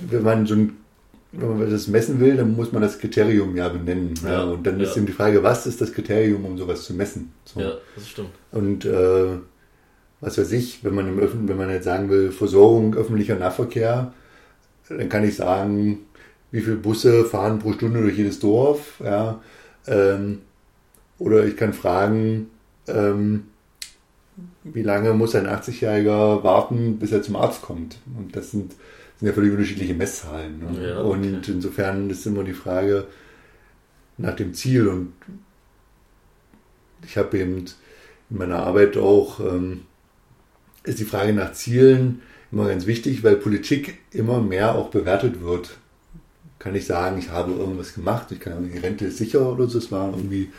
wenn 0.09 0.23
man 0.23 0.45
so 0.45 0.55
ein, 0.55 0.77
wenn 1.31 1.59
man 1.59 1.69
das 1.69 1.87
messen 1.87 2.19
will, 2.19 2.35
dann 2.35 2.55
muss 2.55 2.71
man 2.71 2.81
das 2.81 2.99
Kriterium 2.99 3.55
ja 3.55 3.69
benennen. 3.69 4.13
Ja, 4.23 4.31
Ja, 4.31 4.43
und 4.43 4.65
dann 4.65 4.79
ja. 4.79 4.85
ist 4.85 4.97
eben 4.97 5.05
die 5.05 5.13
Frage, 5.13 5.43
was 5.43 5.65
ist 5.65 5.79
das 5.81 5.93
Kriterium, 5.93 6.45
um 6.45 6.57
sowas 6.57 6.83
zu 6.83 6.93
messen? 6.93 7.31
So. 7.45 7.61
Ja, 7.61 7.73
das 7.95 8.07
stimmt. 8.07 8.29
Und 8.51 8.85
äh, 8.85 9.37
was 10.19 10.37
weiß 10.37 10.51
ich, 10.51 10.83
wenn 10.83 10.93
man 10.93 11.07
im 11.07 11.19
Öffn 11.19 11.47
wenn 11.47 11.57
man 11.57 11.69
jetzt 11.69 11.85
sagen 11.85 12.09
will, 12.09 12.31
Versorgung 12.31 12.95
öffentlicher 12.95 13.35
Nahverkehr, 13.35 14.13
dann 14.89 15.09
kann 15.09 15.23
ich 15.23 15.35
sagen, 15.35 15.99
wie 16.51 16.61
viele 16.61 16.75
Busse 16.75 17.25
fahren 17.25 17.59
pro 17.59 17.73
Stunde 17.73 18.01
durch 18.01 18.17
jedes 18.17 18.39
Dorf, 18.39 19.01
ja. 19.03 19.41
Ähm, 19.87 20.39
oder 21.17 21.45
ich 21.45 21.55
kann 21.55 21.73
fragen, 21.73 22.49
ähm, 22.87 23.45
wie 24.63 24.83
lange 24.83 25.13
muss 25.13 25.35
ein 25.35 25.47
80-Jähriger 25.47 26.43
warten, 26.43 26.99
bis 26.99 27.11
er 27.11 27.23
zum 27.23 27.35
Arzt 27.35 27.61
kommt? 27.61 27.97
Und 28.17 28.35
das 28.35 28.51
sind, 28.51 28.73
sind 29.19 29.27
ja 29.27 29.33
völlig 29.33 29.51
unterschiedliche 29.51 29.93
Messzahlen. 29.93 30.59
Ne? 30.59 30.87
Ja, 30.89 31.03
okay. 31.03 31.09
Und 31.09 31.47
insofern 31.49 32.09
ist 32.09 32.25
immer 32.25 32.43
die 32.43 32.53
Frage 32.53 33.07
nach 34.17 34.35
dem 34.35 34.53
Ziel. 34.53 34.87
Und 34.87 35.13
ich 37.03 37.17
habe 37.17 37.37
eben 37.39 37.65
in 38.29 38.37
meiner 38.37 38.63
Arbeit 38.63 38.97
auch, 38.97 39.39
ähm, 39.39 39.81
ist 40.83 40.99
die 40.99 41.05
Frage 41.05 41.33
nach 41.33 41.53
Zielen 41.53 42.21
immer 42.51 42.67
ganz 42.67 42.85
wichtig, 42.85 43.23
weil 43.23 43.35
Politik 43.37 43.99
immer 44.11 44.41
mehr 44.41 44.75
auch 44.75 44.89
bewertet 44.89 45.41
wird. 45.41 45.77
Kann 46.59 46.75
ich 46.75 46.85
sagen, 46.85 47.17
ich 47.17 47.29
habe 47.29 47.53
irgendwas 47.53 47.95
gemacht, 47.95 48.31
ich 48.31 48.39
kann 48.39 48.69
die 48.71 48.77
Rente 48.77 49.05
ist 49.05 49.17
sicher 49.17 49.51
oder 49.51 49.67
so, 49.67 49.79
es 49.79 49.91
waren 49.91 50.11
irgendwie 50.11 50.51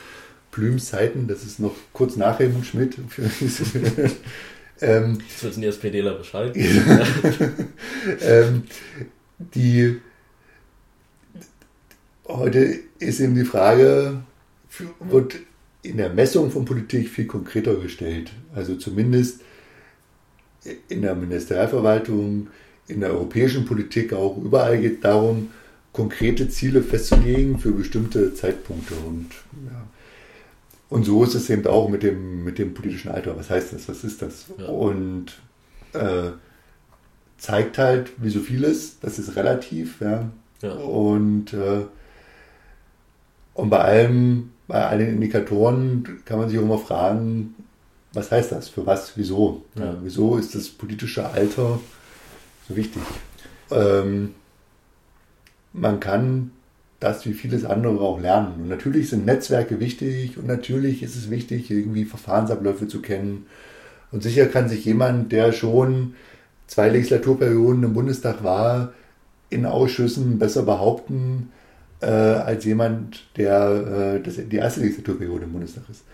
Plüms 0.53 0.87
Zeiten, 0.87 1.27
das 1.27 1.43
ist 1.43 1.59
noch 1.59 1.75
kurz 1.93 2.17
nach 2.17 2.39
Helmut 2.39 2.67
Schmidt. 2.67 2.97
ähm, 4.81 5.19
Jetzt 5.29 5.43
wissen 5.43 5.63
die 5.63 5.67
SPDler 5.67 6.15
Bescheid. 6.15 6.55
ähm, 8.21 8.63
die 9.39 10.01
heute 12.29 12.79
ist 12.99 13.21
eben 13.21 13.35
die 13.35 13.45
Frage, 13.45 14.23
wird 15.01 15.37
in 15.83 15.97
der 15.97 16.11
Messung 16.11 16.51
von 16.51 16.65
Politik 16.65 17.09
viel 17.09 17.27
konkreter 17.27 17.75
gestellt. 17.77 18.31
Also 18.55 18.77
zumindest 18.77 19.41
in 20.89 21.03
der 21.03 21.15
Ministerialverwaltung, 21.15 22.49
in 22.89 23.01
der 23.01 23.11
europäischen 23.11 23.65
Politik 23.65 24.13
auch 24.13 24.37
überall 24.37 24.81
geht 24.81 24.97
es 24.97 25.01
darum, 25.01 25.51
konkrete 25.93 26.49
Ziele 26.49 26.83
festzulegen 26.83 27.59
für 27.59 27.73
bestimmte 27.73 28.35
Zeitpunkte. 28.35 28.95
Und, 28.95 29.31
ja. 29.67 29.87
Und 30.93 31.05
so 31.05 31.25
ist 31.25 31.35
es 31.35 31.49
eben 31.49 31.67
auch 31.67 31.89
mit 31.89 32.03
dem, 32.03 32.45
mit 32.45 32.59
dem 32.59 32.75
politischen 32.75 33.11
Alter. 33.11 33.35
Was 33.35 33.49
heißt 33.49 33.73
das? 33.73 33.89
Was 33.89 34.05
ist 34.05 34.21
das? 34.21 34.45
Ja. 34.59 34.67
Und 34.67 35.33
äh, 35.95 36.33
zeigt 37.39 37.79
halt, 37.79 38.13
wie 38.19 38.29
so 38.29 38.41
vieles, 38.41 39.01
das 39.01 39.19
ist 39.19 39.35
relativ, 39.35 40.03
ja. 40.03 40.29
Ja. 40.61 40.73
Und, 40.73 41.55
äh, 41.55 41.87
und 43.55 43.71
bei 43.71 43.79
allem, 43.79 44.51
bei 44.69 44.87
allen 44.87 45.09
Indikatoren 45.09 46.21
kann 46.27 46.39
man 46.39 46.51
sich 46.51 46.59
auch 46.59 46.63
immer 46.63 46.79
fragen, 46.79 47.55
was 48.13 48.31
heißt 48.31 48.53
das? 48.53 48.69
Für 48.69 48.85
was? 48.85 49.17
Wieso? 49.17 49.65
Ja. 49.75 49.97
wieso 50.03 50.37
ist 50.37 50.55
das 50.55 50.69
politische 50.69 51.27
Alter 51.27 51.81
so 52.69 52.77
wichtig? 52.77 53.01
Ähm, 53.71 54.35
man 55.73 56.01
kann 56.01 56.51
das 57.03 57.27
wie 57.27 57.33
vieles 57.33 57.65
andere 57.65 58.01
auch 58.01 58.21
lernen. 58.21 58.55
Und 58.63 58.69
natürlich 58.69 59.11
sind 59.11 59.27
Netzwerke 59.27 59.81
wichtig 59.81 60.39
und 60.39 60.47
natürlich 60.47 61.03
ist 61.03 61.17
es 61.17 61.31
wichtig, 61.31 61.71
irgendwie 61.71 62.05
Verfahrensabläufe 62.05 62.87
zu 62.89 63.03
kennen. 63.03 63.47
Und 64.11 64.23
sicher 64.23 64.47
kann 64.47 64.69
sich 64.69 64.85
jemand, 64.85 65.33
der 65.33 65.53
schon 65.53 66.15
zwei 66.67 66.89
Legislaturperioden 66.89 67.83
im 67.83 67.95
Bundestag 67.95 68.45
war, 68.45 68.93
in 69.51 69.67
Ausschüssen 69.67 70.39
besser 70.39 70.63
behaupten, 70.63 71.51
äh, 72.01 72.07
als 72.07 72.65
jemand, 72.65 73.25
der 73.37 74.17
äh, 74.17 74.23
das, 74.23 74.37
die 74.37 74.57
erste 74.57 74.81
Legislaturperiode 74.81 75.45
im 75.45 75.53
Bundestag 75.53 75.85
ist. 75.91 76.05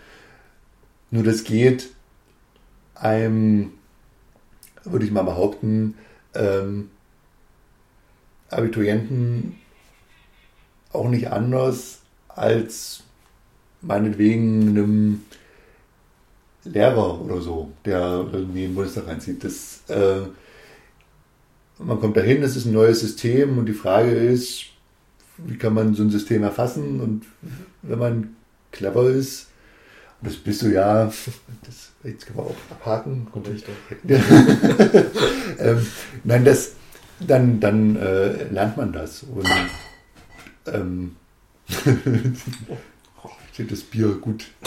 Nur 1.11 1.23
das 1.23 1.43
geht 1.43 1.89
einem, 2.95 3.71
würde 4.83 5.05
ich 5.05 5.11
mal 5.11 5.23
behaupten, 5.23 5.95
ähm, 6.35 6.89
Abiturienten 8.49 9.55
auch 10.91 11.09
nicht 11.09 11.31
anders 11.31 11.99
als 12.27 13.03
meinetwegen 13.81 14.69
einem 14.69 15.23
Lehrer 16.63 17.21
oder 17.21 17.41
so, 17.41 17.71
der 17.85 18.27
irgendwie 18.31 18.65
in 18.65 18.71
den 18.71 18.75
Bundestag 18.75 19.07
reinzieht. 19.07 19.43
Das, 19.43 19.81
äh, 19.87 20.21
man 21.79 21.99
kommt 21.99 22.17
dahin, 22.17 22.43
es 22.43 22.55
ist 22.55 22.65
ein 22.65 22.73
neues 22.73 22.99
System 22.99 23.57
und 23.57 23.65
die 23.65 23.73
Frage 23.73 24.11
ist, 24.11 24.65
wie 25.37 25.57
kann 25.57 25.73
man 25.73 25.95
so 25.95 26.03
ein 26.03 26.09
System 26.09 26.43
erfassen 26.43 26.99
und 26.99 27.25
wenn 27.81 27.99
man 27.99 28.35
clever 28.71 29.09
ist, 29.09 29.47
das 30.21 30.35
bist 30.35 30.61
du 30.61 30.67
ja, 30.67 31.05
das, 31.05 31.91
jetzt 32.03 32.25
können 32.25 32.39
wir 32.39 32.43
auch 32.43 32.55
abhaken. 32.71 33.27
Doch. 33.33 34.19
ähm, 35.59 35.87
nein, 36.25 36.43
das, 36.43 36.73
dann, 37.25 37.61
dann 37.61 37.95
äh, 37.95 38.43
lernt 38.51 38.75
man 38.75 38.91
das. 38.91 39.23
Und 39.23 39.47
ähm, 40.73 41.15
steht 43.53 43.71
das 43.71 43.81
Bier 43.81 44.07
gut 44.21 44.45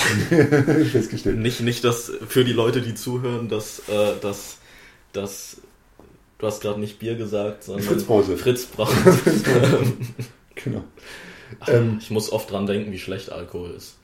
festgestellt. 0.92 1.38
Nicht, 1.38 1.60
nicht 1.60 1.82
dass 1.84 2.12
für 2.28 2.44
die 2.44 2.52
Leute, 2.52 2.82
die 2.82 2.94
zuhören, 2.94 3.48
dass, 3.48 3.80
äh, 3.88 4.20
dass, 4.20 4.58
dass 5.12 5.56
du 6.38 6.46
hast 6.46 6.60
gerade 6.60 6.78
nicht 6.78 6.98
Bier 6.98 7.14
gesagt, 7.16 7.64
sondern 7.64 7.84
Fritzbrause. 7.86 8.36
Fritz 8.36 8.66
Braun. 8.66 8.88
Genau. 10.54 10.84
Ach, 11.60 11.68
Ähm, 11.68 11.96
ich 12.00 12.10
muss 12.10 12.30
oft 12.30 12.50
dran 12.50 12.66
denken, 12.66 12.92
wie 12.92 12.98
schlecht 12.98 13.32
Alkohol 13.32 13.70
ist. 13.70 13.96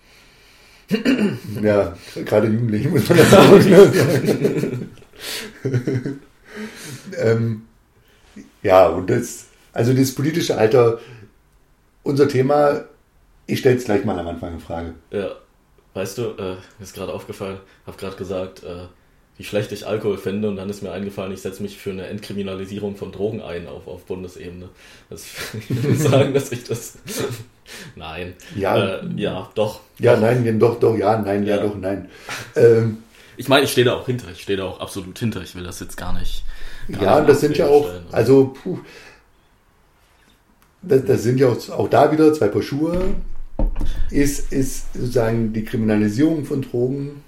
Ja, 1.63 1.97
gerade 2.15 2.47
Jugendliche 2.49 2.89
muss 2.89 3.09
man 3.09 3.19
das 3.19 3.31
sagen. 3.31 4.91
ähm, 7.19 7.63
ja, 8.63 8.89
und 8.89 9.11
das, 9.11 9.47
also 9.73 9.93
das 9.93 10.15
politische 10.15 10.57
Alter, 10.57 11.01
unser 12.09 12.27
Thema, 12.29 12.85
ich 13.47 13.59
stelle 13.61 13.77
es 13.77 13.85
gleich 13.85 14.05
mal 14.05 14.19
am 14.19 14.27
Anfang 14.29 14.55
in 14.55 14.61
Frage. 14.61 14.95
Ja, 15.11 15.31
weißt 15.95 16.19
du, 16.19 16.23
äh, 16.39 16.55
mir 16.55 16.59
ist 16.81 16.95
gerade 16.95 17.13
aufgefallen, 17.13 17.59
habe 17.87 17.97
gerade 17.99 18.17
gesagt, 18.17 18.65
äh, 18.65 18.87
wie 19.37 19.45
schlecht 19.45 19.71
ich 19.73 19.87
Alkohol 19.87 20.19
finde 20.19 20.49
und 20.49 20.57
dann 20.57 20.69
ist 20.69 20.83
mir 20.83 20.91
eingefallen, 20.91 21.33
ich 21.33 21.43
setze 21.43 21.63
mich 21.63 21.79
für 21.79 21.91
eine 21.91 22.07
Entkriminalisierung 22.07 22.97
von 22.97 23.13
Drogen 23.13 23.41
ein 23.41 23.69
auf, 23.69 23.87
auf 23.87 24.05
Bundesebene. 24.07 24.69
Das, 25.11 25.25
ich 25.59 25.71
will 25.71 25.93
nicht 25.93 26.03
sagen, 26.03 26.35
dass 26.35 26.51
ich 26.51 26.65
das... 26.65 26.99
Nein. 27.95 28.33
Ja. 28.57 28.97
Äh, 28.97 29.01
ja, 29.17 29.51
doch. 29.55 29.81
Ja, 29.99 30.17
nein, 30.17 30.45
ja, 30.47 30.53
doch, 30.53 30.81
doch, 30.81 30.97
ja, 30.97 31.19
nein, 31.21 31.45
ja, 31.45 31.57
Ja. 31.57 31.63
doch, 31.63 31.77
nein. 31.77 32.09
Ähm, 32.57 33.03
Ich 33.37 33.49
meine, 33.49 33.65
ich 33.67 33.73
stehe 33.73 33.85
da 33.85 33.95
auch 33.95 34.07
hinter. 34.07 34.31
Ich 34.33 34.41
stehe 34.43 34.57
da 34.57 34.65
auch 34.65 34.81
absolut 34.81 35.19
hinter. 35.19 35.43
Ich 35.43 35.55
will 35.55 35.63
das 35.65 35.79
jetzt 35.79 35.97
gar 35.99 36.15
nicht. 36.19 36.45
gar 36.91 37.03
ja, 37.03 37.19
nicht 37.21 37.29
das 37.29 37.41
sind 37.43 37.59
ja 37.59 37.67
auch, 37.67 37.87
also, 38.11 38.55
puh, 38.63 38.79
das, 40.83 41.05
das 41.05 41.23
sind 41.23 41.39
ja 41.41 41.49
auch, 41.49 41.69
auch 41.71 41.89
da 41.89 42.13
wieder 42.13 42.33
zwei 42.33 42.49
Paar 42.49 42.63
Schuhe. 42.63 43.15
Ist, 44.11 44.53
ist 44.53 44.93
sozusagen 44.95 45.53
die 45.53 45.65
Kriminalisierung 45.65 46.45
von 46.45 46.63
Drogen 46.63 47.23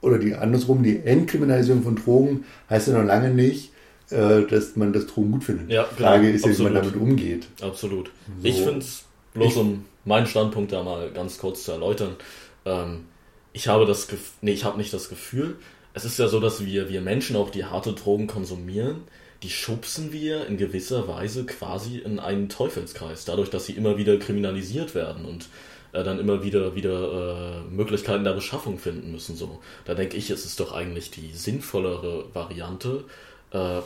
oder 0.00 0.18
die 0.18 0.34
andersrum, 0.34 0.82
die 0.82 0.98
Entkriminalisierung 0.98 1.82
von 1.82 1.96
Drogen 1.96 2.44
heißt 2.68 2.88
ja 2.88 2.94
noch 2.98 3.04
lange 3.06 3.30
nicht, 3.30 3.70
äh, 4.10 4.42
dass 4.42 4.76
man 4.76 4.92
das 4.92 5.06
Drogen 5.06 5.32
gut 5.32 5.44
findet. 5.44 5.70
Ja, 5.70 5.86
Die 5.90 6.02
Frage 6.02 6.30
ist 6.30 6.44
ja, 6.44 6.58
wie 6.58 6.62
man 6.64 6.74
damit 6.74 6.96
umgeht. 6.96 7.46
Absolut. 7.60 8.10
So. 8.40 8.48
Ich 8.48 8.56
finde 8.60 8.78
es, 8.80 9.04
bloß 9.34 9.52
Ich- 9.52 9.56
um 9.56 9.84
meinen 10.04 10.26
Standpunkt 10.26 10.72
da 10.72 10.82
mal 10.82 11.10
ganz 11.12 11.38
kurz 11.38 11.64
zu 11.64 11.72
erläutern, 11.72 12.16
ähm, 12.64 13.04
ich 13.52 13.68
habe 13.68 13.86
das 13.86 14.08
Gefühl, 14.08 14.32
nee, 14.42 14.52
ich 14.52 14.64
habe 14.64 14.78
nicht 14.78 14.92
das 14.92 15.08
Gefühl, 15.08 15.56
es 15.94 16.04
ist 16.04 16.18
ja 16.18 16.26
so, 16.26 16.40
dass 16.40 16.64
wir, 16.64 16.88
wir 16.88 17.00
Menschen 17.00 17.36
auch 17.36 17.50
die 17.50 17.64
harte 17.64 17.92
Drogen 17.92 18.26
konsumieren, 18.26 19.02
die 19.42 19.50
schubsen 19.50 20.12
wir 20.12 20.46
in 20.46 20.56
gewisser 20.56 21.08
Weise 21.08 21.44
quasi 21.44 21.98
in 21.98 22.18
einen 22.18 22.48
Teufelskreis, 22.48 23.24
dadurch, 23.24 23.50
dass 23.50 23.66
sie 23.66 23.72
immer 23.72 23.96
wieder 23.96 24.16
kriminalisiert 24.18 24.94
werden 24.94 25.24
und 25.24 25.48
äh, 25.92 26.04
dann 26.04 26.18
immer 26.18 26.42
wieder 26.42 26.74
wieder 26.74 27.64
äh, 27.68 27.74
Möglichkeiten 27.74 28.24
der 28.24 28.32
Beschaffung 28.32 28.78
finden 28.78 29.12
müssen. 29.12 29.36
So, 29.36 29.60
da 29.84 29.94
denke 29.94 30.16
ich, 30.16 30.30
es 30.30 30.44
ist 30.44 30.60
doch 30.60 30.72
eigentlich 30.72 31.10
die 31.10 31.32
sinnvollere 31.32 32.26
Variante, 32.32 33.04
äh, 33.50 33.80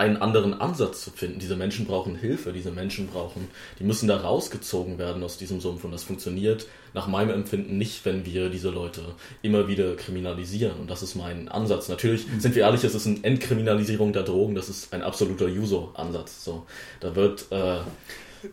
einen 0.00 0.16
anderen 0.16 0.58
Ansatz 0.58 1.04
zu 1.04 1.10
finden. 1.10 1.40
Diese 1.40 1.56
Menschen 1.56 1.84
brauchen 1.84 2.16
Hilfe, 2.16 2.54
diese 2.54 2.70
Menschen 2.70 3.06
brauchen, 3.06 3.48
die 3.78 3.84
müssen 3.84 4.08
da 4.08 4.16
rausgezogen 4.16 4.96
werden 4.96 5.22
aus 5.22 5.36
diesem 5.36 5.60
Sumpf 5.60 5.84
und 5.84 5.92
das 5.92 6.04
funktioniert 6.04 6.66
nach 6.94 7.06
meinem 7.06 7.30
Empfinden 7.30 7.76
nicht, 7.76 8.06
wenn 8.06 8.24
wir 8.24 8.48
diese 8.48 8.70
Leute 8.70 9.02
immer 9.42 9.68
wieder 9.68 9.94
kriminalisieren 9.96 10.80
und 10.80 10.90
das 10.90 11.02
ist 11.02 11.16
mein 11.16 11.50
Ansatz. 11.50 11.90
Natürlich, 11.90 12.24
sind 12.38 12.54
wir 12.54 12.62
ehrlich, 12.62 12.82
es 12.82 12.94
ist 12.94 13.06
eine 13.06 13.22
Entkriminalisierung 13.22 14.14
der 14.14 14.22
Drogen, 14.22 14.54
das 14.54 14.70
ist 14.70 14.94
ein 14.94 15.02
absoluter 15.02 15.48
Juso-Ansatz. 15.48 16.44
So, 16.44 16.66
da 17.00 17.14
wird, 17.14 17.46
äh, 17.50 17.80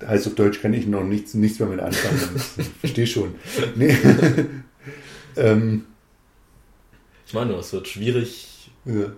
heißt 0.05 0.27
auf 0.27 0.35
Deutsch 0.35 0.61
kann 0.61 0.73
ich 0.73 0.85
noch 0.85 1.03
nichts, 1.03 1.33
nichts 1.33 1.59
mehr 1.59 1.69
mit 1.69 1.79
anfangen. 1.79 2.19
Ich 2.57 2.67
verstehe 2.81 3.07
schon. 3.07 3.35
Nee. 3.75 3.95
ähm, 5.37 5.85
ich 7.25 7.33
meine, 7.33 7.53
es 7.53 7.71
wird 7.71 7.87
schwierig, 7.87 8.69
ja. 8.83 9.11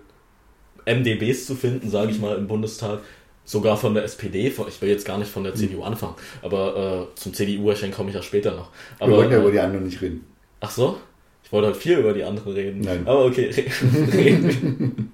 MDBs 0.86 1.46
zu 1.46 1.54
finden, 1.54 1.90
sage 1.90 2.10
ich 2.10 2.20
mal, 2.20 2.36
im 2.36 2.46
Bundestag. 2.46 3.00
Sogar 3.44 3.76
von 3.76 3.94
der 3.94 4.04
SPD, 4.04 4.46
ich 4.46 4.82
will 4.82 4.88
jetzt 4.90 5.04
gar 5.04 5.18
nicht 5.18 5.30
von 5.30 5.42
der 5.42 5.54
CDU 5.54 5.82
anfangen, 5.82 6.14
aber 6.40 7.08
äh, 7.10 7.16
zum 7.16 7.34
CDU-Erscheinen 7.34 7.92
komme 7.92 8.10
ich 8.10 8.14
ja 8.14 8.22
später 8.22 8.54
noch. 8.54 8.70
Aber, 9.00 9.12
Wir 9.12 9.16
wollen 9.16 9.30
ja 9.32 9.38
äh, 9.38 9.40
über 9.40 9.50
die 9.50 9.58
anderen 9.58 9.86
nicht 9.86 10.00
reden. 10.00 10.24
Ach 10.60 10.70
so? 10.70 10.98
Ich 11.42 11.50
wollte 11.50 11.68
halt 11.68 11.76
viel 11.76 11.98
über 11.98 12.12
die 12.12 12.22
anderen 12.22 12.52
reden. 12.52 12.82
Nein. 12.82 13.02
Aber 13.06 13.24
okay, 13.24 13.50
reden 14.12 15.10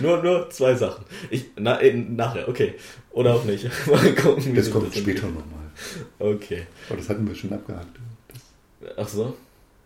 nur, 0.00 0.22
nur 0.22 0.50
zwei 0.50 0.74
Sachen. 0.74 1.04
Ich, 1.30 1.46
na, 1.56 1.80
äh, 1.80 1.94
nachher, 1.94 2.48
okay. 2.48 2.74
Oder 3.12 3.34
auch 3.34 3.44
nicht. 3.44 3.64
Mal 3.86 4.14
gucken, 4.14 4.54
Das 4.54 4.70
kommt 4.70 4.94
später 4.94 5.26
nochmal. 5.26 5.70
Okay. 6.18 6.66
Aber 6.88 6.98
das 6.98 7.08
hatten 7.08 7.26
wir 7.26 7.34
schon 7.34 7.52
abgehakt. 7.52 7.98
Ach 8.96 9.08
so? 9.08 9.36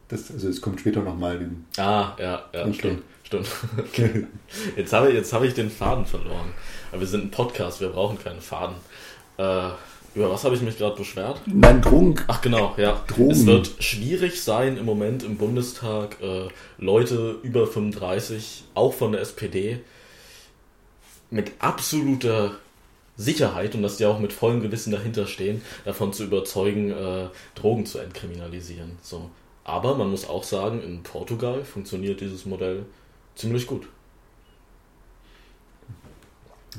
Das, 0.08 0.30
also 0.30 0.48
es 0.48 0.60
kommt 0.60 0.80
später 0.80 1.00
nochmal. 1.00 1.50
Ah, 1.76 2.14
ja, 2.18 2.44
ja, 2.52 2.72
stimmt. 2.72 3.02
Stimmt. 3.24 3.48
Okay. 3.78 4.26
Jetzt 4.76 4.92
habe 4.92 5.08
ich, 5.08 5.14
jetzt 5.14 5.32
habe 5.32 5.46
ich 5.46 5.54
den 5.54 5.70
Faden 5.70 6.04
verloren. 6.04 6.52
Aber 6.92 7.00
wir 7.00 7.06
sind 7.06 7.24
ein 7.24 7.30
Podcast, 7.30 7.80
wir 7.80 7.88
brauchen 7.88 8.18
keinen 8.18 8.40
Faden. 8.40 8.76
Äh, 9.38 9.70
über 10.14 10.30
was 10.30 10.44
habe 10.44 10.54
ich 10.54 10.62
mich 10.62 10.78
gerade 10.78 10.94
beschwert? 10.94 11.40
Nein, 11.46 11.82
Drogen. 11.82 12.14
Ach 12.28 12.40
genau, 12.40 12.74
ja. 12.76 13.02
Drogen. 13.08 13.30
Es 13.30 13.46
wird 13.46 13.70
schwierig 13.80 14.42
sein 14.42 14.76
im 14.76 14.84
Moment 14.84 15.24
im 15.24 15.36
Bundestag 15.36 16.18
äh, 16.22 16.48
Leute 16.78 17.38
über 17.42 17.66
35, 17.66 18.64
auch 18.74 18.92
von 18.92 19.12
der 19.12 19.22
SPD, 19.22 19.80
mit 21.30 21.52
absoluter 21.58 22.52
Sicherheit 23.16 23.74
und 23.74 23.82
dass 23.82 23.96
die 23.96 24.06
auch 24.06 24.18
mit 24.18 24.32
vollem 24.32 24.60
Gewissen 24.60 24.92
dahinter 24.92 25.26
stehen, 25.26 25.62
davon 25.84 26.12
zu 26.12 26.24
überzeugen, 26.24 26.90
äh, 26.90 27.28
Drogen 27.54 27.86
zu 27.86 27.98
entkriminalisieren. 27.98 28.98
So. 29.02 29.30
Aber 29.64 29.96
man 29.96 30.10
muss 30.10 30.28
auch 30.28 30.44
sagen, 30.44 30.82
in 30.82 31.02
Portugal 31.02 31.64
funktioniert 31.64 32.20
dieses 32.20 32.44
Modell 32.44 32.84
ziemlich 33.34 33.66
gut. 33.66 33.88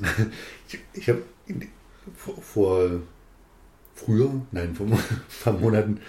Ich, 0.68 0.78
ich 0.94 1.08
habe 1.08 1.22
vor, 2.16 2.34
vor 2.42 2.90
früher, 3.94 4.30
nein, 4.50 4.74
vor 4.74 4.86
ein 4.86 4.98
paar 5.44 5.52
Monaten 5.52 6.00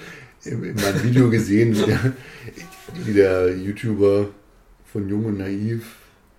in, 0.44 0.64
in 0.64 0.76
meinem 0.76 1.04
Video 1.04 1.30
gesehen, 1.30 1.76
wie 1.76 1.86
der, 1.86 2.14
wie 3.06 3.14
der 3.14 3.56
YouTuber 3.56 4.30
von 4.92 5.08
Jung 5.08 5.26
und 5.26 5.38
Naiv, 5.38 5.96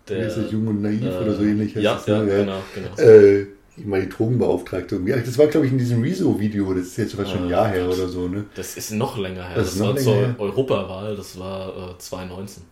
Der, 0.08 0.26
ist 0.26 0.36
das, 0.36 0.50
Jung 0.50 0.66
und 0.66 0.82
Naiv 0.82 1.04
äh, 1.04 1.18
oder 1.18 1.34
so 1.34 1.42
ähnlich 1.44 1.74
heißt 1.76 1.84
Ja, 1.84 2.02
ja, 2.06 2.22
ne? 2.22 2.36
genau, 2.36 2.62
genau. 2.74 2.96
Äh, 2.96 3.46
ich 3.78 3.86
meine, 3.86 4.04
die 4.04 4.10
Drogenbeauftragte. 4.10 5.00
Ja, 5.06 5.16
das 5.16 5.38
war, 5.38 5.46
glaube 5.46 5.66
ich, 5.66 5.72
in 5.72 5.78
diesem 5.78 6.02
Rezo-Video, 6.02 6.72
das 6.74 6.86
ist 6.88 6.96
jetzt 6.98 7.14
fast 7.14 7.30
schon 7.30 7.40
ein 7.42 7.46
Ah, 7.48 7.50
Jahr 7.50 7.68
her 7.68 7.86
oder 7.88 8.08
so, 8.08 8.28
ne? 8.28 8.44
Das 8.54 8.76
ist 8.76 8.90
noch 8.92 9.16
länger 9.18 9.46
her. 9.48 9.56
Das 9.56 9.66
Das, 9.66 9.74
ist 9.74 9.80
noch 9.80 9.86
war 9.88 9.94
länger 9.94 10.04
zur 10.04 10.14
her. 10.16 10.34
Europawahl, 10.38 11.16
das 11.16 11.38
war 11.38 11.92
äh, 11.94 11.98
2019. 11.98 12.62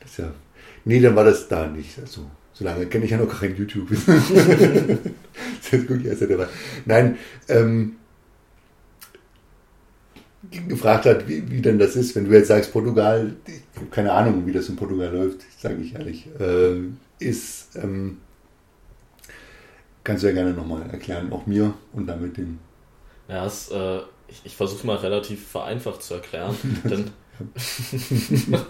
Das 0.00 0.10
ist 0.10 0.18
ja. 0.18 0.32
Nee, 0.84 1.00
dann 1.00 1.16
war 1.16 1.24
das 1.24 1.48
da 1.48 1.66
nicht. 1.66 1.98
Also, 1.98 2.22
so 2.52 2.64
lange 2.64 2.86
kenne 2.86 3.04
ich 3.04 3.10
ja 3.10 3.16
noch 3.18 3.28
kein 3.40 3.56
YouTube. 3.56 3.88
das 4.06 5.72
ist 5.72 5.86
gut, 5.88 6.04
erst 6.04 6.22
dabei. 6.22 6.46
Nein, 6.84 7.16
ähm, 7.48 7.96
gefragt 10.68 11.06
hat, 11.06 11.26
wie, 11.28 11.50
wie 11.50 11.60
denn 11.62 11.78
das 11.78 11.96
ist, 11.96 12.14
wenn 12.14 12.26
du 12.26 12.32
jetzt 12.32 12.48
sagst, 12.48 12.72
Portugal, 12.72 13.34
ich 13.46 13.76
habe 13.76 13.86
keine 13.90 14.12
Ahnung, 14.12 14.46
wie 14.46 14.52
das 14.52 14.68
in 14.68 14.76
Portugal 14.76 15.12
läuft, 15.14 15.40
sage 15.58 15.76
ich 15.82 15.94
ehrlich, 15.94 16.28
äh, 16.38 16.74
ist, 17.18 17.76
ähm, 17.76 18.18
kannst 20.04 20.22
du 20.22 20.28
ja 20.28 20.34
gerne 20.34 20.52
nochmal 20.52 20.82
erklären, 20.90 21.32
auch 21.32 21.46
mir 21.46 21.74
und 21.92 22.06
damit 22.06 22.36
dem. 22.36 22.58
Ja, 23.28 23.44
es, 23.46 23.70
äh, 23.70 23.98
ich, 24.28 24.42
ich 24.44 24.56
versuche 24.56 24.86
mal 24.86 24.96
relativ 24.96 25.46
vereinfacht 25.46 26.02
zu 26.02 26.14
erklären, 26.14 26.56
denn 26.84 27.10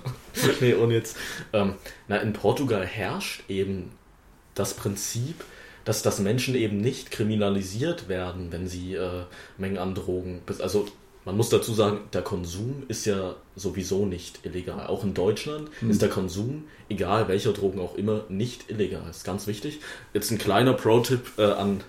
nee, 0.60 0.74
und 0.74 0.90
jetzt, 0.90 1.16
ähm, 1.52 1.74
na, 2.08 2.16
in 2.16 2.32
Portugal 2.32 2.86
herrscht 2.86 3.42
eben 3.48 3.90
das 4.54 4.74
Prinzip, 4.74 5.44
dass, 5.84 6.02
dass 6.02 6.18
Menschen 6.18 6.54
eben 6.54 6.78
nicht 6.78 7.10
kriminalisiert 7.10 8.08
werden, 8.08 8.52
wenn 8.52 8.66
sie 8.66 8.94
äh, 8.94 9.24
Mengen 9.58 9.78
an 9.78 9.94
Drogen, 9.94 10.40
also 10.60 10.86
man 11.24 11.36
muss 11.36 11.48
dazu 11.48 11.72
sagen, 11.72 12.00
der 12.12 12.22
Konsum 12.22 12.82
ist 12.88 13.06
ja 13.06 13.34
sowieso 13.56 14.04
nicht 14.04 14.44
illegal. 14.44 14.86
Auch 14.86 15.04
in 15.04 15.14
Deutschland 15.14 15.70
ist 15.88 16.02
der 16.02 16.10
Konsum, 16.10 16.64
egal 16.88 17.28
welcher 17.28 17.52
Drogen 17.52 17.80
auch 17.80 17.94
immer, 17.94 18.24
nicht 18.28 18.70
illegal. 18.70 19.02
Das 19.06 19.18
ist 19.18 19.24
ganz 19.24 19.46
wichtig. 19.46 19.80
Jetzt 20.12 20.30
ein 20.30 20.38
kleiner 20.38 20.74
Pro-Tipp 20.74 21.32
äh, 21.38 21.44
an, 21.44 21.82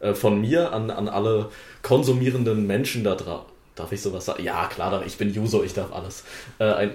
äh, 0.00 0.14
von 0.14 0.40
mir 0.40 0.72
an, 0.72 0.90
an 0.90 1.08
alle 1.08 1.50
konsumierenden 1.82 2.66
Menschen 2.66 3.04
da 3.04 3.14
draußen. 3.14 3.46
Darf 3.76 3.92
ich 3.92 4.02
sowas 4.02 4.24
sagen? 4.24 4.44
Ja, 4.44 4.66
klar, 4.66 5.04
ich 5.06 5.16
bin 5.16 5.36
User, 5.38 5.62
ich 5.62 5.72
darf 5.72 5.92
alles. 5.92 6.24
Äh, 6.58 6.64
ein, 6.64 6.90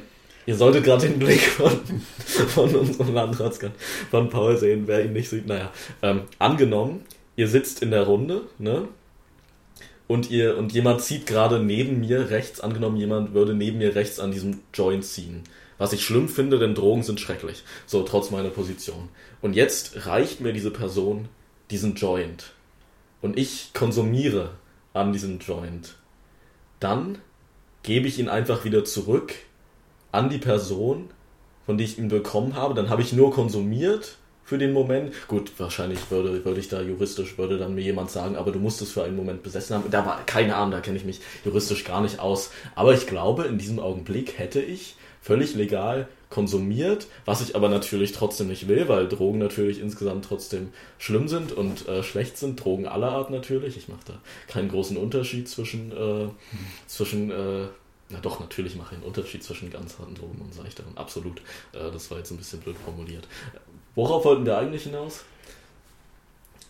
ihr 0.46 0.56
solltet 0.56 0.84
gerade 0.84 1.08
den 1.08 1.18
Blick 1.18 1.42
von, 1.42 1.72
von 2.18 2.76
unserem 2.76 3.14
Landratsgast, 3.14 3.74
von 4.12 4.30
Paul 4.30 4.58
sehen, 4.58 4.84
wer 4.86 5.04
ihn 5.04 5.14
nicht 5.14 5.30
sieht. 5.30 5.48
Naja, 5.48 5.72
ähm, 6.02 6.24
angenommen, 6.40 7.06
ihr 7.38 7.48
sitzt 7.48 7.82
in 7.82 7.92
der 7.92 8.04
Runde, 8.04 8.42
ne? 8.60 8.88
Und 10.08 10.30
ihr, 10.30 10.58
und 10.58 10.72
jemand 10.72 11.02
zieht 11.02 11.26
gerade 11.26 11.60
neben 11.60 12.00
mir 12.00 12.30
rechts, 12.30 12.60
angenommen, 12.60 12.98
jemand 12.98 13.34
würde 13.34 13.56
neben 13.56 13.80
mir 13.80 13.96
rechts 13.96 14.20
an 14.20 14.32
diesem 14.32 14.60
Joint 14.74 15.04
ziehen. 15.04 15.44
Was 15.78 15.94
ich 15.94 16.06
schlimm 16.06 16.30
finde, 16.30 16.60
denn 16.60 16.76
Drogen 16.76 17.04
sind 17.04 17.20
schrecklich. 17.20 17.64
So, 17.86 18.04
trotz 18.04 18.32
meiner 18.32 18.50
Position. 18.50 19.10
Und 19.42 19.56
jetzt 19.56 20.06
reicht 20.06 20.42
mir 20.42 20.54
diese 20.54 20.72
Person 20.72 21.28
diesen 21.72 21.96
Joint. 21.96 22.52
Und 23.22 23.38
ich 23.38 23.72
konsumiere 23.74 24.52
an 24.94 25.12
diesem 25.12 25.40
Joint. 25.40 25.96
Dann 26.80 27.18
gebe 27.84 28.08
ich 28.08 28.20
ihn 28.20 28.30
einfach 28.30 28.64
wieder 28.64 28.86
zurück 28.86 29.34
an 30.12 30.30
die 30.30 30.38
Person, 30.38 31.10
von 31.66 31.78
der 31.78 31.88
ich 31.88 31.98
ihn 31.98 32.08
bekommen 32.08 32.56
habe. 32.56 32.74
Dann 32.74 32.90
habe 32.90 33.02
ich 33.02 33.12
nur 33.12 33.34
konsumiert 33.34 34.18
für 34.46 34.60
den 34.60 34.72
Moment. 34.72 35.12
Gut, 35.28 35.52
wahrscheinlich 35.58 36.00
würde, 36.12 36.46
würde 36.46 36.60
ich 36.60 36.70
da 36.70 36.82
juristisch, 36.82 37.38
würde 37.38 37.58
dann 37.58 37.76
mir 37.76 37.82
jemand 37.82 38.12
sagen, 38.12 38.36
aber 38.36 38.52
du 38.52 38.60
musst 38.60 38.82
es 38.82 38.92
für 38.92 39.04
einen 39.04 39.16
Moment 39.16 39.44
besessen 39.44 39.76
haben. 39.76 39.90
Da 39.90 40.06
war 40.06 40.24
keine 40.26 40.56
Ahnung, 40.56 40.72
da 40.72 40.82
kenne 40.82 40.98
ich 40.98 41.04
mich 41.04 41.20
juristisch 41.44 41.84
gar 41.84 42.02
nicht 42.02 42.20
aus. 42.20 42.52
Aber 42.76 42.94
ich 42.94 43.08
glaube, 43.08 43.46
in 43.46 43.58
diesem 43.58 43.80
Augenblick 43.80 44.38
hätte 44.38 44.62
ich 44.62 44.96
völlig 45.20 45.56
legal 45.56 46.08
konsumiert, 46.30 47.08
was 47.26 47.42
ich 47.42 47.56
aber 47.56 47.70
natürlich 47.70 48.12
trotzdem 48.12 48.48
nicht 48.48 48.68
will, 48.68 48.88
weil 48.88 49.08
Drogen 49.08 49.40
natürlich 49.40 49.80
insgesamt 49.80 50.26
trotzdem 50.26 50.70
schlimm 51.00 51.28
sind 51.28 51.52
und 51.52 51.88
äh, 51.88 52.04
schlecht 52.04 52.38
sind. 52.38 52.64
Drogen 52.64 52.88
aller 52.88 53.12
Art 53.12 53.32
natürlich. 53.32 53.78
Ich 53.78 53.88
mache 53.88 54.06
da 54.06 54.14
keinen 54.48 54.70
großen 54.70 54.98
Unterschied 54.98 55.50
zwischen, 55.50 55.92
äh, 55.92 56.28
zwischen 56.88 57.32
äh, 57.32 57.68
na 58.10 58.20
doch, 58.20 58.40
natürlich 58.40 58.76
mache 58.76 58.94
ich 58.94 58.98
einen 58.98 59.08
Unterschied 59.08 59.44
zwischen 59.44 59.72
ganz 59.72 59.98
harten 59.98 60.14
Drogen 60.14 60.40
und 60.40 60.54
seichteren. 60.54 60.96
Absolut. 60.96 61.40
Äh, 61.74 61.92
das 61.92 62.12
war 62.12 62.20
jetzt 62.20 62.30
ein 62.32 62.38
bisschen 62.38 62.60
blöd 62.60 62.78
formuliert. 62.78 63.28
Worauf 63.96 64.26
wollten 64.26 64.46
wir 64.46 64.58
eigentlich 64.58 64.84
hinaus? 64.84 65.22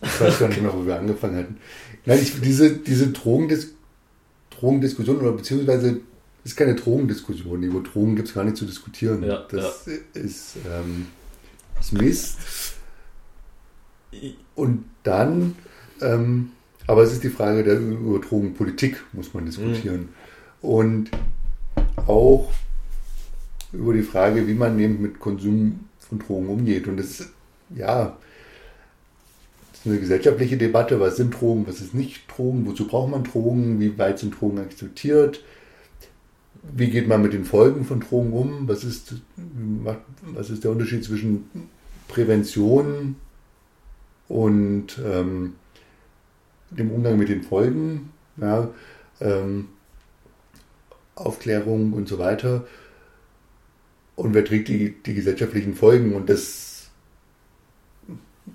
Ich 0.02 0.20
weiß 0.20 0.38
gar 0.38 0.48
nicht 0.48 0.62
mehr, 0.62 0.72
wo 0.72 0.86
wir 0.86 0.96
angefangen 0.96 1.36
hatten. 1.36 1.56
Nein, 2.04 2.20
ich, 2.20 2.40
diese, 2.40 2.76
diese 2.76 3.08
Drogendis 3.08 3.74
Drogendiskussion 4.50 5.18
oder 5.18 5.32
beziehungsweise 5.32 6.00
ist 6.44 6.56
keine 6.56 6.74
Drogendiskussion. 6.74 7.62
Über 7.62 7.80
Drogen 7.80 8.16
gibt 8.16 8.28
es 8.28 8.34
gar 8.34 8.44
nicht 8.44 8.56
zu 8.56 8.64
diskutieren. 8.64 9.22
Ja, 9.22 9.44
das 9.50 9.86
ist, 10.14 10.56
ähm, 10.66 11.08
ist 11.80 11.92
Mist. 11.92 12.38
Und 14.54 14.84
dann, 15.02 15.56
ähm, 16.00 16.52
aber 16.86 17.02
es 17.02 17.12
ist 17.12 17.24
die 17.24 17.30
Frage 17.30 17.64
der 17.64 17.78
über 17.78 18.20
Drogenpolitik 18.20 19.02
muss 19.12 19.34
man 19.34 19.44
diskutieren. 19.44 20.08
Und 20.62 21.10
auch 22.06 22.50
über 23.72 23.92
die 23.92 24.02
Frage, 24.02 24.46
wie 24.46 24.54
man 24.54 24.78
eben 24.78 25.02
mit 25.02 25.18
Konsum 25.18 25.80
von 26.08 26.18
Drogen 26.18 26.48
umgeht. 26.48 26.86
Und 26.86 26.98
das, 26.98 27.28
ja, 27.74 28.16
das 29.72 29.80
ist 29.80 29.86
eine 29.86 30.00
gesellschaftliche 30.00 30.56
Debatte. 30.56 31.00
Was 31.00 31.16
sind 31.16 31.38
Drogen, 31.38 31.66
was 31.66 31.80
ist 31.80 31.94
nicht 31.94 32.22
Drogen? 32.34 32.66
Wozu 32.66 32.86
braucht 32.86 33.10
man 33.10 33.24
Drogen? 33.24 33.80
Wie 33.80 33.98
weit 33.98 34.18
sind 34.18 34.40
Drogen 34.40 34.58
akzeptiert? 34.58 35.42
Wie 36.74 36.90
geht 36.90 37.06
man 37.06 37.22
mit 37.22 37.32
den 37.32 37.44
Folgen 37.44 37.84
von 37.84 38.00
Drogen 38.00 38.32
um? 38.32 38.68
Was 38.68 38.82
ist, 38.82 39.14
was 39.36 40.50
ist 40.50 40.64
der 40.64 40.72
Unterschied 40.72 41.04
zwischen 41.04 41.44
Prävention 42.08 43.16
und 44.28 44.98
ähm, 45.04 45.54
dem 46.70 46.90
Umgang 46.90 47.18
mit 47.18 47.28
den 47.28 47.42
Folgen? 47.42 48.10
Ja, 48.36 48.68
ähm, 49.20 49.68
Aufklärung 51.14 51.92
und 51.92 52.08
so 52.08 52.18
weiter. 52.18 52.66
Und 54.16 54.34
wer 54.34 54.44
trägt 54.44 54.68
die, 54.68 54.94
die 55.04 55.14
gesellschaftlichen 55.14 55.74
Folgen? 55.74 56.14
Und 56.14 56.28
das 56.28 56.88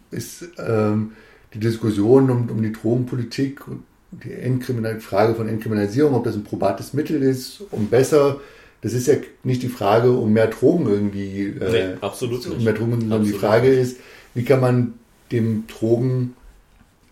ist 0.09 0.43
ähm, 0.57 1.11
die 1.53 1.59
Diskussion 1.59 2.29
um, 2.29 2.49
um 2.49 2.61
die 2.61 2.71
Drogenpolitik 2.71 3.67
und 3.67 3.83
die 4.11 4.33
Entkriminal 4.33 4.99
Frage 4.99 5.35
von 5.35 5.47
Entkriminalisierung, 5.47 6.13
ob 6.15 6.23
das 6.25 6.35
ein 6.35 6.43
probates 6.43 6.93
Mittel 6.93 7.21
ist, 7.21 7.61
um 7.71 7.87
besser. 7.87 8.39
Das 8.81 8.93
ist 8.93 9.07
ja 9.07 9.15
nicht 9.43 9.61
die 9.63 9.69
Frage, 9.69 10.11
um 10.11 10.33
mehr 10.33 10.47
Drogen 10.47 10.87
irgendwie. 10.87 11.43
Äh, 11.45 11.71
Nee, 11.71 11.97
absolut 12.01 12.45
um 12.47 12.53
nicht. 12.55 12.65
mehr 12.65 12.73
Drogen, 12.73 12.99
sondern 12.99 13.23
die 13.23 13.31
Frage 13.31 13.67
ist, 13.71 13.97
wie 14.33 14.43
kann 14.43 14.59
man 14.59 14.93
dem 15.31 15.65
Drogen 15.67 16.33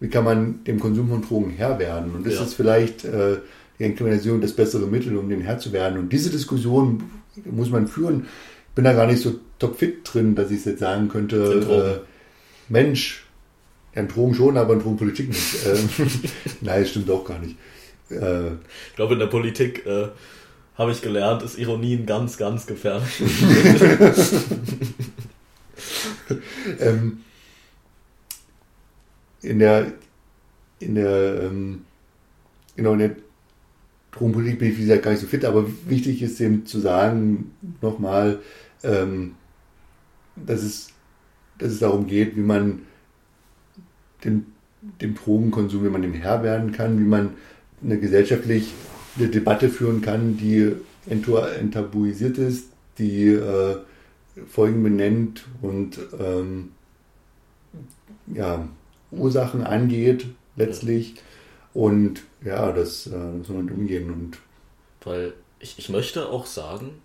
wie 0.01 0.07
kann 0.07 0.23
man 0.23 0.63
dem 0.63 0.79
Konsum 0.79 1.09
von 1.09 1.21
Drogen 1.21 1.51
Herr 1.51 1.77
werden? 1.77 2.15
Und 2.15 2.25
ist 2.25 2.35
Ja. 2.35 2.43
es 2.45 2.53
vielleicht 2.53 3.03
äh, 3.03 3.37
die 3.77 3.83
Entkriminalisierung 3.83 4.39
das 4.39 4.53
bessere 4.53 4.87
Mittel, 4.87 5.17
um 5.17 5.27
dem 5.29 5.41
Herr 5.41 5.59
zu 5.59 5.73
werden? 5.73 5.99
Und 5.99 6.13
diese 6.13 6.29
Diskussion 6.29 7.03
muss 7.45 7.69
man 7.69 7.87
führen. 7.87 8.25
Ich 8.69 8.75
bin 8.75 8.83
da 8.83 8.93
gar 8.93 9.07
nicht 9.07 9.21
so 9.21 9.39
topfit 9.57 10.01
drin, 10.03 10.35
dass 10.35 10.51
ich 10.51 10.63
jetzt 10.65 10.79
sagen 10.79 11.09
könnte, 11.09 12.05
äh, 12.05 12.71
Mensch, 12.71 13.25
ja, 13.95 14.01
in 14.01 14.07
Drogen 14.07 14.35
schon, 14.35 14.57
aber 14.57 14.73
in 14.73 14.79
Drogenpolitik 14.79 15.29
nicht. 15.29 15.65
ähm, 15.65 15.89
nein, 16.61 16.81
das 16.81 16.89
stimmt 16.89 17.09
auch 17.09 17.25
gar 17.25 17.39
nicht. 17.39 17.57
Äh, 18.09 18.47
Ich 18.51 18.95
glaube, 18.95 19.13
in 19.13 19.19
der 19.19 19.27
Politik 19.27 19.85
äh, 19.85 20.09
habe 20.77 20.91
ich 20.91 21.01
gelernt, 21.01 21.43
ist 21.43 21.57
Ironie 21.57 21.95
ein 21.95 22.05
ganz, 22.05 22.37
ganz 22.37 22.65
gefährlich. 22.65 23.21
ähm, 26.79 27.23
in 29.41 29.59
der, 29.59 29.91
in 30.79 30.95
der, 30.95 31.43
ähm, 31.43 31.85
genau, 32.75 32.93
in 32.93 32.99
der 32.99 33.15
Drogenpolitik 34.11 34.59
bin 34.59 34.71
ich, 34.71 34.77
wie 34.77 34.83
gesagt, 34.83 35.03
gar 35.03 35.11
nicht 35.11 35.21
so 35.21 35.27
fit, 35.27 35.45
aber 35.45 35.65
wichtig 35.87 36.21
ist 36.21 36.41
eben 36.41 36.65
zu 36.65 36.79
sagen, 36.79 37.51
nochmal, 37.81 38.39
ähm, 38.83 39.35
dass, 40.35 40.63
es, 40.63 40.89
dass 41.57 41.73
es 41.73 41.79
darum 41.79 42.07
geht, 42.07 42.35
wie 42.35 42.41
man 42.41 42.83
den, 44.23 44.47
dem 45.01 45.15
Drogenkonsum, 45.15 45.83
wie 45.83 45.89
man 45.89 46.01
dem 46.01 46.13
Herr 46.13 46.43
werden 46.43 46.71
kann, 46.71 46.99
wie 46.99 47.07
man 47.07 47.31
eine 47.83 47.99
gesellschaftlich 47.99 48.73
eine 49.17 49.27
Debatte 49.27 49.69
führen 49.69 50.01
kann, 50.01 50.37
die 50.37 50.73
enttabuisiert 51.07 52.37
ist, 52.37 52.69
die 52.97 53.27
äh, 53.27 53.77
Folgen 54.47 54.83
benennt 54.83 55.47
und 55.61 55.99
ähm, 56.19 56.69
ja, 58.27 58.67
Ursachen 59.11 59.63
angeht 59.63 60.27
letztlich. 60.55 61.15
Und 61.79 62.23
ja, 62.43 62.73
das 62.73 63.07
äh, 63.07 63.15
muss 63.15 63.47
man 63.47 63.69
umgehen. 63.69 64.11
Und 64.11 64.37
Weil 65.01 65.31
ich, 65.61 65.79
ich 65.79 65.87
möchte 65.87 66.27
auch 66.27 66.45
sagen, 66.45 67.01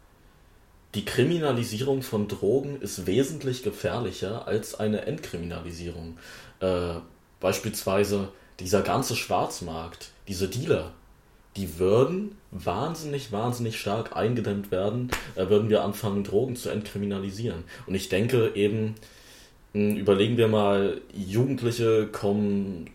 die 0.97 1.05
Kriminalisierung 1.05 2.03
von 2.03 2.27
Drogen 2.27 2.81
ist 2.81 3.07
wesentlich 3.07 3.63
gefährlicher 3.63 4.49
als 4.49 4.75
eine 4.75 5.03
Entkriminalisierung. 5.03 6.19
Äh, 6.59 6.95
beispielsweise 7.39 8.31
dieser 8.59 8.83
ganze 8.83 9.15
Schwarzmarkt, 9.15 10.11
diese 10.27 10.49
Dealer, 10.49 10.91
die 11.55 11.79
würden 11.79 12.37
wahnsinnig, 12.51 13.31
wahnsinnig 13.31 13.79
stark 13.79 14.17
eingedämmt 14.17 14.73
werden, 14.73 15.13
äh, 15.37 15.49
würden 15.49 15.69
wir 15.69 15.85
anfangen, 15.85 16.25
Drogen 16.25 16.57
zu 16.57 16.69
entkriminalisieren. 16.71 17.63
Und 17.87 17.95
ich 17.95 18.09
denke 18.09 18.51
eben, 18.57 18.97
mh, 19.73 20.01
überlegen 20.01 20.37
wir 20.37 20.49
mal, 20.49 21.01
Jugendliche 21.13 22.09
kommen 22.09 22.91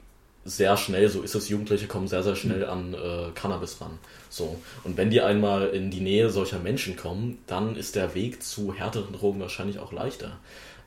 sehr 0.50 0.78
schnell, 0.78 1.10
so 1.10 1.22
ist 1.22 1.36
es, 1.36 1.50
Jugendliche 1.50 1.88
kommen 1.88 2.08
sehr, 2.08 2.24
sehr 2.24 2.36
schnell 2.36 2.66
an 2.66 2.94
äh, 2.94 3.32
Cannabis 3.36 3.80
ran. 3.82 4.00
So. 4.30 4.58
Und 4.84 4.98
wenn 4.98 5.10
die 5.10 5.22
einmal 5.22 5.68
in 5.70 5.92
die 5.92 6.02
Nähe 6.02 6.30
solcher 6.30 6.60
Menschen 6.60 6.96
kommen, 6.96 7.40
dann 7.48 7.76
ist 7.76 7.96
der 7.96 8.16
Weg 8.16 8.44
zu 8.44 8.74
härteren 8.74 9.14
Drogen 9.14 9.40
wahrscheinlich 9.40 9.80
auch 9.80 9.92
leichter. 9.92 10.38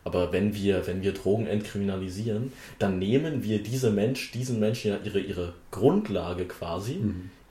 Aber 0.05 0.33
wenn 0.33 0.55
wir, 0.55 0.87
wenn 0.87 1.03
wir 1.03 1.13
Drogen 1.13 1.47
entkriminalisieren, 1.47 2.53
dann 2.81 2.99
nehmen 2.99 3.45
wir 3.45 3.63
diese 3.63 3.91
Mensch, 3.91 4.33
diesen 4.33 4.59
Menschen 4.59 4.91
ja 4.91 4.99
ihre, 5.05 5.21
ihre 5.21 5.53
Grundlage 5.71 6.45
quasi, 6.47 6.95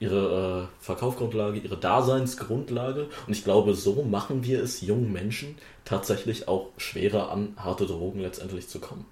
ihre 0.02 0.68
äh, 0.68 0.84
Verkaufsgrundlage, 0.84 1.60
ihre 1.60 1.78
Daseinsgrundlage. 1.78 3.08
Und 3.26 3.34
ich 3.34 3.46
glaube, 3.46 3.74
so 3.74 4.04
machen 4.04 4.44
wir 4.44 4.62
es 4.62 4.82
jungen 4.82 5.14
Menschen 5.14 5.56
tatsächlich 5.86 6.50
auch 6.50 6.68
schwerer 6.78 7.32
an 7.32 7.54
harte 7.56 7.86
Drogen 7.86 8.20
letztendlich 8.20 8.68
zu 8.68 8.80
kommen. 8.80 9.06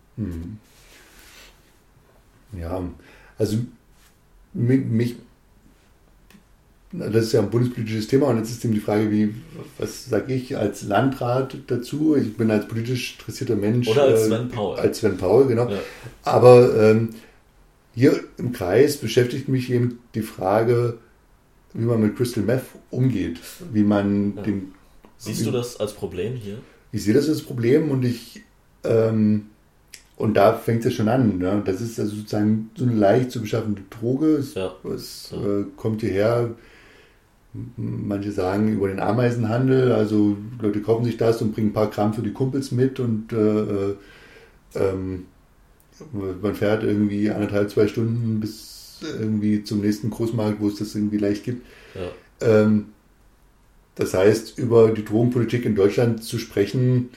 Ja, 2.58 2.84
also 3.38 3.58
mich, 4.54 5.16
das 6.92 7.26
ist 7.26 7.34
ja 7.34 7.42
ein 7.42 7.50
bundespolitisches 7.50 8.08
Thema 8.08 8.28
und 8.28 8.38
jetzt 8.38 8.50
ist 8.50 8.66
eben 8.66 8.74
die 8.74 8.80
Frage, 8.80 9.12
wie, 9.12 9.36
was 9.78 10.06
sage 10.06 10.34
ich 10.34 10.58
als 10.58 10.84
Landrat 10.84 11.56
dazu? 11.68 12.16
Ich 12.16 12.36
bin 12.36 12.50
als 12.50 12.68
politisch 12.68 13.16
interessierter 13.20 13.56
Mensch. 13.56 13.88
Oder 13.88 14.04
als 14.04 14.22
äh, 14.22 14.26
Sven 14.28 14.50
Paul. 14.50 14.78
Als 14.80 15.00
Sven 15.00 15.18
Paul, 15.18 15.48
genau. 15.48 15.70
Ja. 15.70 15.80
Aber 16.24 16.76
ähm, 16.82 17.10
hier 17.94 18.20
im 18.38 18.54
Kreis 18.54 18.98
beschäftigt 18.98 19.50
mich 19.50 19.70
eben 19.72 20.00
die 20.16 20.22
Frage, 20.22 20.98
wie 21.74 21.86
man 21.86 22.02
mit 22.02 22.16
Crystal 22.16 22.44
Meth 22.44 22.64
umgeht, 22.90 23.40
wie 23.72 23.84
man 23.84 24.36
Ja. 24.38 24.42
den. 24.44 24.74
Siehst 25.18 25.46
du 25.46 25.52
das 25.52 25.80
als 25.80 25.94
Problem 25.94 26.36
hier? 26.36 26.60
Ich 26.92 27.04
sehe 27.04 27.14
das 27.14 27.30
als 27.30 27.42
Problem 27.42 27.92
und 27.92 28.04
ich 28.04 28.42
ähm, 28.84 29.48
und 30.20 30.36
da 30.36 30.54
fängt 30.54 30.86
es 30.86 30.94
schon 30.94 31.10
an. 31.10 31.40
Ne? 31.40 31.64
Das 31.66 31.82
ist 31.82 32.00
also 32.00 32.16
sozusagen 32.16 32.70
so 32.76 32.86
eine 32.86 32.94
leicht 32.96 33.32
zu 33.32 33.42
beschaffende 33.42 33.82
Droge. 33.90 34.28
Es, 34.36 34.54
Ja. 34.56 34.74
es 34.96 35.32
Ja. 35.32 35.62
äh, 35.62 35.66
kommt 35.78 36.02
hierher. 36.02 36.52
Manche 37.78 38.32
sagen 38.32 38.72
über 38.72 38.90
den 38.90 39.00
Ameisenhandel, 39.00 39.92
also 39.92 40.38
Leute 40.62 40.82
kaufen 40.82 41.04
sich 41.06 41.18
das 41.18 41.42
und 41.42 41.54
bringen 41.54 41.70
ein 41.70 41.74
paar 41.74 41.90
Gramm 41.90 42.14
für 42.14 42.22
die 42.22 42.32
Kumpels 42.32 42.72
mit 42.72 43.00
und 43.00 43.34
äh, 43.34 43.62
äh, 43.92 43.96
ähm, 44.76 45.26
man 46.14 46.56
fährt 46.56 46.84
irgendwie 46.84 47.30
anderthalb, 47.32 47.72
zwei 47.72 47.88
Stunden 47.88 48.40
bis 48.40 49.00
irgendwie 49.20 49.64
zum 49.64 49.82
nächsten 49.82 50.10
Großmarkt, 50.12 50.62
wo 50.62 50.68
es 50.68 50.78
das 50.78 50.96
irgendwie 50.96 51.18
leicht 51.18 51.44
gibt. 51.44 51.66
Ja. 51.96 52.12
Ähm, 52.42 52.88
das 53.96 54.14
heißt, 54.14 54.58
über 54.58 54.92
die 54.92 55.04
Drogenpolitik 55.04 55.66
in 55.66 55.76
Deutschland 55.76 56.24
zu 56.24 56.38
sprechen, 56.40 57.10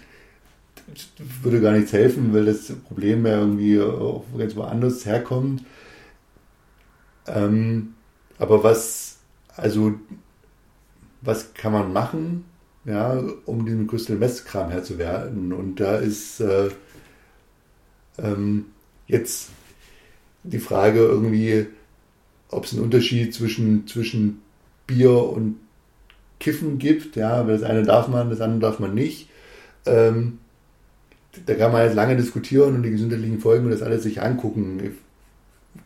würde 1.43 1.61
gar 1.61 1.73
nichts 1.73 1.93
helfen, 1.93 2.33
weil 2.33 2.45
das 2.45 2.73
Problem 2.73 3.27
ja 3.27 3.39
irgendwie 3.41 3.81
auch 3.81 4.25
ganz 4.37 4.57
woanders 4.57 5.07
herkommt. 5.07 5.65
Ähm, 7.27 7.95
aber 8.39 8.65
was, 8.65 9.19
also, 9.57 9.95
was 11.21 11.55
kann 11.55 11.73
man 11.73 11.93
machen, 11.93 12.45
ja, 12.85 13.23
um 13.47 13.65
den 13.65 13.87
Crystal 13.87 14.17
Meth 14.17 14.45
Kram 14.45 14.71
Herr 14.71 14.83
zu 14.83 14.99
werden? 14.99 15.53
Und 15.53 15.81
da 15.81 15.97
ist 15.97 16.41
äh, 16.41 16.71
ähm, 18.19 18.67
jetzt 19.07 19.51
die 20.43 20.59
Frage 20.59 20.99
irgendwie, 20.99 21.67
ob 22.49 22.65
es 22.65 22.73
einen 22.73 22.83
Unterschied 22.83 23.35
zwischen, 23.35 23.87
zwischen 23.87 24.43
Bier 24.87 25.13
und 25.13 25.57
Kiffen 26.41 26.79
gibt, 26.79 27.15
ja, 27.17 27.47
weil 27.47 27.59
das 27.59 27.63
eine 27.63 27.85
darf 27.85 28.09
man, 28.09 28.31
das 28.31 28.41
andere 28.41 28.61
darf 28.61 28.81
man 28.81 28.95
nicht. 28.95 29.29
Ähm, 29.87 30.39
da 31.47 31.55
kann 31.55 31.73
man 31.73 31.85
jetzt 31.85 31.95
lange 31.95 32.17
diskutieren 32.17 32.75
und 32.75 32.83
die 32.83 32.91
gesundheitlichen 32.91 33.41
Folgen 33.41 33.65
und 33.67 33.71
das 33.71 33.83
alles 33.83 34.03
sich 34.03 34.21
angucken. 34.23 34.97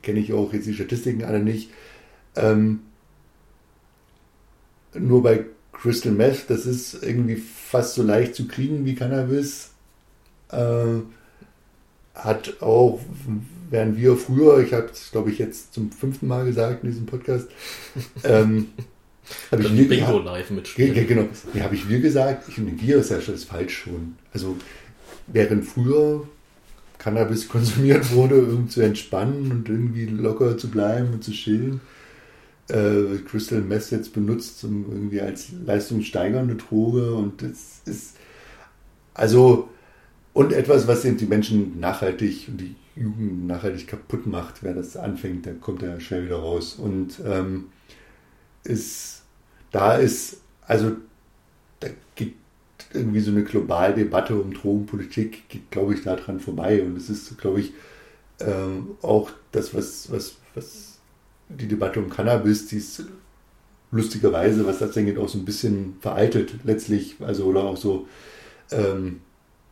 Kenne 0.02 0.18
ich 0.18 0.32
auch 0.32 0.52
jetzt 0.52 0.66
die 0.66 0.74
Statistiken 0.74 1.24
alle 1.24 1.40
nicht. 1.40 1.70
Ähm, 2.34 2.80
nur 4.94 5.22
bei 5.22 5.44
Crystal 5.72 6.12
Meth, 6.12 6.44
das 6.48 6.66
ist 6.66 7.02
irgendwie 7.02 7.36
fast 7.36 7.94
so 7.94 8.02
leicht 8.02 8.34
zu 8.34 8.48
kriegen 8.48 8.84
wie 8.84 8.94
Cannabis. 8.94 9.70
Äh, 10.50 11.00
hat 12.14 12.62
auch, 12.62 13.00
während 13.70 13.98
wir 13.98 14.16
früher, 14.16 14.60
ich 14.60 14.72
habe 14.72 14.88
es 14.90 15.10
glaube 15.10 15.30
ich 15.30 15.38
jetzt 15.38 15.74
zum 15.74 15.90
fünften 15.92 16.26
Mal 16.26 16.46
gesagt 16.46 16.82
in 16.82 16.90
diesem 16.90 17.04
Podcast, 17.06 17.48
ähm, 18.24 18.68
habe 19.50 19.62
ich 19.62 19.76
wir- 19.76 19.88
Bingo 19.88 20.18
live 20.18 20.50
mitspielen. 20.50 21.06
Genau. 21.06 21.28
Ja, 21.52 21.64
habe 21.64 21.74
ich 21.74 21.88
wir 21.88 22.00
gesagt? 22.00 22.48
Ich 22.48 22.56
wir 22.56 22.96
ist 22.96 23.10
ja 23.10 23.20
schon 23.20 23.34
das 23.34 23.44
falsch 23.44 23.76
schon. 23.84 24.16
Also, 24.32 24.56
während 25.26 25.64
früher 25.64 26.26
Cannabis 26.98 27.48
konsumiert 27.50 28.12
wurde, 28.12 28.44
um 28.44 28.68
zu 28.68 28.80
entspannen 28.80 29.50
und 29.50 29.68
irgendwie 29.68 30.06
locker 30.06 30.56
zu 30.58 30.70
bleiben 30.70 31.12
und 31.12 31.24
zu 31.24 31.32
chillen, 31.32 31.80
äh, 32.68 33.18
Crystal 33.28 33.60
Meth 33.60 33.90
jetzt 33.90 34.12
benutzt, 34.12 34.64
um 34.64 34.86
irgendwie 34.90 35.20
als 35.20 35.48
leistungssteigernde 35.64 36.56
Droge 36.56 37.14
und 37.14 37.42
das 37.42 37.80
ist 37.84 38.16
also 39.14 39.68
und 40.32 40.52
etwas, 40.52 40.86
was 40.86 41.04
eben 41.06 41.16
die 41.16 41.24
Menschen 41.24 41.80
nachhaltig 41.80 42.48
und 42.48 42.60
die 42.60 42.74
Jugend 42.94 43.46
nachhaltig 43.46 43.86
kaputt 43.86 44.26
macht, 44.26 44.62
wer 44.62 44.74
das 44.74 44.96
anfängt, 44.96 45.46
der 45.46 45.54
kommt 45.54 45.80
ja 45.80 45.98
schnell 45.98 46.26
wieder 46.26 46.36
raus. 46.36 46.74
Und 46.74 47.20
ähm, 47.24 47.68
ist 48.64 49.22
da 49.72 49.96
ist 49.96 50.40
also 50.66 50.92
da 51.80 51.88
irgendwie 52.96 53.20
so 53.20 53.30
eine 53.30 53.44
globale 53.44 53.94
Debatte 53.94 54.34
um 54.34 54.52
Drogenpolitik 54.52 55.48
geht 55.48 55.70
glaube 55.70 55.94
ich 55.94 56.02
daran 56.02 56.40
vorbei 56.40 56.82
und 56.82 56.96
es 56.96 57.08
ist 57.10 57.38
glaube 57.38 57.60
ich 57.60 57.72
ähm, 58.40 58.96
auch 59.02 59.30
das 59.52 59.74
was 59.74 60.10
was 60.10 60.36
was 60.54 60.96
die 61.48 61.68
Debatte 61.68 62.00
um 62.00 62.10
Cannabis, 62.10 62.66
die 62.66 62.76
ist 62.76 63.04
lustigerweise, 63.90 64.66
was 64.66 64.80
das 64.80 64.96
angeht, 64.96 65.18
auch 65.18 65.28
so 65.28 65.38
ein 65.38 65.44
bisschen 65.44 65.96
veraltet 66.00 66.54
letztlich, 66.64 67.16
also 67.20 67.46
oder 67.46 67.64
auch 67.64 67.76
so 67.76 68.08
ähm, 68.72 69.20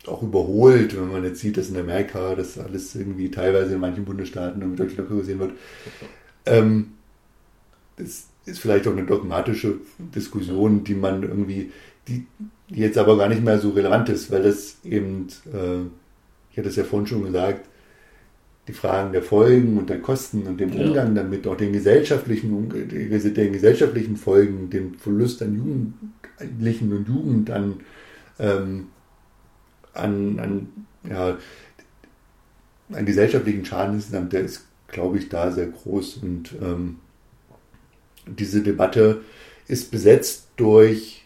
auch 0.07 0.23
überholt, 0.23 0.97
wenn 0.97 1.11
man 1.11 1.25
jetzt 1.25 1.41
sieht, 1.41 1.57
dass 1.57 1.71
in 1.71 1.77
Amerika 1.77 2.35
das 2.35 2.59
alles 2.59 2.95
irgendwie 2.95 3.31
teilweise 3.31 3.75
in 3.75 3.81
manchen 3.81 4.05
Bundesstaaten 4.05 4.61
irgendwie 4.61 4.79
deutlich 4.79 4.99
locker 4.99 5.17
gesehen 5.17 5.41
wird. 5.41 5.53
Ähm, 6.47 6.93
das 7.97 8.27
ist 8.45 8.61
vielleicht 8.61 8.87
auch 8.87 8.93
eine 8.93 9.05
dogmatische 9.05 9.79
Diskussion, 9.99 10.85
die 10.85 10.95
man 10.95 11.23
irgendwie, 11.23 11.73
die, 12.07 12.27
die 12.75 12.81
jetzt 12.81 12.99
aber 12.99 13.17
gar 13.17 13.29
nicht 13.29 13.43
mehr 13.43 13.59
so 13.59 13.71
relevant 13.71 14.09
ist, 14.09 14.31
weil 14.31 14.43
das 14.43 14.77
eben, 14.85 15.29
äh, 15.53 15.83
ich 16.51 16.59
hatte 16.59 16.69
es 16.69 16.77
ja 16.77 16.85
vorhin 16.85 17.07
schon 17.07 17.25
gesagt, 17.25 17.69
die 18.67 18.73
Fragen 18.73 19.13
der 19.13 19.23
Folgen 19.23 19.77
und 19.77 19.91
der 19.91 20.01
Kosten 20.01 20.47
und 20.47 20.59
dem 20.59 20.73
Umgang 20.73 21.15
ja. 21.15 21.23
damit, 21.23 21.47
auch 21.47 21.57
den 21.57 21.73
gesellschaftlichen, 21.73 22.71
den 22.71 23.53
gesellschaftlichen 23.53 24.17
Folgen, 24.17 24.71
den 24.71 24.95
Verlust 24.95 25.43
an 25.43 25.93
Jugendlichen 26.39 26.93
und 26.93 27.07
Jugend, 27.07 27.51
an, 27.51 27.81
ähm, 28.39 28.87
an, 29.93 30.39
an, 30.39 30.69
ja, 31.09 31.39
an 32.91 33.07
gesellschaftlichen 33.07 33.65
Schaden 33.65 33.97
insgesamt, 33.97 34.33
der 34.33 34.41
ist, 34.41 34.67
glaube 34.89 35.19
ich, 35.19 35.29
da 35.29 35.51
sehr 35.51 35.67
groß. 35.67 36.19
Und 36.23 36.55
ähm, 36.63 36.97
diese 38.27 38.63
Debatte 38.63 39.21
ist 39.69 39.91
besetzt 39.91 40.49
durch, 40.57 41.24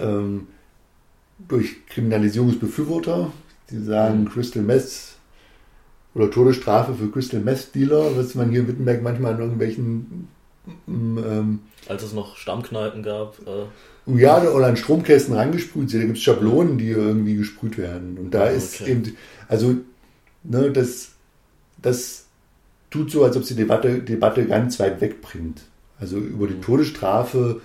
ähm, 0.00 0.46
durch 1.48 1.86
Kriminalisierungsbefürworter, 1.86 3.32
die 3.70 3.82
sagen, 3.82 4.20
mhm. 4.20 4.28
Crystal 4.28 4.62
Meth 4.62 5.16
oder 6.14 6.30
Todesstrafe 6.30 6.94
für 6.94 7.10
Crystal 7.10 7.40
Meth 7.40 7.74
Dealer, 7.74 8.16
was 8.16 8.34
man 8.34 8.50
hier 8.50 8.60
in 8.60 8.68
Wittenberg 8.68 9.02
manchmal 9.02 9.34
in 9.34 9.40
irgendwelchen. 9.40 10.28
Mm, 10.86 11.18
ähm, 11.18 11.58
Als 11.88 12.02
es 12.02 12.12
noch 12.12 12.36
Stammkneipen 12.36 13.02
gab. 13.02 13.38
Äh. 13.46 14.18
Ja, 14.18 14.42
oder 14.42 14.66
an 14.66 14.76
Stromkästen 14.76 15.34
rangesprüht 15.34 15.90
sind. 15.90 16.00
Da 16.00 16.06
gibt 16.06 16.18
es 16.18 16.24
Schablonen, 16.24 16.78
die 16.78 16.88
irgendwie 16.88 17.36
gesprüht 17.36 17.78
werden. 17.78 18.18
Und 18.18 18.32
da 18.32 18.44
okay. 18.44 18.56
ist 18.56 18.80
eben, 18.80 19.16
also, 19.48 19.76
ne, 20.42 20.70
das, 20.70 21.12
das 21.80 22.26
tut 22.90 23.10
so, 23.10 23.24
als 23.24 23.36
ob 23.36 23.44
sie 23.44 23.54
die 23.54 23.62
Debatte, 23.62 24.00
Debatte 24.00 24.46
ganz 24.46 24.80
weit 24.80 25.00
wegbringt. 25.00 25.62
Also 25.98 26.18
über 26.18 26.46
die 26.46 26.54
mhm. 26.54 26.62
Todesstrafe 26.62 27.60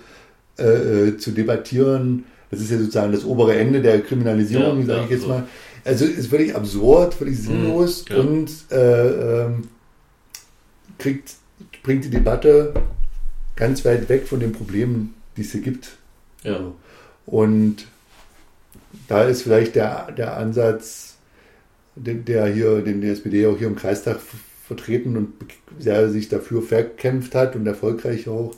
äh, 0.58 1.16
zu 1.16 1.32
debattieren, 1.32 2.24
das 2.50 2.60
ist 2.60 2.70
ja 2.70 2.78
sozusagen 2.78 3.12
das 3.12 3.24
obere 3.24 3.56
Ende 3.56 3.82
der 3.82 4.00
Kriminalisierung, 4.00 4.80
ja, 4.80 4.86
sage 4.86 4.98
ja, 4.98 5.04
ich 5.04 5.10
jetzt 5.10 5.22
so. 5.22 5.28
mal. 5.28 5.44
Also 5.84 6.04
ist 6.04 6.28
völlig 6.28 6.54
absurd, 6.54 7.14
völlig 7.14 7.38
sinnlos 7.38 8.04
mhm, 8.08 8.16
ja. 8.16 8.22
und 8.22 8.50
äh, 8.70 9.42
ähm, 9.44 9.62
kriegt, 10.98 11.34
bringt 11.82 12.04
die 12.04 12.10
Debatte 12.10 12.74
ganz 13.54 13.84
weit 13.84 14.08
weg 14.08 14.26
von 14.26 14.40
den 14.40 14.52
Problemen, 14.52 15.14
die 15.36 15.42
es 15.42 15.52
hier 15.52 15.60
gibt. 15.60 15.96
Ja. 16.42 16.72
Und 17.24 17.86
da 19.08 19.24
ist 19.24 19.42
vielleicht 19.42 19.76
der, 19.76 20.12
der 20.12 20.36
Ansatz, 20.36 21.16
der 21.94 22.46
hier, 22.46 22.82
den 22.82 23.00
die 23.00 23.08
SPD 23.08 23.46
auch 23.46 23.58
hier 23.58 23.68
im 23.68 23.76
Kreistag 23.76 24.18
vertreten 24.66 25.16
und 25.16 25.34
der 25.78 26.10
sich 26.10 26.28
dafür 26.28 26.62
verkämpft 26.62 27.34
hat 27.34 27.56
und 27.56 27.66
erfolgreich 27.66 28.28
auch 28.28 28.54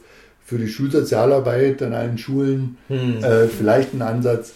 für 0.48 0.56
die 0.56 0.68
Schulsozialarbeit 0.68 1.82
an 1.82 1.92
allen 1.92 2.16
Schulen, 2.16 2.78
hm. 2.88 3.22
äh, 3.22 3.48
vielleicht 3.48 3.92
ein 3.92 4.00
Ansatz. 4.00 4.54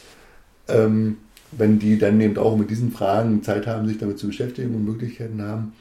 Ähm, 0.66 1.18
wenn 1.50 1.78
die 1.78 1.98
dann 1.98 2.18
eben 2.18 2.38
auch 2.38 2.56
mit 2.56 2.70
diesen 2.70 2.92
Fragen 2.92 3.42
Zeit 3.42 3.66
haben, 3.66 3.86
sich 3.86 3.98
damit 3.98 4.18
zu 4.18 4.28
beschäftigen 4.28 4.74
und 4.74 4.86
Möglichkeiten 4.86 5.42
haben, 5.42 5.74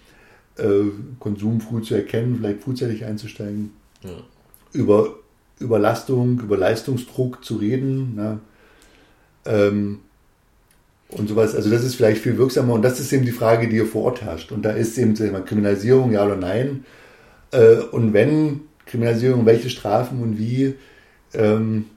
äh, 0.57 0.91
Konsum 1.18 1.62
früh 1.62 1.82
zu 1.82 1.95
erkennen, 1.95 2.36
vielleicht 2.38 2.62
frühzeitig 2.62 3.05
einzusteigen, 3.05 3.72
ja. 4.03 4.09
über 4.74 5.16
Überlastung, 5.59 6.41
über 6.41 6.57
Leistungsdruck 6.57 7.45
zu 7.45 7.55
reden. 7.55 8.16
Ne? 8.16 8.39
Ähm, 9.45 9.99
und 11.07 11.30
sowas. 11.30 11.55
Also 11.55 11.70
das 11.70 11.86
ist 11.86 11.95
vielleicht 11.95 12.22
viel 12.22 12.38
wirksamer 12.38 12.74
und 12.74 12.82
das 12.82 12.99
ist 12.99 13.14
eben 13.14 13.24
die 13.24 13.32
Frage, 13.32 13.70
die 13.70 13.76
hier 13.76 13.86
vor 13.86 14.03
Ort 14.03 14.24
herrscht. 14.24 14.51
Und 14.51 14.64
da 14.64 14.72
ist 14.72 14.97
eben 14.97 15.14
mal, 15.32 15.45
Kriminalisierung, 15.45 16.12
ja 16.12 16.26
oder 16.26 16.36
nein. 16.36 16.84
Äh, 17.51 17.78
und 17.91 18.12
wenn 18.12 18.62
Kriminalisierung, 18.92 19.46
welche 19.46 19.70
Strafen 19.70 20.22
und 20.22 20.38
wie, 20.38 20.76
ähm, 21.34 21.89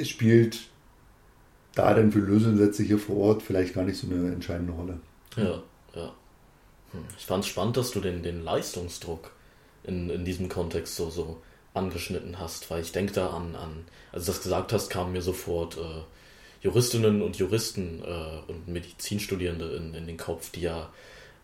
spielt 0.00 0.60
da 1.74 1.92
denn 1.92 2.12
für 2.12 2.20
Lösungsansätze 2.20 2.84
hier 2.84 2.98
vor 2.98 3.16
Ort 3.16 3.42
vielleicht 3.42 3.74
gar 3.74 3.84
nicht 3.84 3.98
so 3.98 4.06
eine 4.06 4.32
entscheidende 4.32 4.72
Rolle. 4.72 5.00
Ja, 5.36 5.62
ja. 5.94 6.12
Hm. 6.92 7.04
Ich 7.18 7.26
fand 7.26 7.44
es 7.44 7.50
spannend, 7.50 7.76
dass 7.76 7.90
du 7.90 8.00
den, 8.00 8.22
den 8.22 8.44
Leistungsdruck 8.44 9.32
in, 9.84 10.08
in 10.08 10.24
diesem 10.24 10.48
Kontext 10.48 10.94
so, 10.94 11.10
so 11.10 11.40
angeschnitten 11.74 12.38
hast, 12.38 12.70
weil 12.70 12.82
ich 12.82 12.92
denke 12.92 13.12
da 13.12 13.30
an, 13.30 13.56
an, 13.56 13.84
als 14.12 14.26
du 14.26 14.32
das 14.32 14.42
gesagt 14.42 14.72
hast, 14.72 14.90
kamen 14.90 15.12
mir 15.12 15.22
sofort 15.22 15.76
äh, 15.76 16.62
Juristinnen 16.62 17.22
und 17.22 17.36
Juristen 17.36 18.02
äh, 18.04 18.50
und 18.50 18.68
Medizinstudierende 18.68 19.66
in, 19.76 19.94
in 19.94 20.06
den 20.06 20.16
Kopf, 20.16 20.50
die 20.50 20.62
ja 20.62 20.90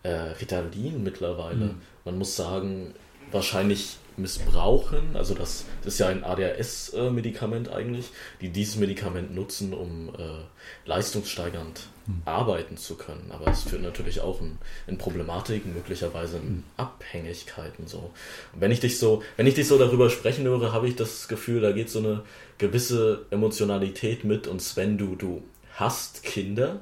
äh, 0.03 0.11
Ritalin 0.11 1.03
mittlerweile, 1.03 1.67
mhm. 1.67 1.81
man 2.05 2.19
muss 2.19 2.37
sagen, 2.37 2.95
wahrscheinlich 3.31 3.99
missbrauchen, 4.17 5.17
also 5.17 5.35
das, 5.35 5.65
das 5.83 5.95
ist 5.95 5.99
ja 6.01 6.09
ein 6.09 6.25
ADHS-Medikament 6.25 7.69
eigentlich, 7.71 8.07
die 8.41 8.51
dieses 8.51 8.77
Medikament 8.77 9.35
nutzen, 9.35 9.75
um 9.75 10.11
äh, 10.11 10.45
leistungssteigernd 10.87 11.89
hm. 12.07 12.23
arbeiten 12.25 12.77
zu 12.77 12.97
können. 12.97 13.31
Aber 13.31 13.51
es 13.51 13.63
führt 13.63 13.83
natürlich 13.83 14.21
auch 14.21 14.41
in, 14.41 14.59
in 14.87 14.99
Problematiken, 14.99 15.75
möglicherweise 15.75 16.37
in 16.37 16.43
hm. 16.43 16.65
Abhängigkeiten 16.77 17.87
so. 17.87 18.13
Und 18.53 18.61
wenn 18.61 18.71
ich 18.71 18.81
dich 18.81 18.99
so, 18.99 19.23
wenn 19.37 19.47
ich 19.47 19.55
dich 19.55 19.69
so 19.69 19.79
darüber 19.79 20.11
sprechen 20.11 20.45
höre, 20.45 20.73
habe 20.73 20.89
ich 20.89 20.97
das 20.97 21.29
Gefühl, 21.29 21.61
da 21.61 21.73
geht 21.73 21.91
so 21.91 21.99
eine 21.99 22.23
gewisse 22.59 23.27
Emotionalität 23.31 24.25
mit 24.25 24.47
und 24.47 24.61
Sven, 24.61 24.99
du, 24.99 25.17
du 25.17 25.43
hast 25.75 26.23
Kinder. 26.23 26.81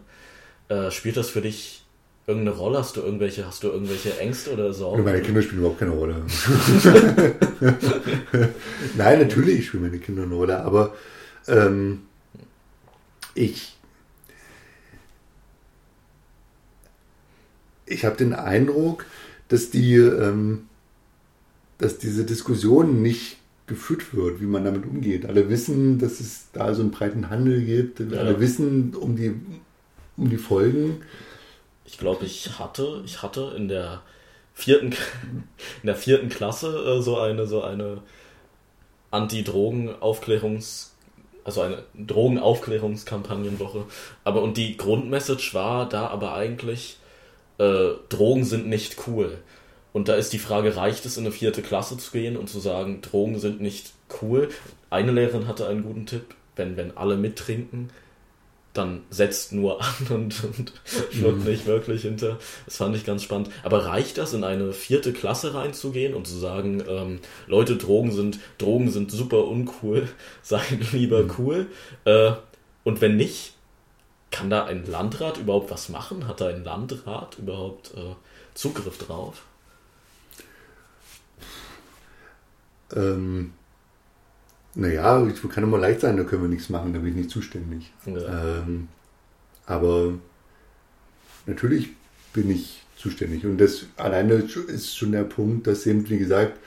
Äh, 0.69 0.91
spielt 0.91 1.17
das 1.17 1.31
für 1.31 1.41
dich 1.41 1.82
irgendeine 2.27 2.57
Rolle? 2.57 2.79
Hast 2.79 2.97
du 2.97 3.01
irgendwelche, 3.01 3.47
hast 3.47 3.63
du 3.63 3.69
irgendwelche 3.69 4.19
Ängste 4.19 4.53
oder 4.53 4.73
Sorgen? 4.73 5.05
Meine 5.05 5.23
Kinder 5.23 5.43
spielen 5.43 5.61
überhaupt 5.61 5.81
keine 5.81 5.93
Rolle. 5.93 6.17
Nein, 8.97 9.19
natürlich 9.21 9.67
spielen 9.67 9.85
meine 9.85 9.99
Kinder 9.99 10.23
eine 10.23 10.35
Rolle, 10.35 10.61
aber 10.61 10.95
ähm, 11.49 12.03
ich 13.35 13.77
ich 17.87 18.05
habe 18.05 18.17
den 18.17 18.33
Eindruck, 18.33 19.05
dass 19.49 19.71
die 19.71 19.97
ähm, 19.97 20.69
dass 21.79 21.99
diese 21.99 22.25
Diskussion 22.25 23.03
nicht 23.03 23.39
geführt 23.67 24.15
wird, 24.15 24.41
wie 24.41 24.47
man 24.47 24.65
damit 24.65 24.87
umgeht. 24.87 25.27
Alle 25.27 25.49
wissen, 25.49 25.99
dass 25.99 26.21
es 26.21 26.47
da 26.53 26.75
so 26.75 26.83
einen 26.83 26.91
breiten 26.91 27.31
Handel 27.31 27.63
gibt. 27.63 28.01
Ja. 28.01 28.19
Alle 28.19 28.41
wissen 28.41 28.95
um 28.95 29.17
die, 29.17 29.35
um 30.17 30.31
die 30.31 30.37
Folgen 30.37 31.03
ich 31.93 31.99
glaube, 31.99 32.25
ich 32.25 32.59
hatte, 32.59 33.03
ich 33.05 33.23
hatte 33.23 33.53
in 33.55 33.69
der 33.69 34.01
vierten, 34.55 34.87
in 35.83 35.87
der 35.87 35.95
vierten 35.95 36.31
Klasse 36.31 36.69
äh, 36.69 37.03
so 37.03 37.19
eine, 37.19 37.47
so 37.47 37.63
eine 37.63 37.99
Anti-Drogen-Aufklärungs- 39.11 40.89
also 41.45 41.61
eine 41.61 41.83
Drogenaufklärungskampagnenwoche. 41.95 43.85
Aber 44.25 44.43
und 44.43 44.57
die 44.57 44.77
Grundmessage 44.77 45.55
war 45.55 45.89
da 45.89 46.07
aber 46.07 46.35
eigentlich, 46.35 46.99
äh, 47.59 47.91
Drogen 48.09 48.45
sind 48.45 48.69
nicht 48.69 49.07
cool. 49.07 49.39
Und 49.93 50.09
da 50.09 50.15
ist 50.15 50.33
die 50.33 50.39
Frage, 50.39 50.77
reicht 50.77 51.05
es 51.05 51.17
in 51.19 51.25
eine 51.25 51.33
vierte 51.33 51.61
Klasse 51.61 51.99
zu 51.99 52.13
gehen 52.13 52.37
und 52.37 52.49
zu 52.49 52.61
sagen, 52.61 53.03
Drogen 53.03 53.39
sind 53.39 53.61
nicht 53.61 53.93
cool? 54.23 54.49
Eine 54.89 55.13
Lehrerin 55.13 55.47
hatte 55.49 55.67
einen 55.67 55.83
guten 55.83 56.07
Tipp, 56.07 56.35
wenn, 56.57 56.77
wenn 56.77 56.97
alle 56.97 57.17
mittrinken, 57.17 57.91
dann 58.73 59.03
setzt 59.11 59.53
nur 59.53 59.83
an 59.83 59.95
und, 60.11 60.45
und 60.45 60.73
schluckt 61.11 61.41
mhm. 61.41 61.51
nicht 61.51 61.67
wirklich 61.67 62.03
hinter. 62.03 62.39
Das 62.65 62.77
fand 62.77 62.97
ich 62.97 63.05
ganz 63.05 63.23
spannend. 63.23 63.51
Aber 63.63 63.87
reicht 63.87 64.19
das, 64.19 64.33
in 64.33 64.45
eine 64.45 64.73
vierte 64.73 65.13
Klasse 65.13 65.55
reinzugehen 65.55 66.15
und 66.15 66.27
zu 66.27 66.37
sagen, 66.37 66.83
ähm, 66.89 67.21
Leute, 67.47 67.77
Drogen 67.77 68.13
sind, 68.13 68.39
Drogen 68.59 68.91
sind 68.91 69.11
super 69.11 69.47
uncool, 69.47 70.09
seid 70.43 70.93
lieber 70.93 71.25
mhm. 71.25 71.33
cool? 71.39 71.67
Äh, 72.05 72.33
und 72.85 73.01
wenn 73.01 73.17
nicht, 73.17 73.55
kann 74.31 74.49
da 74.49 74.65
ein 74.65 74.87
Landrat 74.87 75.37
überhaupt 75.37 75.71
was 75.71 75.91
machen? 75.91 76.27
Hat 76.27 76.41
da 76.41 76.49
ein 76.49 76.65
Landrat 76.65 77.39
überhaupt 77.39 77.93
äh, 77.95 78.15
Zugriff 78.55 78.97
drauf? 78.97 79.43
Ähm, 82.95 83.53
naja, 84.75 85.27
ich 85.27 85.49
kann 85.51 85.65
immer 85.65 85.79
leicht 85.79 86.01
sein, 86.01 86.17
da 86.17 86.25
können 86.25 86.43
wir 86.43 86.49
nichts 86.49 86.71
machen, 86.71 86.93
da 86.93 86.99
bin 86.99 87.11
ich 87.11 87.17
nicht 87.17 87.31
zuständig. 87.31 87.93
Ja. 88.07 88.61
Ähm, 88.61 88.89
aber 89.67 90.15
natürlich 91.47 91.91
bin 92.33 92.51
ich 92.51 92.83
zuständig. 92.97 93.45
Und 93.45 93.59
das 93.59 93.87
alleine 93.97 94.35
ist 94.35 94.97
schon 94.97 95.13
der 95.13 95.25
Punkt, 95.25 95.67
dass 95.67 95.87
eben, 95.87 96.09
wie 96.09 96.19
gesagt, 96.19 96.59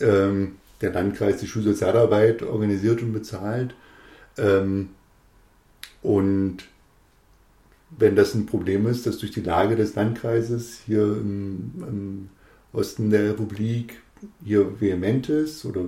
ähm, 0.00 0.56
der 0.80 0.92
Landkreis 0.92 1.38
die 1.38 1.46
Schulsozialarbeit 1.46 2.42
organisiert 2.42 3.00
und 3.00 3.12
bezahlt. 3.12 3.74
Ähm, 4.36 4.90
und 6.02 6.58
wenn 7.96 8.16
das 8.16 8.34
ein 8.34 8.46
Problem 8.46 8.86
ist, 8.86 9.06
dass 9.06 9.18
durch 9.18 9.32
die 9.32 9.40
Lage 9.40 9.76
des 9.76 9.94
Landkreises 9.94 10.80
hier 10.84 11.04
im, 11.04 11.72
im 11.78 12.28
Osten 12.72 13.10
der 13.10 13.30
Republik 13.30 14.02
hier 14.44 14.80
vehement 14.80 15.28
ist 15.28 15.64
oder 15.64 15.86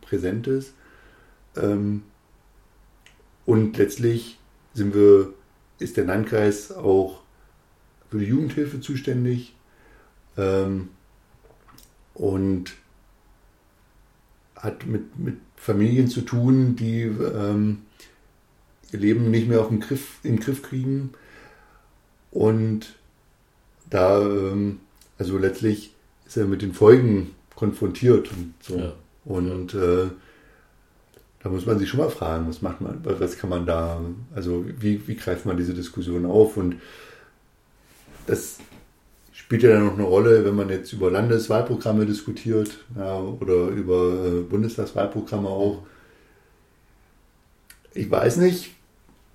präsent 0.00 0.46
ist, 0.46 0.74
und 3.46 3.76
letztlich 3.76 4.38
sind 4.72 4.94
wir, 4.94 5.32
ist 5.78 5.96
der 5.96 6.04
Landkreis 6.04 6.72
auch 6.72 7.20
für 8.10 8.18
die 8.18 8.26
Jugendhilfe 8.26 8.80
zuständig 8.80 9.54
ähm, 10.36 10.88
und 12.14 12.74
hat 14.56 14.86
mit, 14.86 15.18
mit 15.18 15.36
Familien 15.56 16.08
zu 16.08 16.22
tun, 16.22 16.76
die 16.76 17.02
ähm, 17.02 17.82
ihr 18.92 18.98
Leben 18.98 19.30
nicht 19.30 19.48
mehr 19.48 19.60
auf 19.60 19.68
den 19.68 19.80
Griff, 19.80 20.18
in 20.22 20.36
den 20.36 20.40
Griff 20.40 20.62
kriegen. 20.62 21.10
Und 22.30 22.94
da, 23.90 24.22
ähm, 24.22 24.80
also 25.18 25.38
letztlich 25.38 25.94
ist 26.26 26.36
er 26.36 26.46
mit 26.46 26.62
den 26.62 26.72
Folgen 26.72 27.32
konfrontiert 27.54 28.30
und 28.32 28.54
so. 28.60 28.78
Ja. 28.78 28.92
Und 29.24 29.74
äh, 29.74 30.06
da 31.44 31.50
muss 31.50 31.66
man 31.66 31.78
sich 31.78 31.90
schon 31.90 32.00
mal 32.00 32.08
fragen, 32.08 32.48
was 32.48 32.62
macht 32.62 32.80
man, 32.80 33.00
was 33.04 33.36
kann 33.36 33.50
man 33.50 33.66
da, 33.66 34.00
also 34.34 34.64
wie, 34.78 35.06
wie 35.06 35.14
greift 35.14 35.44
man 35.44 35.58
diese 35.58 35.74
Diskussion 35.74 36.24
auf? 36.24 36.56
Und 36.56 36.76
das 38.26 38.56
spielt 39.30 39.62
ja 39.62 39.74
dann 39.74 39.84
noch 39.84 39.94
eine 39.94 40.04
Rolle, 40.04 40.46
wenn 40.46 40.54
man 40.54 40.70
jetzt 40.70 40.94
über 40.94 41.10
Landeswahlprogramme 41.10 42.06
diskutiert 42.06 42.78
ja, 42.96 43.20
oder 43.20 43.68
über 43.68 44.24
äh, 44.24 44.40
Bundestagswahlprogramme 44.40 45.46
auch. 45.46 45.86
Ich 47.92 48.10
weiß 48.10 48.38
nicht, 48.38 48.70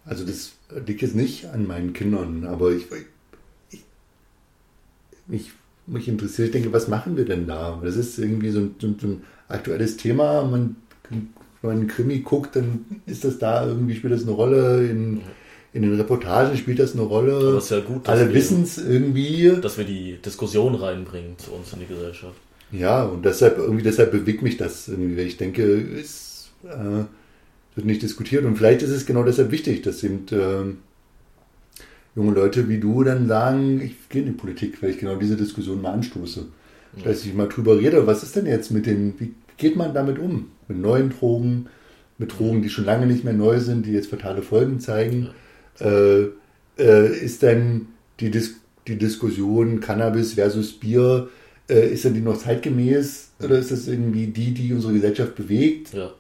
also 0.03 0.25
das 0.25 0.53
liegt 0.87 1.03
jetzt 1.03 1.15
nicht 1.15 1.45
an 1.49 1.67
meinen 1.67 1.93
Kindern, 1.93 2.43
aber 2.43 2.71
ich, 2.71 2.87
ich 3.69 3.83
mich, 5.27 5.51
mich 5.85 6.07
interessiert, 6.07 6.47
ich 6.47 6.53
denke, 6.53 6.73
was 6.73 6.87
machen 6.87 7.17
wir 7.17 7.25
denn 7.25 7.45
da? 7.45 7.79
Das 7.83 7.95
ist 7.95 8.17
irgendwie 8.17 8.49
so 8.49 8.61
ein, 8.61 8.75
so 8.79 8.87
ein 8.87 9.23
aktuelles 9.47 9.95
Thema. 9.95 10.43
Man, 10.43 10.75
wenn 11.61 11.69
man 11.69 11.79
einen 11.79 11.87
Krimi 11.87 12.19
guckt, 12.19 12.55
dann 12.55 12.85
ist 13.05 13.25
das 13.25 13.37
da 13.37 13.65
irgendwie, 13.65 13.95
spielt 13.95 14.13
das 14.13 14.23
eine 14.23 14.31
Rolle 14.31 14.87
in, 14.87 15.21
in 15.73 15.83
den 15.83 15.95
Reportagen 15.95 16.57
spielt 16.57 16.79
das 16.79 16.93
eine 16.93 17.03
Rolle. 17.03 17.57
Ist 17.57 17.71
ja 17.71 17.79
gut, 17.81 18.07
dass 18.07 18.19
Alle 18.19 18.33
wissen 18.33 18.63
es 18.63 18.77
irgendwie. 18.77 19.53
Dass 19.61 19.77
wir 19.77 19.85
die 19.85 20.17
Diskussion 20.17 20.75
reinbringen 20.75 21.37
zu 21.37 21.51
uns 21.51 21.73
in 21.73 21.79
die 21.79 21.85
Gesellschaft. 21.85 22.35
Ja, 22.71 23.03
und 23.03 23.25
deshalb, 23.25 23.57
irgendwie 23.57 23.83
deshalb 23.83 24.11
bewegt 24.11 24.41
mich 24.41 24.57
das 24.57 24.87
irgendwie, 24.87 25.17
weil 25.17 25.27
ich 25.27 25.37
denke, 25.37 25.63
es 25.63 26.49
äh, 26.63 27.05
wird 27.75 27.85
nicht 27.85 28.01
diskutiert. 28.01 28.45
Und 28.45 28.57
vielleicht 28.57 28.81
ist 28.81 28.91
es 28.91 29.05
genau 29.05 29.23
deshalb 29.23 29.51
wichtig, 29.51 29.81
dass 29.81 30.03
eben 30.03 30.25
äh, 30.31 30.73
junge 32.15 32.33
Leute 32.33 32.67
wie 32.67 32.79
du 32.79 33.03
dann 33.03 33.27
sagen, 33.27 33.81
ich 33.81 34.09
gehe 34.09 34.21
in 34.21 34.27
die 34.27 34.33
Politik, 34.33 34.81
weil 34.81 34.91
ich 34.91 34.97
genau 34.97 35.15
diese 35.15 35.35
Diskussion 35.35 35.81
mal 35.81 35.93
anstoße. 35.93 36.45
Dass 37.03 37.23
ich 37.23 37.35
mal 37.35 37.47
drüber 37.47 37.77
rede, 37.77 38.07
was 38.07 38.23
ist 38.23 38.35
denn 38.35 38.47
jetzt 38.47 38.71
mit 38.71 38.87
den, 38.87 39.13
wie 39.19 39.33
geht 39.57 39.75
man 39.75 39.93
damit 39.93 40.17
um? 40.17 40.47
Mit 40.69 40.77
neuen 40.77 41.09
Drogen, 41.09 41.67
mit 42.17 42.39
Drogen, 42.39 42.61
die 42.61 42.69
schon 42.69 42.85
lange 42.85 43.05
nicht 43.05 43.25
mehr 43.25 43.33
neu 43.33 43.59
sind, 43.59 43.85
die 43.85 43.91
jetzt 43.91 44.09
fatale 44.09 44.41
Folgen 44.41 44.79
zeigen. 44.79 45.29
Äh, 45.79 46.27
äh, 46.77 47.17
ist 47.17 47.41
denn 47.41 47.87
die, 48.21 48.31
Dis 48.31 48.55
die 48.87 48.97
Diskussion 48.97 49.81
Cannabis 49.81 50.33
versus 50.33 50.71
Bier, 50.71 51.29
äh, 51.69 51.91
ist 51.93 52.05
denn 52.05 52.13
die 52.13 52.21
noch 52.21 52.37
zeitgemäß 52.37 53.31
oder 53.43 53.59
ist 53.59 53.71
das 53.71 53.87
irgendwie 53.87 54.27
die, 54.27 54.53
die 54.53 54.73
unsere 54.73 54.93
Gesellschaft 54.93 55.35
bewegt? 55.35 55.93
Ja. 55.93 56.11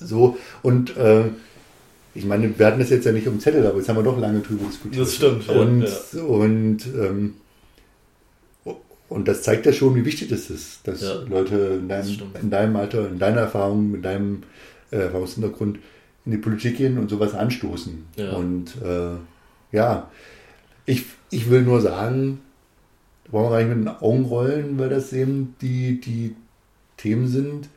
So, 0.00 0.38
und 0.62 0.96
äh, 0.96 1.24
ich 2.14 2.24
meine, 2.24 2.56
wir 2.58 2.66
hatten 2.66 2.80
das 2.80 2.90
jetzt 2.90 3.04
ja 3.04 3.12
nicht 3.12 3.26
um 3.26 3.40
Zettel, 3.40 3.66
aber 3.66 3.78
jetzt 3.78 3.88
haben 3.88 3.96
wir 3.96 4.02
doch 4.02 4.18
lange 4.18 4.40
drüber 4.40 4.66
diskutiert. 4.66 5.02
Das 5.02 5.14
stimmt, 5.14 5.46
ja, 5.46 5.54
Und, 5.54 5.86
ja. 6.12 6.22
und, 6.22 6.78
ähm, 6.86 7.34
und 9.08 9.28
das 9.28 9.42
zeigt 9.42 9.66
ja 9.66 9.72
schon, 9.72 9.94
wie 9.94 10.04
wichtig 10.04 10.28
das 10.28 10.50
ist, 10.50 10.86
dass 10.86 11.00
Ja, 11.02 11.14
Leute 11.22 11.56
in 11.80 11.88
das 11.88 12.06
deinem, 12.06 12.14
stimmt. 12.14 12.38
in 12.42 12.50
deinem 12.50 12.76
Alter, 12.76 13.08
in 13.08 13.18
deiner 13.18 13.40
Erfahrung, 13.42 13.90
mit 13.90 14.04
deinem 14.04 14.42
äh, 14.90 14.96
Erfahrungshintergrund 14.96 15.78
in 16.24 16.32
die 16.32 16.38
Politik 16.38 16.76
gehen 16.76 16.98
und 16.98 17.08
sowas 17.08 17.34
anstoßen. 17.34 18.04
Ja. 18.16 18.32
Und 18.32 18.74
äh, 18.82 19.16
ja, 19.72 20.10
ich, 20.86 21.04
ich 21.30 21.48
will 21.50 21.62
nur 21.62 21.80
sagen, 21.80 22.40
da 23.24 23.32
wollen 23.32 23.44
wir 23.46 23.50
gar 23.50 23.58
nicht 23.64 23.76
mit 23.76 23.78
den 23.86 23.88
Augen 23.88 24.24
rollen, 24.24 24.78
weil 24.78 24.88
das 24.90 25.12
eben 25.12 25.54
die, 25.60 26.00
die 26.00 26.34
Themen 26.96 27.28
sind, 27.28 27.68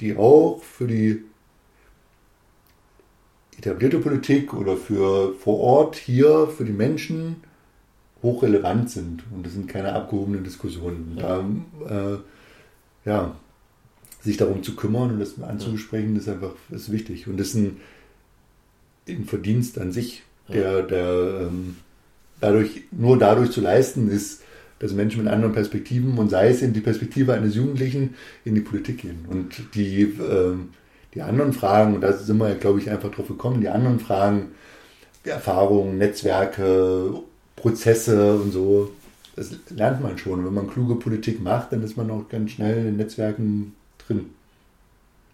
die 0.00 0.16
auch 0.16 0.62
für 0.62 0.86
die 0.86 1.22
etablierte 3.58 3.98
Politik 3.98 4.54
oder 4.54 4.76
für 4.76 5.34
vor 5.34 5.60
Ort 5.60 5.96
hier, 5.96 6.48
für 6.48 6.64
die 6.64 6.72
Menschen 6.72 7.36
hochrelevant 8.22 8.90
sind. 8.90 9.24
Und 9.34 9.44
das 9.44 9.52
sind 9.54 9.68
keine 9.68 9.92
abgehobenen 9.92 10.44
Diskussionen. 10.44 11.16
Ja. 11.18 11.44
Da, 11.88 12.14
äh, 12.14 12.18
ja, 13.04 13.34
sich 14.22 14.36
darum 14.36 14.62
zu 14.62 14.76
kümmern 14.76 15.10
und 15.10 15.20
das 15.20 15.40
anzusprechen, 15.42 16.16
ist 16.16 16.28
einfach 16.28 16.54
ist 16.70 16.92
wichtig. 16.92 17.26
Und 17.26 17.38
das 17.38 17.48
ist 17.48 17.54
ein, 17.56 17.76
ein 19.08 19.24
Verdienst 19.24 19.78
an 19.78 19.90
sich, 19.90 20.22
der, 20.48 20.82
der 20.82 21.48
ähm, 21.48 21.76
dadurch, 22.40 22.82
nur 22.92 23.18
dadurch 23.18 23.50
zu 23.50 23.60
leisten 23.60 24.08
ist, 24.08 24.42
dass 24.78 24.92
Menschen 24.92 25.22
mit 25.24 25.32
anderen 25.32 25.52
Perspektiven 25.52 26.18
und 26.18 26.28
sei 26.28 26.48
es 26.48 26.62
in 26.62 26.72
die 26.72 26.80
Perspektive 26.80 27.32
eines 27.34 27.54
Jugendlichen 27.54 28.14
in 28.44 28.54
die 28.54 28.60
Politik 28.60 28.98
gehen. 28.98 29.24
Und 29.28 29.74
die, 29.74 30.02
ähm, 30.02 30.70
die 31.14 31.22
anderen 31.22 31.52
Fragen, 31.52 31.94
und 31.94 32.00
da 32.00 32.12
sind 32.12 32.38
wir 32.38 32.48
ja, 32.48 32.54
glaube 32.54 32.80
ich, 32.80 32.90
einfach 32.90 33.10
drauf 33.10 33.28
gekommen, 33.28 33.60
die 33.60 33.68
anderen 33.68 34.00
Fragen, 34.00 34.48
die 35.24 35.30
Erfahrungen, 35.30 35.98
Netzwerke, 35.98 37.22
Prozesse 37.62 38.34
und 38.34 38.50
so, 38.50 38.90
das 39.36 39.52
lernt 39.70 40.02
man 40.02 40.18
schon. 40.18 40.44
Wenn 40.44 40.52
man 40.52 40.68
kluge 40.68 40.96
Politik 40.96 41.40
macht, 41.40 41.72
dann 41.72 41.82
ist 41.82 41.96
man 41.96 42.10
auch 42.10 42.28
ganz 42.28 42.50
schnell 42.50 42.78
in 42.78 42.84
den 42.84 42.96
Netzwerken 42.96 43.74
drin. 44.06 44.30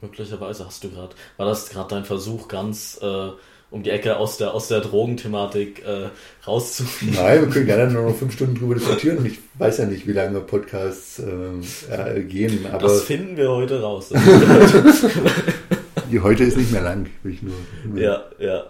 Möglicherweise 0.00 0.64
hast 0.64 0.84
du 0.84 0.90
gerade, 0.90 1.16
war 1.38 1.46
das 1.46 1.70
gerade 1.70 1.88
dein 1.94 2.04
Versuch, 2.04 2.46
ganz 2.46 3.00
äh, 3.02 3.30
um 3.70 3.82
die 3.82 3.90
Ecke 3.90 4.16
aus 4.16 4.36
der, 4.36 4.54
aus 4.54 4.68
der 4.68 4.80
Drogenthematik 4.80 5.84
äh, 5.84 6.10
rauszufliegen? 6.46 7.16
Nein, 7.16 7.40
wir 7.40 7.48
können 7.48 7.66
gerne 7.66 7.92
noch 7.92 8.14
fünf 8.14 8.34
Stunden 8.34 8.54
drüber 8.54 8.76
diskutieren. 8.76 9.26
Ich 9.26 9.40
weiß 9.58 9.78
ja 9.78 9.86
nicht, 9.86 10.06
wie 10.06 10.12
lange 10.12 10.40
Podcasts 10.40 11.18
äh, 11.18 12.18
äh, 12.18 12.22
gehen, 12.22 12.66
aber 12.66 12.86
Das 12.86 13.02
finden 13.02 13.36
wir 13.36 13.50
heute 13.50 13.82
raus. 13.82 14.10
die 16.12 16.20
heute 16.20 16.44
ist 16.44 16.56
nicht 16.56 16.70
mehr 16.70 16.82
lang. 16.82 17.10
Will 17.24 17.32
ich 17.34 17.42
nur, 17.42 17.54
ja, 17.96 18.22
ja. 18.38 18.66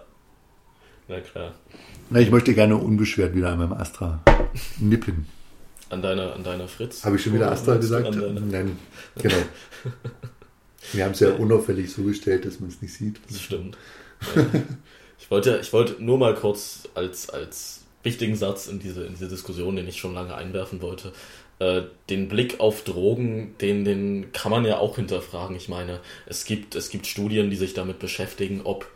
Na 1.07 1.19
klar. 1.19 1.53
Na, 2.11 2.19
ich 2.19 2.31
möchte 2.31 2.55
gerne 2.55 2.75
unbeschwert 2.75 3.35
wieder 3.35 3.49
an 3.49 3.59
meinem 3.59 3.73
Astra 3.73 4.23
nippen. 4.79 5.27
An 5.89 6.01
deiner, 6.01 6.33
an 6.33 6.43
deiner 6.43 6.67
Fritz. 6.67 7.05
Habe 7.05 7.17
ich 7.17 7.23
schon 7.23 7.33
wieder 7.33 7.51
Astra 7.51 7.75
gesagt? 7.75 8.15
Nein, 8.15 8.77
genau. 9.15 9.35
Wir 10.93 11.05
haben 11.05 11.11
es 11.11 11.19
ja 11.19 11.31
unauffällig 11.33 11.91
so 11.91 12.03
gestellt, 12.03 12.45
dass 12.45 12.59
man 12.59 12.69
es 12.69 12.81
nicht 12.81 12.93
sieht. 12.93 13.19
das 13.29 13.41
stimmt. 13.41 13.77
Ich 15.19 15.29
wollte, 15.29 15.59
ich 15.61 15.73
wollte 15.73 16.03
nur 16.03 16.17
mal 16.17 16.33
kurz 16.33 16.87
als, 16.95 17.29
als 17.29 17.81
wichtigen 18.03 18.35
Satz 18.35 18.67
in 18.67 18.79
diese, 18.79 19.03
in 19.03 19.13
diese 19.13 19.27
Diskussion, 19.27 19.75
den 19.75 19.87
ich 19.87 19.97
schon 19.97 20.13
lange 20.13 20.33
einwerfen 20.33 20.81
wollte, 20.81 21.11
äh, 21.59 21.83
den 22.09 22.29
Blick 22.29 22.59
auf 22.59 22.83
Drogen, 22.83 23.53
den, 23.61 23.85
den 23.85 24.31
kann 24.31 24.51
man 24.51 24.65
ja 24.65 24.77
auch 24.77 24.95
hinterfragen. 24.95 25.55
Ich 25.55 25.69
meine, 25.69 25.99
es 26.25 26.45
gibt, 26.45 26.73
es 26.75 26.89
gibt 26.89 27.05
Studien, 27.05 27.49
die 27.49 27.57
sich 27.57 27.73
damit 27.73 27.99
beschäftigen, 27.99 28.61
ob 28.63 28.87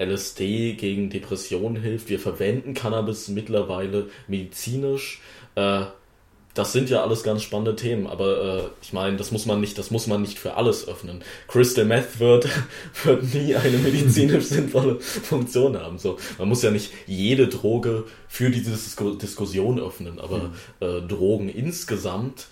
LSD 0.00 0.74
gegen 0.74 1.10
Depressionen 1.10 1.80
hilft. 1.80 2.08
Wir 2.08 2.18
verwenden 2.18 2.74
Cannabis 2.74 3.28
mittlerweile 3.28 4.08
medizinisch. 4.26 5.20
Äh, 5.54 5.82
das 6.54 6.72
sind 6.72 6.90
ja 6.90 7.02
alles 7.02 7.22
ganz 7.22 7.42
spannende 7.42 7.76
Themen, 7.76 8.08
aber 8.08 8.42
äh, 8.42 8.68
ich 8.82 8.92
meine, 8.92 9.16
das 9.16 9.30
muss 9.30 9.46
man 9.46 9.60
nicht, 9.60 9.78
das 9.78 9.92
muss 9.92 10.08
man 10.08 10.20
nicht 10.20 10.38
für 10.38 10.54
alles 10.54 10.88
öffnen. 10.88 11.22
Crystal 11.46 11.84
Meth 11.84 12.18
wird, 12.18 12.48
wird 13.04 13.34
nie 13.34 13.54
eine 13.54 13.78
medizinisch 13.78 14.44
sinnvolle 14.46 14.98
Funktion 15.00 15.78
haben. 15.78 15.98
So, 15.98 16.18
man 16.38 16.48
muss 16.48 16.62
ja 16.62 16.72
nicht 16.72 16.92
jede 17.06 17.46
Droge 17.46 18.04
für 18.26 18.50
diese 18.50 18.72
Disku 18.72 19.14
Diskussion 19.14 19.78
öffnen, 19.78 20.18
aber 20.18 20.50
äh, 20.80 21.00
Drogen 21.02 21.48
insgesamt 21.48 22.48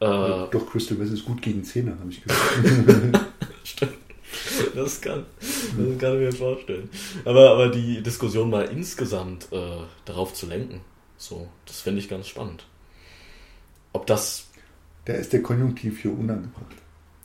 äh, 0.00 0.04
Doch, 0.04 0.66
Crystal 0.70 0.96
Meth 0.96 1.12
ist 1.12 1.24
gut 1.24 1.42
gegen 1.42 1.64
Zähne, 1.64 1.96
habe 1.98 2.10
ich 2.10 2.22
gehört. 2.22 3.20
Stimmt. 3.64 4.07
Das 4.74 5.00
kann, 5.00 5.26
das 5.40 5.98
kann 5.98 6.14
ich 6.14 6.20
mir 6.20 6.32
vorstellen. 6.32 6.90
Aber, 7.24 7.50
aber 7.50 7.68
die 7.68 8.02
Diskussion 8.02 8.50
mal 8.50 8.64
insgesamt 8.66 9.48
äh, 9.52 9.78
darauf 10.04 10.34
zu 10.34 10.46
lenken, 10.46 10.80
so, 11.16 11.48
das 11.66 11.80
finde 11.80 12.00
ich 12.00 12.08
ganz 12.08 12.28
spannend. 12.28 12.64
Ob 13.92 14.06
das. 14.06 14.46
Da 15.04 15.14
ist 15.14 15.32
der 15.32 15.42
Konjunktiv 15.42 16.02
hier 16.02 16.12
unangebracht. 16.12 16.76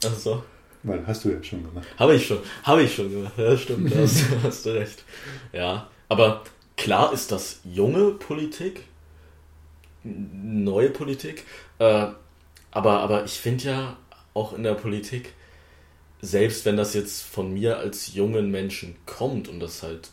Also, 0.03 0.43
Weil 0.83 1.05
hast 1.05 1.25
du 1.25 1.29
ja 1.29 1.43
schon 1.43 1.63
gemacht. 1.63 1.87
habe 1.97 2.15
ich 2.15 2.25
schon, 2.25 2.39
habe 2.63 2.83
ich 2.83 2.95
schon 2.95 3.11
gemacht. 3.11 3.33
Ja, 3.37 3.57
stimmt, 3.57 3.93
da 3.93 3.99
hast, 3.99 4.23
hast 4.43 4.65
du 4.65 4.69
recht. 4.71 5.03
Ja, 5.51 5.89
aber 6.09 6.43
klar 6.77 7.13
ist 7.13 7.31
das 7.31 7.59
junge 7.63 8.11
Politik, 8.11 8.85
neue 10.03 10.89
Politik, 10.89 11.45
äh, 11.79 12.07
aber, 12.71 12.99
aber 12.99 13.25
ich 13.25 13.33
finde 13.33 13.63
ja 13.65 13.97
auch 14.33 14.53
in 14.53 14.63
der 14.63 14.73
Politik, 14.73 15.33
selbst 16.23 16.63
wenn 16.65 16.77
das 16.77 16.93
jetzt 16.93 17.21
von 17.21 17.53
mir 17.53 17.79
als 17.79 18.13
jungen 18.13 18.49
Menschen 18.49 18.95
kommt 19.05 19.49
und 19.49 19.59
das 19.59 19.83
halt 19.83 20.09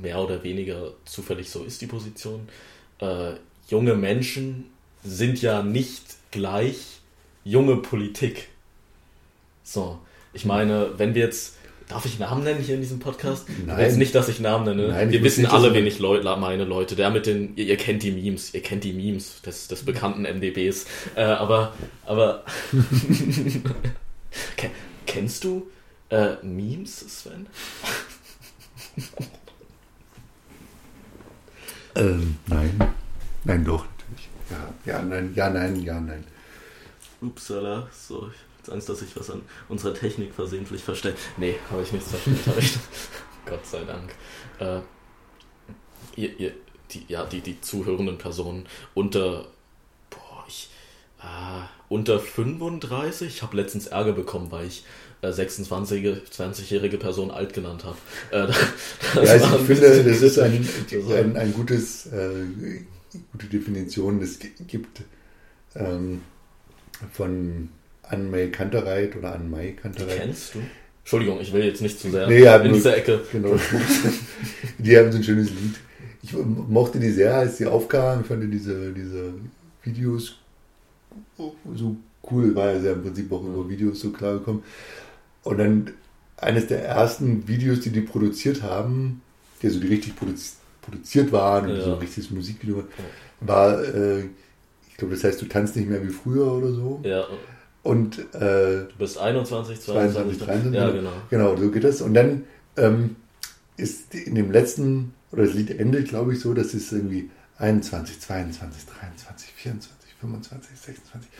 mehr 0.00 0.20
oder 0.20 0.44
weniger 0.44 0.92
zufällig 1.04 1.50
so 1.50 1.64
ist, 1.64 1.80
die 1.80 1.88
Position, 1.88 2.48
äh, 3.00 3.32
junge 3.68 3.96
Menschen 3.96 4.66
sind 5.02 5.42
ja 5.42 5.64
nicht 5.64 6.04
gleich 6.30 7.00
junge 7.44 7.78
Politik. 7.78 8.48
So, 9.64 9.98
ich 10.32 10.44
meine, 10.44 10.90
wenn 10.98 11.16
wir 11.16 11.22
jetzt, 11.24 11.56
darf 11.88 12.04
ich 12.06 12.20
Namen 12.20 12.44
nennen 12.44 12.60
hier 12.60 12.76
in 12.76 12.80
diesem 12.80 13.00
Podcast? 13.00 13.48
Nein. 13.66 13.80
Jetzt 13.80 13.96
nicht, 13.96 14.14
dass 14.14 14.28
ich 14.28 14.38
Namen 14.38 14.66
nenne. 14.66 14.86
Nein, 14.86 15.10
wir 15.10 15.24
wissen 15.24 15.46
alle, 15.46 15.74
wen 15.74 15.84
ich 15.84 15.98
Leu 15.98 16.22
meine 16.36 16.62
Leute. 16.62 16.94
Der 16.94 17.10
mit 17.10 17.26
den, 17.26 17.56
ihr, 17.56 17.64
ihr 17.64 17.76
kennt 17.76 18.04
die 18.04 18.12
Memes, 18.12 18.54
ihr 18.54 18.62
kennt 18.62 18.84
die 18.84 18.92
Memes 18.92 19.42
des, 19.42 19.66
des 19.66 19.84
bekannten 19.84 20.22
MDBs. 20.22 20.86
Äh, 21.16 21.22
aber, 21.22 21.74
aber, 22.06 22.44
kennst 25.08 25.42
du 25.42 25.68
äh, 26.10 26.36
Memes, 26.42 27.00
Sven? 27.00 27.48
Ähm, 31.98 32.38
nein. 32.46 32.94
Nein, 33.42 33.64
doch. 33.64 33.84
Ja, 34.84 35.02
nein, 35.02 35.32
ja, 35.34 35.50
nein, 35.50 35.82
ja, 35.82 36.00
nein. 36.00 36.24
Upsala, 37.20 37.88
so, 37.92 38.30
ich 38.30 38.62
habe 38.62 38.74
Angst, 38.74 38.88
dass 38.88 39.02
ich 39.02 39.16
was 39.16 39.30
an 39.30 39.42
unserer 39.68 39.94
Technik 39.94 40.32
versehentlich 40.32 40.82
verstelle. 40.82 41.16
Nee, 41.36 41.56
habe 41.70 41.82
ich 41.82 41.92
nichts 41.92 42.12
ich. 42.58 42.78
Gott 43.46 43.66
sei 43.66 43.82
Dank. 43.84 44.14
Äh, 44.60 44.80
ihr, 46.14 46.38
ihr, 46.38 46.52
die, 46.92 47.04
ja, 47.08 47.24
die, 47.24 47.40
die 47.40 47.60
zuhörenden 47.60 48.16
Personen 48.16 48.66
unter, 48.94 49.46
äh, 51.20 51.66
unter 51.88 52.20
35, 52.20 53.28
ich 53.28 53.42
habe 53.42 53.56
letztens 53.56 53.86
Ärger 53.86 54.12
bekommen, 54.12 54.50
weil 54.50 54.66
ich 54.66 54.84
äh, 55.22 55.32
26, 55.32 56.04
20-jährige 56.04 56.98
Person 56.98 57.30
alt 57.30 57.52
genannt 57.52 57.84
habe. 57.84 57.98
Äh, 58.30 58.50
ja, 59.24 59.32
also 59.32 59.58
ich 59.58 59.66
finde, 59.66 60.04
das 60.04 60.22
ist 60.22 60.38
ein, 60.38 60.68
ein, 61.12 61.36
ein 61.36 61.52
gutes, 61.54 62.06
äh, 62.06 62.44
gute 63.32 63.46
Definition. 63.46 64.20
Es 64.22 64.38
gibt 64.66 65.02
ähm, 65.74 66.22
von 67.12 67.68
Anne-May 68.02 68.50
Kantereit 68.50 69.16
oder 69.16 69.34
Anne-May 69.34 69.72
Kantereit. 69.72 70.12
Die 70.12 70.18
kennst 70.18 70.54
du? 70.54 70.60
Entschuldigung, 71.00 71.40
ich 71.40 71.52
will 71.52 71.64
jetzt 71.64 71.80
nicht 71.80 71.98
zu 71.98 72.10
sehr 72.10 72.26
nee, 72.26 72.42
ja, 72.42 72.56
in 72.56 72.72
dieser 72.74 72.96
Ecke. 72.96 73.22
Genau. 73.32 73.56
die 74.78 74.96
haben 74.96 75.10
so 75.10 75.18
ein 75.18 75.24
schönes 75.24 75.48
Lied. 75.48 75.76
Ich 76.22 76.32
mochte 76.34 76.98
die 77.00 77.10
sehr, 77.10 77.34
als 77.34 77.56
die 77.56 77.66
aufkamen. 77.66 78.20
Ich 78.22 78.26
fand 78.26 78.52
diese, 78.52 78.92
diese 78.92 79.32
Videos 79.82 80.37
so 81.74 81.96
cool, 82.30 82.54
war 82.54 82.72
ja 82.72 82.80
sehr 82.80 82.92
im 82.92 83.02
Prinzip 83.02 83.30
auch 83.32 83.42
über 83.42 83.68
Videos 83.68 84.00
so 84.00 84.10
klar 84.10 84.34
gekommen. 84.34 84.62
Und 85.44 85.58
dann 85.58 85.90
eines 86.36 86.66
der 86.66 86.84
ersten 86.84 87.46
Videos, 87.48 87.80
die 87.80 87.90
die 87.90 88.00
produziert 88.00 88.62
haben, 88.62 89.22
die 89.62 89.68
so 89.68 89.80
die 89.80 89.88
richtig 89.88 90.14
produziert 90.16 91.32
waren, 91.32 91.68
ja. 91.68 91.80
so 91.80 91.92
ein 91.94 91.98
richtiges 91.98 92.30
Musikvideo, 92.30 92.84
war, 93.40 93.82
äh, 93.82 94.24
ich 94.88 94.96
glaube, 94.96 95.14
das 95.14 95.24
heißt, 95.24 95.40
du 95.40 95.46
tanzt 95.46 95.76
nicht 95.76 95.88
mehr 95.88 96.02
wie 96.02 96.12
früher 96.12 96.52
oder 96.52 96.72
so. 96.72 97.00
Ja. 97.02 97.26
Und 97.82 98.18
äh, 98.34 98.86
du 98.86 98.94
bist 98.98 99.18
21, 99.18 99.80
22, 99.80 100.38
23. 100.38 100.74
Ja, 100.74 100.90
genau. 100.90 101.12
Genau, 101.30 101.56
so 101.56 101.70
geht 101.70 101.84
das. 101.84 102.02
Und 102.02 102.14
dann 102.14 102.44
ähm, 102.76 103.16
ist 103.76 104.14
in 104.14 104.34
dem 104.34 104.50
letzten, 104.50 105.14
oder 105.32 105.44
das 105.44 105.54
Lied 105.54 105.70
endet, 105.70 106.08
glaube 106.08 106.34
ich, 106.34 106.40
so, 106.40 106.52
dass 106.54 106.74
es 106.74 106.92
irgendwie 106.92 107.30
21, 107.58 108.20
22, 108.20 108.86
23, 108.86 109.50
24, 109.50 109.97
25, 110.20 110.70
26, 110.78 111.30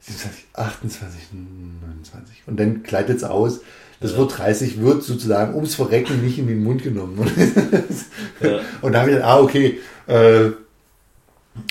27, 0.00 0.44
28, 0.52 1.22
29. 1.32 2.42
Und 2.46 2.58
dann 2.58 2.82
gleitet 2.82 3.18
es 3.18 3.24
aus. 3.24 3.60
Das 4.00 4.12
ja. 4.12 4.18
Wort 4.18 4.38
30 4.38 4.80
wird 4.80 5.02
sozusagen 5.02 5.54
ums 5.54 5.74
Verrecken 5.74 6.22
nicht 6.22 6.38
in 6.38 6.46
den 6.46 6.62
Mund 6.62 6.82
genommen. 6.82 7.18
ja. 8.40 8.60
Und 8.82 8.92
da 8.92 9.00
habe 9.00 9.10
ich 9.10 9.16
dann, 9.16 9.24
ah, 9.24 9.40
okay, 9.40 9.80
äh, 10.06 10.50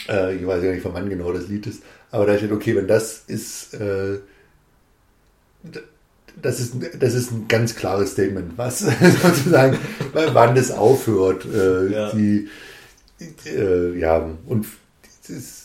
äh, 0.07 0.35
ich 0.35 0.45
weiß 0.45 0.63
ja 0.63 0.71
nicht, 0.71 0.81
von 0.81 0.93
wann 0.93 1.09
genau 1.09 1.31
das 1.31 1.47
Lied 1.47 1.67
ist, 1.67 1.83
aber 2.11 2.25
da 2.25 2.35
ich 2.35 2.41
dachte, 2.41 2.55
okay, 2.55 2.75
wenn 2.75 2.87
das 2.87 3.23
ist, 3.27 3.73
äh, 3.75 4.19
das 6.41 6.59
ist, 6.59 6.75
das 6.99 7.13
ist 7.13 7.31
ein 7.31 7.47
ganz 7.47 7.75
klares 7.75 8.11
Statement, 8.11 8.57
was 8.57 8.79
sozusagen, 9.21 9.77
wann 10.13 10.55
das 10.55 10.71
aufhört. 10.71 11.45
Äh, 11.45 11.91
ja. 11.91 12.11
Die, 12.11 12.49
äh, 13.45 13.97
ja, 13.97 14.29
und 14.45 14.65
das 15.21 15.29
ist, 15.29 15.64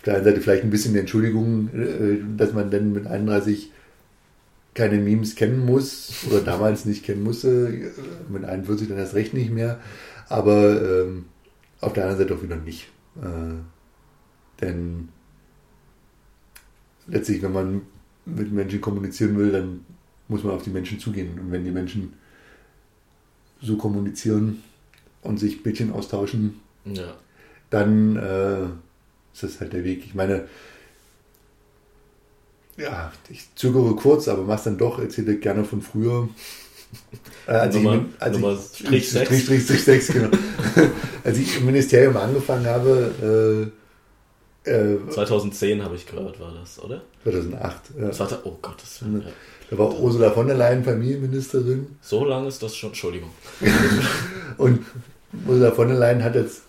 auf 0.00 0.04
der 0.04 0.14
einen 0.14 0.24
Seite 0.24 0.40
vielleicht 0.40 0.64
ein 0.64 0.70
bisschen 0.70 0.96
Entschuldigung, 0.96 1.68
äh, 1.74 2.16
dass 2.38 2.54
man 2.54 2.70
dann 2.70 2.94
mit 2.94 3.06
31 3.06 3.70
keine 4.72 4.96
Memes 4.96 5.34
kennen 5.34 5.66
muss 5.66 6.24
oder 6.26 6.40
damals 6.40 6.86
nicht 6.86 7.04
kennen 7.04 7.22
musste. 7.22 7.92
Mit 8.30 8.46
41 8.46 8.88
dann 8.88 8.96
erst 8.96 9.14
recht 9.14 9.34
nicht 9.34 9.50
mehr. 9.50 9.78
Aber 10.30 10.80
ähm, 10.80 11.26
auf 11.82 11.92
der 11.92 12.04
anderen 12.04 12.22
Seite 12.22 12.38
auch 12.38 12.42
wieder 12.42 12.56
nicht. 12.56 12.88
Äh, 13.20 13.60
denn 14.62 15.10
letztlich, 17.06 17.42
wenn 17.42 17.52
man 17.52 17.82
mit 18.24 18.50
Menschen 18.52 18.80
kommunizieren 18.80 19.36
will, 19.36 19.52
dann 19.52 19.84
muss 20.28 20.44
man 20.44 20.54
auf 20.54 20.62
die 20.62 20.70
Menschen 20.70 20.98
zugehen. 20.98 21.38
Und 21.38 21.52
wenn 21.52 21.64
die 21.64 21.72
Menschen 21.72 22.14
so 23.60 23.76
kommunizieren 23.76 24.62
und 25.20 25.38
sich 25.38 25.62
Bildchen 25.62 25.92
austauschen, 25.92 26.58
ja. 26.86 27.16
dann 27.68 28.16
äh, 28.16 28.66
ist 29.42 29.54
das 29.54 29.60
halt 29.60 29.72
der 29.72 29.84
Weg. 29.84 30.04
Ich 30.04 30.14
meine, 30.14 30.44
ja, 32.76 33.12
ich 33.28 33.54
zögere 33.54 33.94
kurz, 33.94 34.28
aber 34.28 34.42
mach's 34.42 34.64
dann 34.64 34.78
doch, 34.78 34.98
erzähle 34.98 35.36
gerne 35.36 35.64
von 35.64 35.82
früher. 35.82 36.28
Äh, 37.46 37.52
als 37.52 37.76
Nummer, 37.76 37.94
ich, 37.94 38.20
als 38.20 38.36
Nummer 38.36 38.52
ich, 38.54 38.78
Strich 38.78 39.10
6. 39.10 39.24
Strich, 39.26 39.42
Strich, 39.44 39.62
Strich 39.62 39.84
6, 39.84 40.06
genau. 40.08 40.28
als 41.24 41.38
ich 41.38 41.58
im 41.58 41.66
Ministerium 41.66 42.16
angefangen 42.16 42.66
habe, 42.66 43.70
äh, 44.66 44.70
äh, 44.70 44.98
2010 45.08 45.84
habe 45.84 45.94
ich 45.94 46.04
gehört, 46.04 46.40
war 46.40 46.52
das, 46.52 46.82
oder? 46.82 47.02
2008. 47.22 47.80
Ja. 47.96 48.08
Das 48.08 48.18
war, 48.18 48.28
oh 48.42 48.58
Gottes 48.60 49.02
Willen. 49.04 49.22
Ja. 49.22 49.32
Da 49.70 49.78
war 49.78 50.00
Ursula 50.00 50.32
von 50.32 50.48
der 50.48 50.56
Leyen 50.56 50.82
Familienministerin. 50.82 51.96
So 52.00 52.24
lange 52.24 52.48
ist 52.48 52.60
das 52.60 52.74
schon, 52.74 52.90
Entschuldigung. 52.90 53.30
Und 54.56 54.84
Ursula 55.46 55.70
von 55.70 55.88
der 55.88 55.96
Leyen 55.96 56.24
hat 56.24 56.34
jetzt 56.34 56.62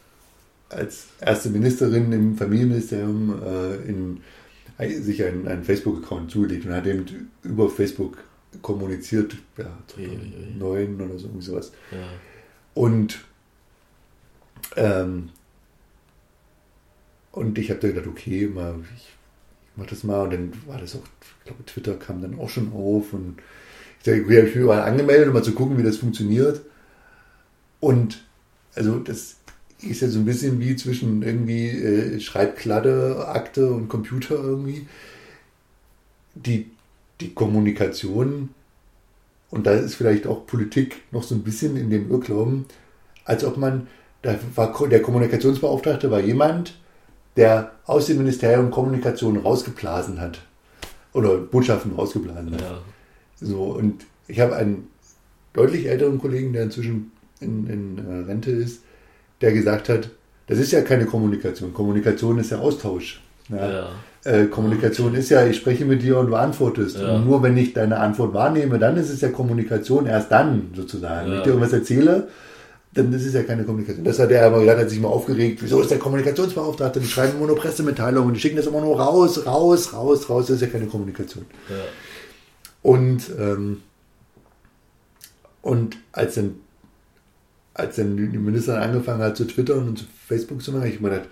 als 0.71 1.07
erste 1.19 1.49
Ministerin 1.49 2.11
im 2.11 2.37
Familienministerium 2.37 3.41
äh, 3.43 3.75
in, 3.87 4.21
äh, 4.77 4.89
sich 4.89 5.23
einen, 5.23 5.47
einen 5.47 5.63
Facebook-Account 5.63 6.31
zugelegt 6.31 6.65
und 6.65 6.73
hat 6.73 6.87
eben 6.87 7.29
über 7.43 7.69
Facebook 7.69 8.17
kommuniziert, 8.61 9.35
ja, 9.57 9.77
2009 9.87 11.01
oder 11.01 11.17
so, 11.17 11.27
irgendwie 11.27 11.45
sowas. 11.45 11.71
Ja. 11.91 11.97
Und, 12.73 13.19
ähm, 14.75 15.29
und 17.31 17.57
ich 17.57 17.69
habe 17.69 17.79
da 17.79 17.87
gedacht, 17.89 18.07
okay, 18.07 18.47
mal, 18.47 18.75
ich, 18.95 19.03
ich 19.03 19.77
mach 19.77 19.85
das 19.85 20.03
mal. 20.03 20.23
Und 20.23 20.33
dann 20.33 20.53
war 20.67 20.79
das 20.79 20.95
auch, 20.95 21.03
ich 21.39 21.45
glaube, 21.45 21.65
Twitter 21.65 21.95
kam 21.95 22.21
dann 22.21 22.39
auch 22.39 22.49
schon 22.49 22.73
auf. 22.73 23.13
Und 23.13 23.37
ich 24.03 24.11
habe 24.11 24.21
mich 24.21 24.55
überall 24.55 24.83
angemeldet, 24.83 25.27
um 25.27 25.33
mal 25.33 25.43
zu 25.43 25.53
gucken, 25.53 25.77
wie 25.77 25.83
das 25.83 25.97
funktioniert. 25.97 26.61
Und 27.79 28.23
also 28.75 28.99
das 28.99 29.37
ist 29.81 30.01
ja 30.01 30.07
so 30.07 30.19
ein 30.19 30.25
bisschen 30.25 30.59
wie 30.59 30.75
zwischen 30.75 31.23
irgendwie 31.23 31.69
äh, 31.69 32.19
Schreibkladde, 32.19 33.27
Akte 33.27 33.71
und 33.71 33.89
Computer 33.89 34.35
irgendwie. 34.35 34.87
Die, 36.35 36.71
die 37.19 37.33
Kommunikation, 37.33 38.49
und 39.49 39.67
da 39.67 39.73
ist 39.73 39.95
vielleicht 39.95 40.27
auch 40.27 40.45
Politik 40.45 41.01
noch 41.11 41.23
so 41.23 41.35
ein 41.35 41.43
bisschen 41.43 41.75
in 41.77 41.89
dem 41.89 42.09
Irrglauben, 42.09 42.65
als 43.25 43.43
ob 43.43 43.57
man, 43.57 43.87
da 44.21 44.37
war 44.55 44.87
der 44.87 45.01
Kommunikationsbeauftragte 45.01 46.09
war 46.11 46.19
jemand, 46.19 46.77
der 47.35 47.71
aus 47.85 48.07
dem 48.07 48.17
Ministerium 48.17 48.71
Kommunikation 48.71 49.37
rausgeblasen 49.37 50.19
hat. 50.19 50.41
Oder 51.13 51.37
Botschaften 51.37 51.93
rausgeblasen 51.93 52.53
hat. 52.53 52.61
Ja. 52.61 52.81
So, 53.41 53.63
und 53.63 54.05
ich 54.27 54.39
habe 54.39 54.55
einen 54.55 54.87
deutlich 55.53 55.87
älteren 55.87 56.19
Kollegen, 56.19 56.53
der 56.53 56.63
inzwischen 56.63 57.11
in, 57.39 57.67
in 57.67 57.97
äh, 57.97 58.25
Rente 58.25 58.51
ist, 58.51 58.83
der 59.41 59.51
gesagt 59.53 59.89
hat, 59.89 60.09
das 60.47 60.59
ist 60.59 60.71
ja 60.71 60.81
keine 60.81 61.05
Kommunikation. 61.05 61.73
Kommunikation 61.73 62.39
ist 62.39 62.51
ja 62.51 62.59
Austausch. 62.59 63.21
Ja. 63.49 63.71
Ja. 63.71 63.89
Äh, 64.23 64.45
Kommunikation 64.47 65.15
ist 65.15 65.29
ja, 65.29 65.45
ich 65.45 65.57
spreche 65.57 65.85
mit 65.85 66.03
dir 66.03 66.19
und 66.19 66.27
du 66.27 66.35
antwortest. 66.35 66.97
Ja. 66.97 67.15
Und 67.15 67.25
nur 67.25 67.41
wenn 67.41 67.57
ich 67.57 67.73
deine 67.73 67.97
Antwort 67.99 68.33
wahrnehme, 68.33 68.77
dann 68.77 68.97
ist 68.97 69.09
es 69.09 69.21
ja 69.21 69.29
Kommunikation, 69.29 70.05
erst 70.05 70.31
dann 70.31 70.71
sozusagen. 70.75 71.29
Wenn 71.29 71.37
ich 71.37 71.43
dir 71.43 71.49
irgendwas 71.49 71.73
erzähle, 71.73 72.27
dann 72.93 73.11
ist 73.13 73.25
es 73.25 73.33
ja 73.33 73.43
keine 73.43 73.63
Kommunikation. 73.63 74.03
Das 74.03 74.19
hat 74.19 74.31
er 74.31 74.45
aber 74.45 74.59
gesagt, 74.59 74.79
hat 74.81 74.89
sich 74.89 74.99
mal 74.99 75.07
aufgeregt, 75.07 75.59
wieso 75.61 75.81
ist 75.81 75.89
der 75.89 75.99
Kommunikationsbeauftragte, 75.99 76.99
die 76.99 77.07
schreiben 77.07 77.37
immer 77.37 77.47
nur 77.47 77.55
Pressemitteilungen, 77.55 78.33
die 78.33 78.39
schicken 78.39 78.57
das 78.57 78.67
immer 78.67 78.81
nur 78.81 78.99
raus, 78.99 79.45
raus, 79.45 79.93
raus, 79.93 80.29
raus, 80.29 80.47
das 80.47 80.57
ist 80.57 80.61
ja 80.61 80.67
keine 80.67 80.87
Kommunikation. 80.87 81.45
Und, 82.81 83.31
ähm, 83.39 83.81
und 85.61 85.97
als 86.11 86.35
dann 86.35 86.55
als 87.73 87.95
dann 87.95 88.17
die 88.17 88.37
Ministerin 88.37 88.81
angefangen 88.81 89.21
hat 89.21 89.37
zu 89.37 89.45
twittern 89.45 89.87
und 89.87 89.99
zu 89.99 90.05
Facebook 90.27 90.61
zu 90.61 90.71
machen, 90.71 90.89
ich 90.89 90.99
meine, 90.99 91.23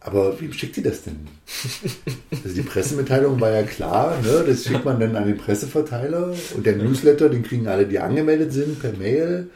aber 0.00 0.40
wem 0.40 0.52
schickt 0.52 0.76
sie 0.76 0.82
das 0.82 1.02
denn? 1.02 1.26
Also 2.44 2.54
die 2.54 2.62
Pressemitteilung 2.62 3.40
war 3.40 3.50
ja 3.50 3.62
klar, 3.64 4.20
ne? 4.22 4.44
das 4.46 4.64
schickt 4.64 4.84
man 4.84 5.00
dann 5.00 5.16
an 5.16 5.26
den 5.26 5.36
Presseverteiler 5.36 6.32
und 6.54 6.64
der 6.64 6.76
Newsletter, 6.76 7.28
den 7.28 7.42
kriegen 7.42 7.66
alle, 7.66 7.86
die 7.86 7.98
angemeldet 7.98 8.52
sind, 8.52 8.80
per 8.80 8.92
Mail. 8.92 9.48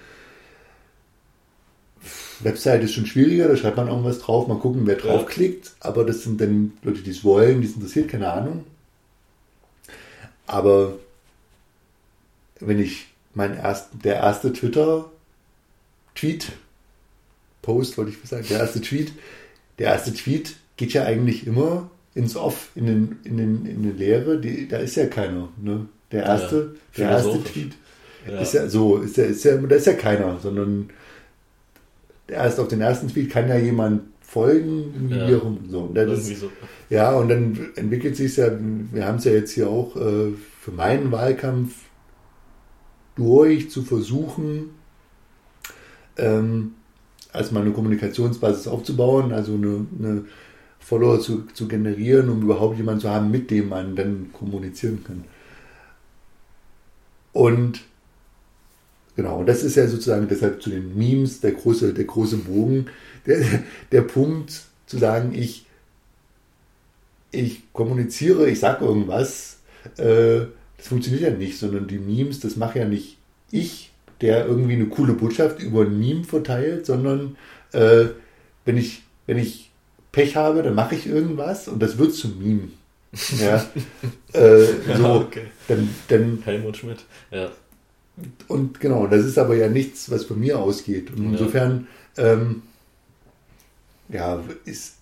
Website 2.40 2.82
ist 2.82 2.94
schon 2.94 3.06
schwieriger, 3.06 3.46
da 3.46 3.56
schreibt 3.56 3.76
man 3.76 3.88
irgendwas 3.88 4.18
drauf, 4.18 4.48
mal 4.48 4.58
gucken, 4.58 4.86
wer 4.86 4.96
draufklickt, 4.96 5.72
aber 5.78 6.04
das 6.04 6.22
sind 6.24 6.40
dann 6.40 6.72
Leute, 6.82 7.02
die 7.02 7.10
es 7.10 7.22
wollen, 7.22 7.60
die 7.60 7.68
es 7.68 7.74
interessiert, 7.74 8.08
keine 8.08 8.32
Ahnung. 8.32 8.64
Aber 10.46 10.94
wenn 12.58 12.80
ich 12.80 13.06
mein 13.34 13.56
erst, 13.56 13.90
der 14.04 14.16
erste 14.16 14.52
Twitter 14.52 15.10
Tweet, 16.20 16.52
Post 17.62 17.96
wollte 17.96 18.10
ich 18.10 18.28
sagen, 18.28 18.44
der 18.50 18.60
erste 18.60 18.80
Tweet, 18.82 19.12
der 19.78 19.86
erste 19.88 20.12
Tweet 20.12 20.56
geht 20.76 20.92
ja 20.92 21.04
eigentlich 21.04 21.46
immer 21.46 21.90
ins 22.14 22.36
Off, 22.36 22.70
in, 22.74 22.86
den, 22.86 23.16
in, 23.24 23.36
den, 23.38 23.64
in 23.66 23.78
eine 23.82 23.92
Leere, 23.92 24.38
die, 24.38 24.68
da 24.68 24.78
ist 24.78 24.96
ja 24.96 25.06
keiner. 25.06 25.48
Ne? 25.60 25.86
Der 26.12 26.24
erste, 26.24 26.76
ja, 26.94 27.04
der 27.04 27.10
erste 27.10 27.44
Tweet 27.44 27.72
ja. 28.28 28.40
ist 28.40 28.52
ja 28.52 28.68
so, 28.68 28.98
ist 28.98 29.16
ja, 29.16 29.24
ist 29.24 29.44
ja, 29.44 29.56
da 29.56 29.76
ist 29.76 29.86
ja 29.86 29.94
keiner, 29.94 30.38
sondern 30.42 30.90
erst 32.26 32.60
auf 32.60 32.68
den 32.68 32.80
ersten 32.82 33.08
Tweet 33.08 33.30
kann 33.30 33.48
ja 33.48 33.56
jemand 33.56 34.02
folgen, 34.20 35.08
Ja. 35.10 35.28
wie 35.28 35.34
auch 35.36 35.44
immer. 35.46 35.58
So, 35.68 35.80
und 35.80 35.94
das 35.94 36.06
Irgendwie 36.06 36.32
ist, 36.32 36.40
so. 36.40 36.50
ja, 36.90 37.12
und 37.12 37.28
dann 37.28 37.70
entwickelt 37.76 38.16
sich 38.16 38.36
ja, 38.36 38.50
wir 38.92 39.06
haben 39.06 39.18
es 39.18 39.24
ja 39.24 39.32
jetzt 39.32 39.52
hier 39.52 39.68
auch 39.68 39.96
äh, 39.96 40.32
für 40.60 40.72
meinen 40.72 41.10
Wahlkampf 41.12 41.74
durch 43.16 43.70
zu 43.70 43.82
versuchen, 43.82 44.70
ähm, 46.20 46.72
erstmal 47.32 47.62
eine 47.62 47.72
Kommunikationsbasis 47.72 48.68
aufzubauen, 48.68 49.32
also 49.32 49.54
eine, 49.54 49.86
eine 49.98 50.24
Follower 50.78 51.20
zu, 51.20 51.46
zu 51.52 51.68
generieren, 51.68 52.28
um 52.28 52.42
überhaupt 52.42 52.76
jemanden 52.76 53.02
zu 53.02 53.10
haben, 53.10 53.30
mit 53.30 53.50
dem 53.50 53.68
man 53.68 53.96
dann 53.96 54.30
kommunizieren 54.32 55.04
kann. 55.04 55.24
Und 57.32 57.80
genau, 59.16 59.44
das 59.44 59.62
ist 59.62 59.76
ja 59.76 59.86
sozusagen 59.86 60.28
deshalb 60.28 60.62
zu 60.62 60.70
den 60.70 60.96
Memes 60.96 61.40
der 61.40 61.52
große, 61.52 61.94
der 61.94 62.04
große 62.04 62.38
Bogen, 62.38 62.86
der, 63.26 63.44
der 63.92 64.02
Punkt 64.02 64.62
zu 64.86 64.98
sagen, 64.98 65.32
ich, 65.34 65.66
ich 67.30 67.72
kommuniziere, 67.72 68.48
ich 68.50 68.58
sage 68.58 68.84
irgendwas, 68.84 69.58
äh, 69.96 70.46
das 70.76 70.88
funktioniert 70.88 71.22
ja 71.22 71.30
nicht, 71.30 71.58
sondern 71.58 71.86
die 71.86 71.98
Memes, 71.98 72.40
das 72.40 72.56
mache 72.56 72.80
ja 72.80 72.84
nicht 72.86 73.18
ich, 73.52 73.89
der 74.20 74.46
irgendwie 74.46 74.74
eine 74.74 74.86
coole 74.86 75.14
Botschaft 75.14 75.60
über 75.60 75.82
ein 75.82 75.98
Meme 75.98 76.24
verteilt, 76.24 76.86
sondern 76.86 77.36
äh, 77.72 78.06
wenn, 78.64 78.76
ich, 78.76 79.02
wenn 79.26 79.38
ich 79.38 79.70
Pech 80.12 80.36
habe, 80.36 80.62
dann 80.62 80.74
mache 80.74 80.94
ich 80.94 81.06
irgendwas 81.06 81.68
und 81.68 81.80
das 81.80 81.96
wird 81.98 82.12
zum 82.14 82.38
Meme. 82.38 82.68
Ja, 83.40 83.64
äh, 84.32 84.64
so, 84.96 85.02
Ja, 85.02 85.14
okay. 85.16 85.44
dann, 85.68 85.88
dann 86.08 86.38
Helmut 86.44 86.76
Schmidt. 86.76 86.98
Ja. 87.30 87.50
und 88.48 88.78
genau, 88.80 89.06
das 89.06 89.24
ist 89.24 89.38
aber 89.38 89.56
ja 89.56 89.68
nichts, 89.68 90.10
was 90.10 90.24
von 90.24 90.38
mir 90.38 90.58
ausgeht. 90.58 91.10
Und 91.16 91.24
Ja. 91.24 91.30
insofern, 91.32 91.86
ähm, 92.16 92.62
ja, 94.08 94.42
ist, 94.64 94.94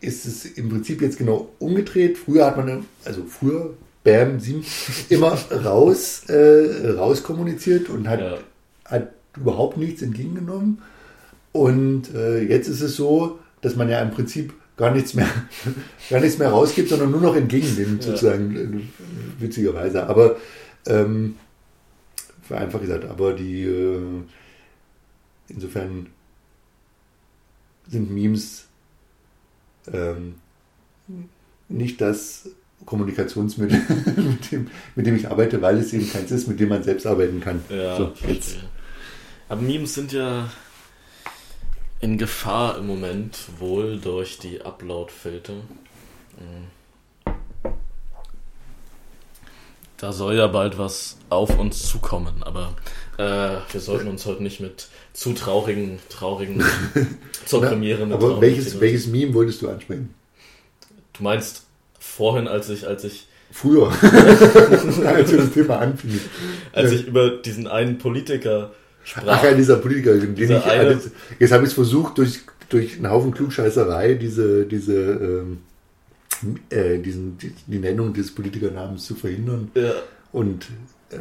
ist 0.00 0.26
es 0.26 0.44
im 0.44 0.68
Prinzip 0.70 1.02
jetzt 1.02 1.18
genau 1.18 1.48
umgedreht. 1.58 2.18
Früher 2.18 2.46
hat 2.46 2.56
man, 2.56 2.86
also 3.04 3.22
früher, 3.24 3.74
Bam, 4.02 4.38
sieben, 4.40 4.62
immer 5.08 5.32
raus, 5.64 6.24
äh, 6.28 6.90
raus 6.90 7.22
kommuniziert 7.22 7.88
und 7.88 8.06
hat, 8.08 8.20
Ja. 8.20 8.38
Hat 8.84 9.08
überhaupt 9.36 9.76
nichts 9.76 10.02
entgegengenommen. 10.02 10.82
Und 11.52 12.12
äh, 12.14 12.42
jetzt 12.42 12.68
ist 12.68 12.80
es 12.80 12.96
so, 12.96 13.38
dass 13.60 13.76
man 13.76 13.88
ja 13.88 14.00
im 14.02 14.10
Prinzip 14.10 14.52
gar 14.76 14.90
nichts 14.92 15.14
mehr, 15.14 15.28
gar 16.10 16.20
nichts 16.20 16.38
mehr 16.38 16.50
rausgibt, 16.50 16.88
sondern 16.88 17.10
nur 17.10 17.20
noch 17.20 17.36
entgegennimmt, 17.36 18.04
Ja. 18.04 18.10
sozusagen, 18.10 18.56
äh, 18.80 19.40
witzigerweise. 19.42 20.06
Aber 20.06 20.36
ähm, 20.86 21.36
vereinfacht 22.42 22.82
gesagt, 22.82 23.04
aber 23.04 23.32
die 23.34 23.62
äh, 23.64 23.98
insofern 25.48 26.06
sind 27.88 28.10
Memes 28.10 28.64
ähm, 29.92 30.34
nicht 31.68 32.00
das 32.00 32.48
Kommunikationsmittel, 32.86 33.78
mit 34.16 34.52
dem, 34.52 34.66
mit 34.94 35.06
dem 35.06 35.16
ich 35.16 35.30
arbeite, 35.30 35.62
weil 35.62 35.78
es 35.78 35.92
eben 35.92 36.10
keins 36.10 36.30
ist, 36.30 36.48
mit 36.48 36.60
dem 36.60 36.68
man 36.68 36.82
selbst 36.82 37.06
arbeiten 37.06 37.40
kann. 37.40 37.62
Ja, 37.68 37.96
so, 37.96 38.12
verstehe. 38.14 38.60
Aber 39.48 39.60
Memes 39.60 39.94
sind 39.94 40.12
ja 40.12 40.48
in 42.00 42.18
Gefahr 42.18 42.78
im 42.78 42.86
Moment 42.86 43.38
wohl 43.58 43.98
durch 43.98 44.38
die 44.38 44.62
Upload-Filter. 44.62 45.54
Mhm. 45.54 47.32
Da 49.96 50.12
soll 50.12 50.34
ja 50.34 50.48
bald 50.48 50.76
was 50.76 51.16
auf 51.30 51.58
uns 51.58 51.88
zukommen, 51.88 52.42
aber 52.42 52.74
äh, 53.16 53.56
wir 53.72 53.80
sollten 53.80 54.08
uns 54.08 54.26
heute 54.26 54.42
nicht 54.42 54.60
mit 54.60 54.88
zu 55.12 55.32
traurigen, 55.32 55.98
traurigen 56.10 56.62
zur 57.46 57.62
Na, 57.62 57.68
Premiere 57.68 58.04
mit 58.04 58.14
Aber 58.14 58.40
welches, 58.40 58.70
Themen. 58.70 58.80
welches 58.80 59.06
Meme 59.06 59.32
wolltest 59.34 59.62
du 59.62 59.70
ansprechen? 59.70 60.12
Du 61.12 61.22
meinst 61.22 61.64
vorhin, 61.98 62.48
als 62.48 62.68
ich, 62.68 62.86
als 62.86 63.04
ich, 63.04 63.28
Früher, 63.50 63.86
als 64.02 65.30
wir 65.30 65.38
das 65.38 65.52
Thema 65.52 65.78
anfingen. 65.78 66.20
als 66.72 66.90
ich 66.90 67.06
über 67.06 67.30
diesen 67.30 67.68
einen 67.68 67.98
Politiker 67.98 68.72
sprach. 69.04 69.22
Ach 69.26 69.44
ja, 69.44 69.54
dieser 69.54 69.76
Politiker, 69.76 70.14
den 70.16 70.34
Dieser 70.34 70.58
ich, 70.58 70.64
eine- 70.64 71.00
jetzt, 71.38 71.52
habe 71.52 71.62
ich 71.64 71.68
es 71.70 71.74
versucht, 71.74 72.18
durch, 72.18 72.40
durch 72.68 72.96
einen 72.96 73.10
Haufen 73.10 73.32
Klugscheißerei 73.32 74.14
diese, 74.14 74.66
diese, 74.66 74.94
ähm, 74.94 75.58
äh, 76.70 76.98
diesen, 76.98 77.38
die, 77.38 77.52
die 77.66 77.78
Nennung 77.78 78.12
des 78.12 78.34
Politikernamens 78.34 79.04
zu 79.06 79.14
verhindern. 79.14 79.70
ja, 79.74 79.92
Und 80.32 80.66
äh, 81.10 81.16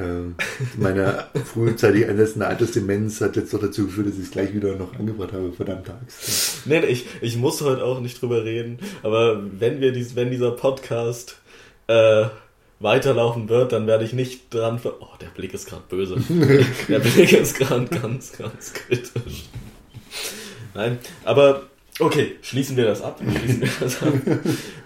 meine 0.77 1.25
frühzeitig 1.53 2.07
einsetzende 2.07 2.47
Altersdemenz 2.47 3.21
hat 3.21 3.35
jetzt 3.35 3.53
doch 3.53 3.59
dazu 3.61 3.85
geführt, 3.85 4.07
dass 4.07 4.15
ich 4.15 4.23
es 4.23 4.31
gleich 4.31 4.53
wieder 4.53 4.75
noch 4.75 4.97
angebracht 4.97 5.33
habe, 5.33 5.51
verdammte 5.53 5.93
Axt. 5.93 6.65
Nee, 6.65 6.79
nee, 6.79 6.87
ich, 6.87 7.05
ich 7.21 7.37
muss 7.37 7.61
heute 7.61 7.83
auch 7.83 7.99
nicht 7.99 8.19
drüber 8.21 8.43
reden, 8.43 8.79
aber 9.03 9.43
wenn 9.59 9.81
wir 9.81 9.91
dies, 9.91 10.15
wenn 10.15 10.31
dieser 10.31 10.51
Podcast 10.51 11.37
äh, 11.87 12.25
weiterlaufen 12.83 13.49
wird, 13.49 13.71
dann 13.71 13.87
werde 13.87 14.03
ich 14.05 14.13
nicht 14.13 14.53
dran 14.53 14.77
ver 14.77 14.93
Oh, 14.99 15.07
der 15.21 15.27
Blick 15.27 15.53
ist 15.53 15.67
gerade 15.67 15.83
böse. 15.89 16.17
der 16.87 16.99
Blick 16.99 17.31
ist 17.33 17.57
gerade 17.57 17.85
ganz, 17.85 18.33
ganz 18.37 18.73
kritisch. 18.73 19.45
Nein, 20.75 20.97
aber 21.23 21.63
okay, 21.99 22.33
schließen 22.41 22.75
wir 22.77 22.85
das 22.85 23.01
ab. 23.01 23.19
Wir 23.21 23.67
das 23.79 24.01
ab. 24.03 24.13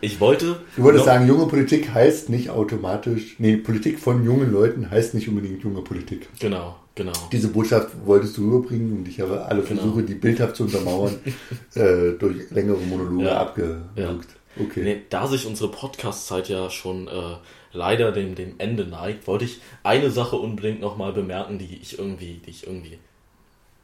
Ich 0.01 0.19
wollte. 0.19 0.59
Du 0.75 0.83
wolltest 0.83 1.05
sagen, 1.05 1.27
junge 1.27 1.47
Politik 1.47 1.93
heißt 1.93 2.29
nicht 2.29 2.49
automatisch, 2.49 3.35
nee, 3.39 3.57
Politik 3.57 3.99
von 3.99 4.23
jungen 4.23 4.51
Leuten 4.51 4.89
heißt 4.91 5.13
nicht 5.13 5.27
unbedingt 5.27 5.63
junge 5.63 5.81
Politik. 5.81 6.27
Genau, 6.39 6.75
genau. 6.95 7.13
Diese 7.31 7.47
Botschaft 7.47 7.89
wolltest 8.05 8.37
du 8.37 8.43
rüberbringen 8.51 8.97
und 8.99 9.07
ich 9.07 9.19
habe 9.21 9.45
alle 9.45 9.61
Genau. 9.63 9.81
Versuche, 9.81 10.03
die 10.03 10.15
bildhaft 10.15 10.55
zu 10.57 10.63
untermauern, 10.63 11.15
äh, 11.75 12.11
durch 12.19 12.51
längere 12.51 12.77
Monologe 12.77 13.25
Ja. 13.25 13.37
abgewürgt. 13.39 14.29
Okay. 14.59 14.81
Nee, 14.83 15.01
da 15.09 15.27
sich 15.27 15.45
unsere 15.45 15.69
Podcast-Zeit 15.71 16.49
ja 16.49 16.69
schon 16.71 17.07
äh, 17.07 17.11
leider 17.77 18.11
dem, 18.11 18.35
dem 18.35 18.55
Ende 18.57 18.85
neigt, 18.85 19.27
wollte 19.27 19.45
ich 19.45 19.61
eine 19.83 20.11
Sache 20.11 20.35
unbedingt 20.35 20.81
nochmal 20.81 21.13
bemerken, 21.13 21.59
die 21.59 21.79
ich 21.81 21.97
irgendwie, 21.97 22.41
die 22.45 22.49
ich 22.49 22.65
irgendwie 22.65 22.99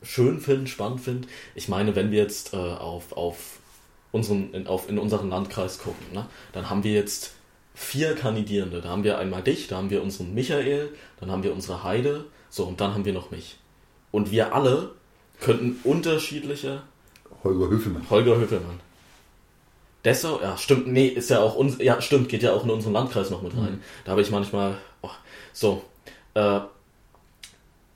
schön 0.02 0.40
finde, 0.40 0.68
spannend 0.68 1.02
finde. 1.02 1.28
Ich 1.56 1.70
meine, 1.70 1.96
wenn 1.96 2.12
wir 2.12 2.20
jetzt 2.20 2.54
äh, 2.54 2.58
auf, 2.58 3.14
auf 3.14 3.60
unseren, 4.12 4.54
in, 4.54 4.68
auf, 4.68 4.90
in 4.90 5.00
unseren 5.00 5.30
Landkreis 5.30 5.80
gucken, 5.80 6.06
ne, 6.12 6.26
dann 6.52 6.70
haben 6.70 6.84
wir 6.84 6.94
jetzt 6.94 7.36
vier 7.74 8.16
Kandidierende. 8.16 8.82
Da 8.82 8.90
haben 8.90 9.04
wir 9.04 9.18
einmal 9.18 9.44
dich, 9.44 9.68
da 9.68 9.78
haben 9.78 9.90
wir 9.90 10.04
unseren 10.04 10.34
Michael, 10.34 10.90
dann 11.20 11.32
haben 11.32 11.44
wir 11.44 11.54
unsere 11.54 11.84
Heide, 11.84 12.26
so, 12.50 12.66
und 12.66 12.82
dann 12.82 12.94
haben 12.94 13.06
wir 13.06 13.14
noch 13.14 13.32
mich. 13.32 13.58
Und 14.12 14.32
wir 14.32 14.54
alle 14.54 14.92
könnten 15.40 15.80
unterschiedliche 15.84 16.84
Holger 17.44 17.70
Höfelmann. 17.70 18.10
Holger 18.10 18.38
Höfelmann. 18.38 18.80
Dessau, 20.06 20.40
ja, 20.42 20.58
stimmt, 20.58 20.88
nee, 20.88 21.08
ist 21.08 21.30
ja 21.30 21.40
auch 21.40 21.56
uns, 21.56 21.78
ja, 21.80 22.02
stimmt, 22.02 22.28
geht 22.28 22.44
ja 22.44 22.54
auch 22.54 22.66
in 22.66 22.70
unseren 22.70 22.94
Landkreis 22.94 23.30
noch 23.30 23.42
mit 23.42 23.56
rein. 23.56 23.82
Da 24.04 24.12
habe 24.12 24.22
ich 24.22 24.32
manchmal, 24.32 24.78
oh, 25.02 25.10
so, 25.54 25.84
äh, 26.34 26.60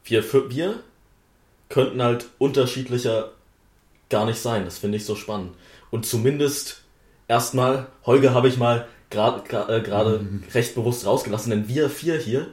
wir, 0.05 0.23
für, 0.23 0.49
wir 0.49 0.75
könnten 1.69 2.01
halt 2.01 2.27
unterschiedlicher 2.37 3.31
gar 4.09 4.25
nicht 4.25 4.39
sein. 4.39 4.65
Das 4.65 4.77
finde 4.77 4.97
ich 4.97 5.05
so 5.05 5.15
spannend. 5.15 5.51
Und 5.91 6.05
zumindest 6.05 6.83
erstmal, 7.27 7.87
Holger 8.05 8.33
habe 8.33 8.47
ich 8.47 8.57
mal 8.57 8.87
gerade 9.09 9.43
äh, 9.67 9.81
gerade 9.81 10.25
recht 10.53 10.75
bewusst 10.75 11.05
rausgelassen, 11.05 11.49
denn 11.49 11.67
wir 11.67 11.89
vier 11.89 12.17
hier, 12.17 12.47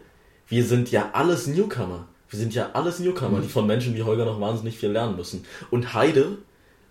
wir 0.48 0.64
sind 0.64 0.90
ja 0.90 1.10
alles 1.12 1.46
Newcomer. 1.46 2.06
Wir 2.28 2.38
sind 2.38 2.54
ja 2.54 2.70
alles 2.72 2.98
Newcomer, 2.98 3.40
die 3.40 3.48
von 3.48 3.66
Menschen 3.66 3.94
wie 3.94 4.02
Holger 4.02 4.24
noch 4.24 4.40
wahnsinnig 4.40 4.78
viel 4.78 4.90
lernen 4.90 5.16
müssen. 5.16 5.44
Und 5.70 5.94
Heide 5.94 6.38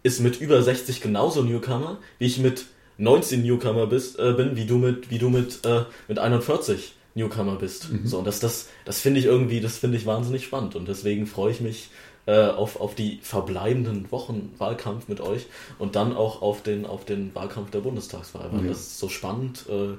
ist 0.03 0.19
mit 0.19 0.39
über 0.41 0.61
60 0.61 1.01
genauso 1.01 1.41
Newcomer, 1.43 1.97
wie 2.19 2.25
ich 2.25 2.37
mit 2.39 2.65
19 2.97 3.41
Newcomer 3.43 3.87
bist, 3.87 4.19
äh, 4.19 4.33
bin, 4.33 4.55
wie 4.55 4.65
du 4.65 4.77
mit, 4.77 5.09
wie 5.09 5.17
du 5.17 5.29
mit, 5.29 5.65
äh, 5.65 5.83
mit 6.07 6.19
41 6.19 6.93
Newcomer 7.15 7.55
bist. 7.55 7.87
So, 8.05 8.19
und 8.19 8.25
das, 8.25 8.39
das, 8.39 8.67
das 8.85 8.99
finde 8.99 9.19
ich 9.19 9.25
irgendwie, 9.25 9.61
das 9.61 9.77
finde 9.77 9.97
ich 9.97 10.05
wahnsinnig 10.05 10.43
spannend. 10.45 10.75
Und 10.75 10.87
deswegen 10.87 11.25
freue 11.27 11.51
ich 11.51 11.61
mich 11.61 11.89
äh, 12.25 12.47
auf, 12.47 12.79
auf 12.79 12.95
die 12.95 13.19
verbleibenden 13.21 14.11
Wochen 14.11 14.51
Wahlkampf 14.57 15.07
mit 15.07 15.21
euch 15.21 15.45
und 15.79 15.95
dann 15.95 16.15
auch 16.15 16.41
auf 16.41 16.63
den, 16.63 16.85
auf 16.85 17.05
den 17.05 17.33
Wahlkampf 17.35 17.69
der 17.71 17.79
Bundestagswahl, 17.79 18.49
weil 18.51 18.63
Ja. 18.63 18.69
das 18.69 18.79
ist 18.79 18.99
so 18.99 19.09
spannend 19.09 19.65
äh, 19.69 19.95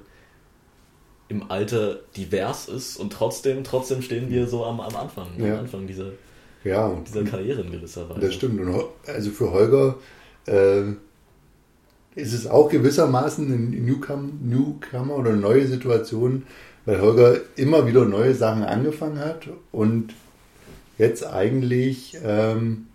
im 1.29 1.51
Alter 1.51 2.01
divers 2.17 2.69
ist 2.69 2.97
und 2.97 3.13
trotzdem, 3.13 3.65
trotzdem 3.65 4.03
stehen 4.03 4.31
wir 4.31 4.47
so 4.47 4.65
am, 4.65 4.81
am 4.81 4.95
Anfang, 4.97 5.29
Ja. 5.39 5.55
am 5.55 5.61
Anfang 5.61 5.87
dieser, 5.87 6.13
Ja, 6.65 6.87
und 6.87 7.07
dieser 7.07 7.25
Karriere 7.25 7.61
in 7.61 7.71
gewisser 7.71 8.09
Weise. 8.09 8.21
Das 8.21 8.35
stimmt. 8.35 8.61
Und 8.61 8.85
also 9.07 9.31
für 9.31 9.53
Holger 9.53 9.97
äh, 10.47 10.83
ist 12.15 12.33
es 12.33 12.47
auch 12.47 12.69
gewissermaßen 12.71 13.53
ein 13.53 13.85
Newcomer, 13.85 14.29
Newcomer 14.43 15.17
oder 15.17 15.31
eine 15.31 15.41
neue 15.41 15.67
Situation, 15.67 16.45
weil 16.87 17.01
Holger 17.01 17.37
immer 17.57 17.87
wieder 17.87 18.05
neue 18.05 18.35
Sachen 18.35 18.62
angefangen 18.62 19.19
hat 19.19 19.49
und 19.73 20.15
jetzt 20.97 21.27
eigentlich 21.27 22.17
ähm, 22.25 22.87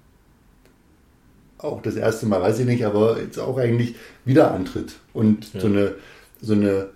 auch 1.58 1.82
das 1.82 1.96
erste 1.96 2.26
Mal, 2.26 2.42
weiß 2.42 2.60
ich 2.60 2.66
nicht, 2.66 2.86
aber 2.86 3.20
jetzt 3.20 3.38
auch 3.38 3.58
eigentlich 3.58 3.96
wieder 4.26 4.52
antritt 4.52 4.96
und 5.14 5.54
Ja. 5.54 5.60
so 5.62 5.68
eine 5.68 5.96
so 6.42 6.54
eine 6.54 6.90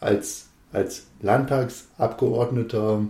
als 0.00 0.46
als 0.72 1.06
Landtagsabgeordneter 1.20 3.04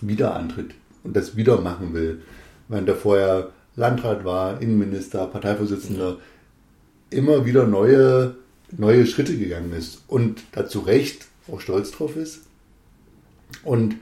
wieder 0.00 0.34
antritt 0.34 0.74
und 1.04 1.14
das 1.14 1.36
wieder 1.36 1.60
machen 1.60 1.94
will. 1.94 2.22
Wenn 2.68 2.86
der 2.86 2.96
vorher 2.96 3.50
Landrat 3.76 4.24
war, 4.24 4.60
Innenminister, 4.60 5.26
Parteivorsitzender, 5.26 6.18
immer 7.10 7.44
wieder 7.44 7.66
neue, 7.66 8.34
neue 8.76 9.06
Schritte 9.06 9.36
gegangen 9.36 9.72
ist 9.72 10.02
und 10.08 10.42
dazu 10.52 10.80
recht 10.80 11.26
auch 11.50 11.60
stolz 11.60 11.92
drauf 11.92 12.16
ist. 12.16 12.42
Und 13.62 13.96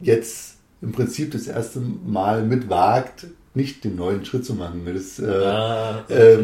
jetzt 0.00 0.56
im 0.80 0.92
Prinzip 0.92 1.32
das 1.32 1.46
erste 1.46 1.80
Mal 1.80 2.44
mitwagt, 2.44 3.26
nicht 3.54 3.84
den 3.84 3.96
neuen 3.96 4.24
Schritt 4.24 4.44
zu 4.44 4.54
machen. 4.54 4.82
Das, 4.86 5.18
äh, 5.18 5.26
Ah, 5.26 6.04
äh, 6.08 6.38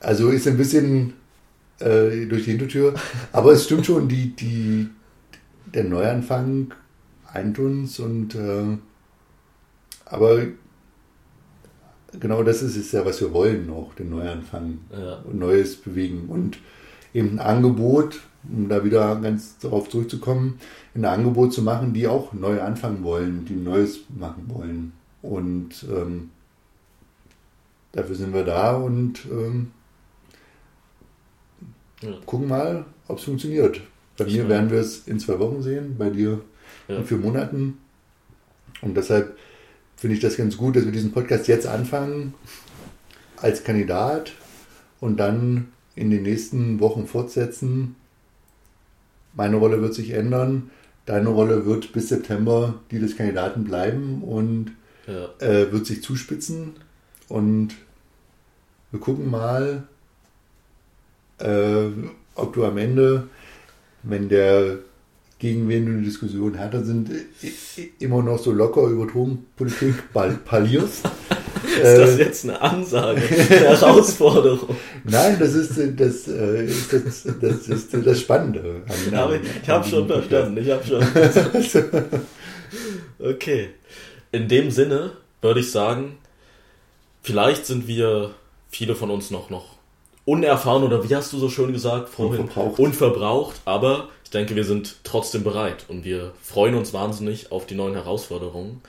also 0.00 0.30
ist 0.30 0.46
ein 0.46 0.56
bisschen 0.56 1.14
äh, 1.78 2.26
durch 2.26 2.44
die 2.44 2.52
Hintertür. 2.52 2.94
Aber 3.32 3.52
es 3.52 3.64
stimmt 3.64 3.86
schon, 3.86 4.08
die, 4.08 4.34
die, 4.34 4.88
der 5.66 5.84
Neuanfang 5.84 6.72
eint 7.32 7.58
uns 7.58 7.98
und 7.98 8.34
äh, 8.34 8.78
aber 10.06 10.46
genau 12.18 12.42
das 12.42 12.62
ist 12.62 12.76
es 12.76 12.92
ja, 12.92 13.04
was 13.04 13.20
wir 13.20 13.32
wollen 13.32 13.68
auch, 13.70 13.94
den 13.94 14.10
Neuanfang 14.10 14.78
Ja. 14.90 15.16
und 15.24 15.38
Neues 15.38 15.76
bewegen. 15.76 16.26
Und 16.28 16.58
eben 17.12 17.32
ein 17.32 17.38
Angebot, 17.40 18.20
um 18.48 18.68
da 18.68 18.84
wieder 18.84 19.16
ganz 19.20 19.58
darauf 19.58 19.88
zurückzukommen, 19.88 20.58
ein 20.94 21.04
Angebot 21.04 21.52
zu 21.52 21.62
machen, 21.62 21.92
die 21.92 22.06
auch 22.06 22.32
neu 22.32 22.62
anfangen 22.62 23.02
wollen, 23.02 23.44
die 23.44 23.54
Neues 23.56 24.00
machen 24.08 24.44
wollen. 24.48 24.92
Und 25.22 25.84
ähm, 25.90 26.30
dafür 27.92 28.14
sind 28.14 28.32
wir 28.32 28.44
da 28.44 28.76
und 28.76 29.24
ähm, 29.30 29.72
Ja. 32.02 32.12
gucken 32.26 32.48
mal, 32.48 32.84
ob 33.08 33.18
es 33.18 33.24
funktioniert. 33.24 33.80
Bei 34.18 34.24
mir 34.24 34.42
Ja. 34.44 34.48
werden 34.48 34.70
wir 34.70 34.78
es 34.80 35.06
in 35.08 35.18
zwei 35.18 35.38
Wochen 35.38 35.62
sehen, 35.62 35.96
bei 35.98 36.10
dir 36.10 36.40
Ja. 36.88 36.96
in 36.98 37.04
vier 37.04 37.18
Monaten. 37.18 37.78
Und 38.82 38.96
deshalb 38.96 39.36
finde 39.96 40.14
ich 40.14 40.20
das 40.20 40.36
ganz 40.36 40.56
gut, 40.56 40.76
dass 40.76 40.84
wir 40.84 40.92
diesen 40.92 41.12
Podcast 41.12 41.48
jetzt 41.48 41.66
anfangen 41.66 42.34
als 43.36 43.64
Kandidat 43.64 44.32
und 45.00 45.18
dann 45.18 45.68
in 45.94 46.10
den 46.10 46.22
nächsten 46.22 46.80
Wochen 46.80 47.06
fortsetzen. 47.06 47.96
Meine 49.34 49.56
Rolle 49.56 49.80
wird 49.80 49.94
sich 49.94 50.10
ändern. 50.10 50.70
Deine 51.06 51.28
Rolle 51.28 51.66
wird 51.66 51.92
bis 51.92 52.08
September 52.08 52.74
die 52.90 52.98
des 52.98 53.16
Kandidaten 53.16 53.64
bleiben 53.64 54.22
und 54.22 54.72
ja. 55.06 55.28
äh, 55.46 55.72
wird 55.72 55.86
sich 55.86 56.02
zuspitzen. 56.02 56.74
Und 57.28 57.74
wir 58.90 59.00
gucken 59.00 59.30
mal, 59.30 59.84
äh, 61.38 61.88
ob 62.34 62.52
du 62.54 62.64
am 62.64 62.78
Ende, 62.78 63.28
wenn 64.02 64.28
der 64.28 64.78
gegen 65.38 65.68
wen 65.68 65.84
du 65.86 65.92
in 65.92 65.96
der 65.98 66.06
Diskussion 66.06 66.54
härter 66.54 66.82
sind, 66.84 67.10
i- 67.10 67.46
i- 67.80 67.92
immer 67.98 68.22
noch 68.22 68.38
so 68.38 68.52
locker 68.52 68.82
über 68.88 69.06
Drogenpolitik 69.06 70.12
bal- 70.12 70.38
parlierst. 70.44 71.06
Ist 71.66 71.82
das 71.98 72.10
Äh, 72.10 72.18
jetzt 72.22 72.44
eine 72.44 72.60
Ansage? 72.60 73.20
Eine 73.28 73.48
Herausforderung? 73.50 74.76
Nein, 75.04 75.36
das 75.38 75.52
ist 75.54 75.76
äh, 75.76 75.92
das, 75.94 76.26
äh, 76.28 76.66
das, 76.90 77.24
das, 77.40 77.68
ist 77.68 77.92
äh, 77.94 78.00
das 78.02 78.20
Spannende. 78.20 78.82
an- 79.12 79.40
ich 79.62 79.68
habe 79.68 79.86
schon 79.86 80.06
verstanden. 80.06 80.56
Ich 80.58 80.70
habe 80.70 80.84
schon. 80.84 81.02
Okay. 83.18 83.70
In 84.32 84.48
dem 84.48 84.70
Sinne 84.70 85.12
würde 85.42 85.60
ich 85.60 85.70
sagen, 85.70 86.18
vielleicht 87.22 87.66
sind 87.66 87.86
wir, 87.88 88.30
viele 88.70 88.94
von 88.94 89.10
uns 89.10 89.30
noch, 89.30 89.50
noch 89.50 89.76
unerfahren 90.24 90.82
oder 90.82 91.08
wie 91.08 91.14
hast 91.14 91.32
du 91.32 91.38
so 91.38 91.48
schön 91.48 91.72
gesagt 91.72 92.08
vorhin? 92.08 92.42
Unverbraucht. 92.42 92.78
Unverbraucht, 92.78 93.60
aber 93.64 94.08
denke, 94.36 94.54
wir 94.54 94.64
sind 94.64 94.96
trotzdem 95.02 95.42
bereit 95.42 95.86
und 95.88 96.04
wir 96.04 96.34
freuen 96.42 96.74
uns 96.74 96.92
wahnsinnig 96.92 97.50
auf 97.52 97.66
die 97.66 97.74
neuen 97.74 97.94
Herausforderungen 97.94 98.82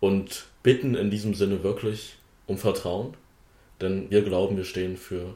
und 0.00 0.44
bitten 0.62 0.94
in 0.94 1.10
diesem 1.10 1.32
Sinne 1.32 1.62
wirklich 1.62 2.16
um 2.46 2.58
Vertrauen, 2.58 3.14
denn 3.80 4.10
wir 4.10 4.22
glauben, 4.22 4.58
wir 4.58 4.64
stehen 4.64 4.98
für 4.98 5.34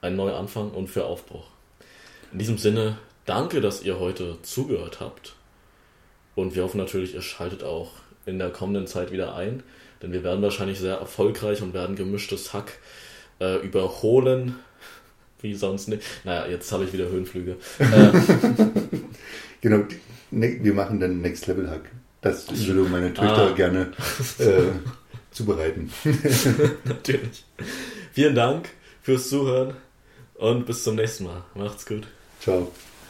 einen 0.00 0.16
Neuanfang 0.16 0.72
und 0.72 0.88
für 0.88 1.04
Aufbruch. 1.04 1.46
In 2.32 2.40
diesem 2.40 2.58
Sinne, 2.58 2.98
danke, 3.24 3.60
dass 3.60 3.82
ihr 3.82 4.00
heute 4.00 4.38
zugehört 4.42 4.98
habt. 4.98 5.36
Und 6.34 6.56
wir 6.56 6.64
hoffen 6.64 6.78
natürlich, 6.78 7.14
ihr 7.14 7.22
schaltet 7.22 7.62
auch 7.62 7.92
in 8.26 8.40
der 8.40 8.50
kommenden 8.50 8.88
Zeit 8.88 9.12
wieder 9.12 9.36
ein, 9.36 9.62
denn 10.02 10.12
wir 10.12 10.24
werden 10.24 10.42
wahrscheinlich 10.42 10.80
sehr 10.80 10.96
erfolgreich 10.96 11.62
und 11.62 11.72
werden 11.72 11.94
gemischtes 11.94 12.52
Hack 12.52 12.78
äh, 13.40 13.64
überholen. 13.64 14.56
Wie 15.42 15.54
sonst 15.54 15.88
nicht. 15.88 16.02
Naja, 16.24 16.46
jetzt 16.46 16.70
habe 16.72 16.84
ich 16.84 16.92
wieder 16.92 17.08
Höhenflüge. 17.08 17.56
Äh, 17.78 18.10
Genau, 19.62 19.84
ne, 20.30 20.58
wir 20.62 20.74
machen 20.74 21.00
dann 21.00 21.20
Next 21.22 21.46
Level 21.46 21.68
Hack. 21.70 21.90
Das 22.20 22.46
würde 22.66 22.88
meine 22.88 23.12
Töchter 23.12 23.50
Ah. 23.50 23.54
gerne 23.54 23.92
äh, 24.38 24.62
zubereiten. 25.30 25.90
natürlich. 26.84 27.44
Vielen 28.12 28.34
Dank 28.34 28.68
fürs 29.02 29.28
Zuhören 29.28 29.74
und 30.34 30.66
bis 30.66 30.84
zum 30.84 30.94
nächsten 30.96 31.24
Mal. 31.24 31.42
Macht's 31.54 31.86
gut. 31.86 32.06
Ciao. 32.40 32.70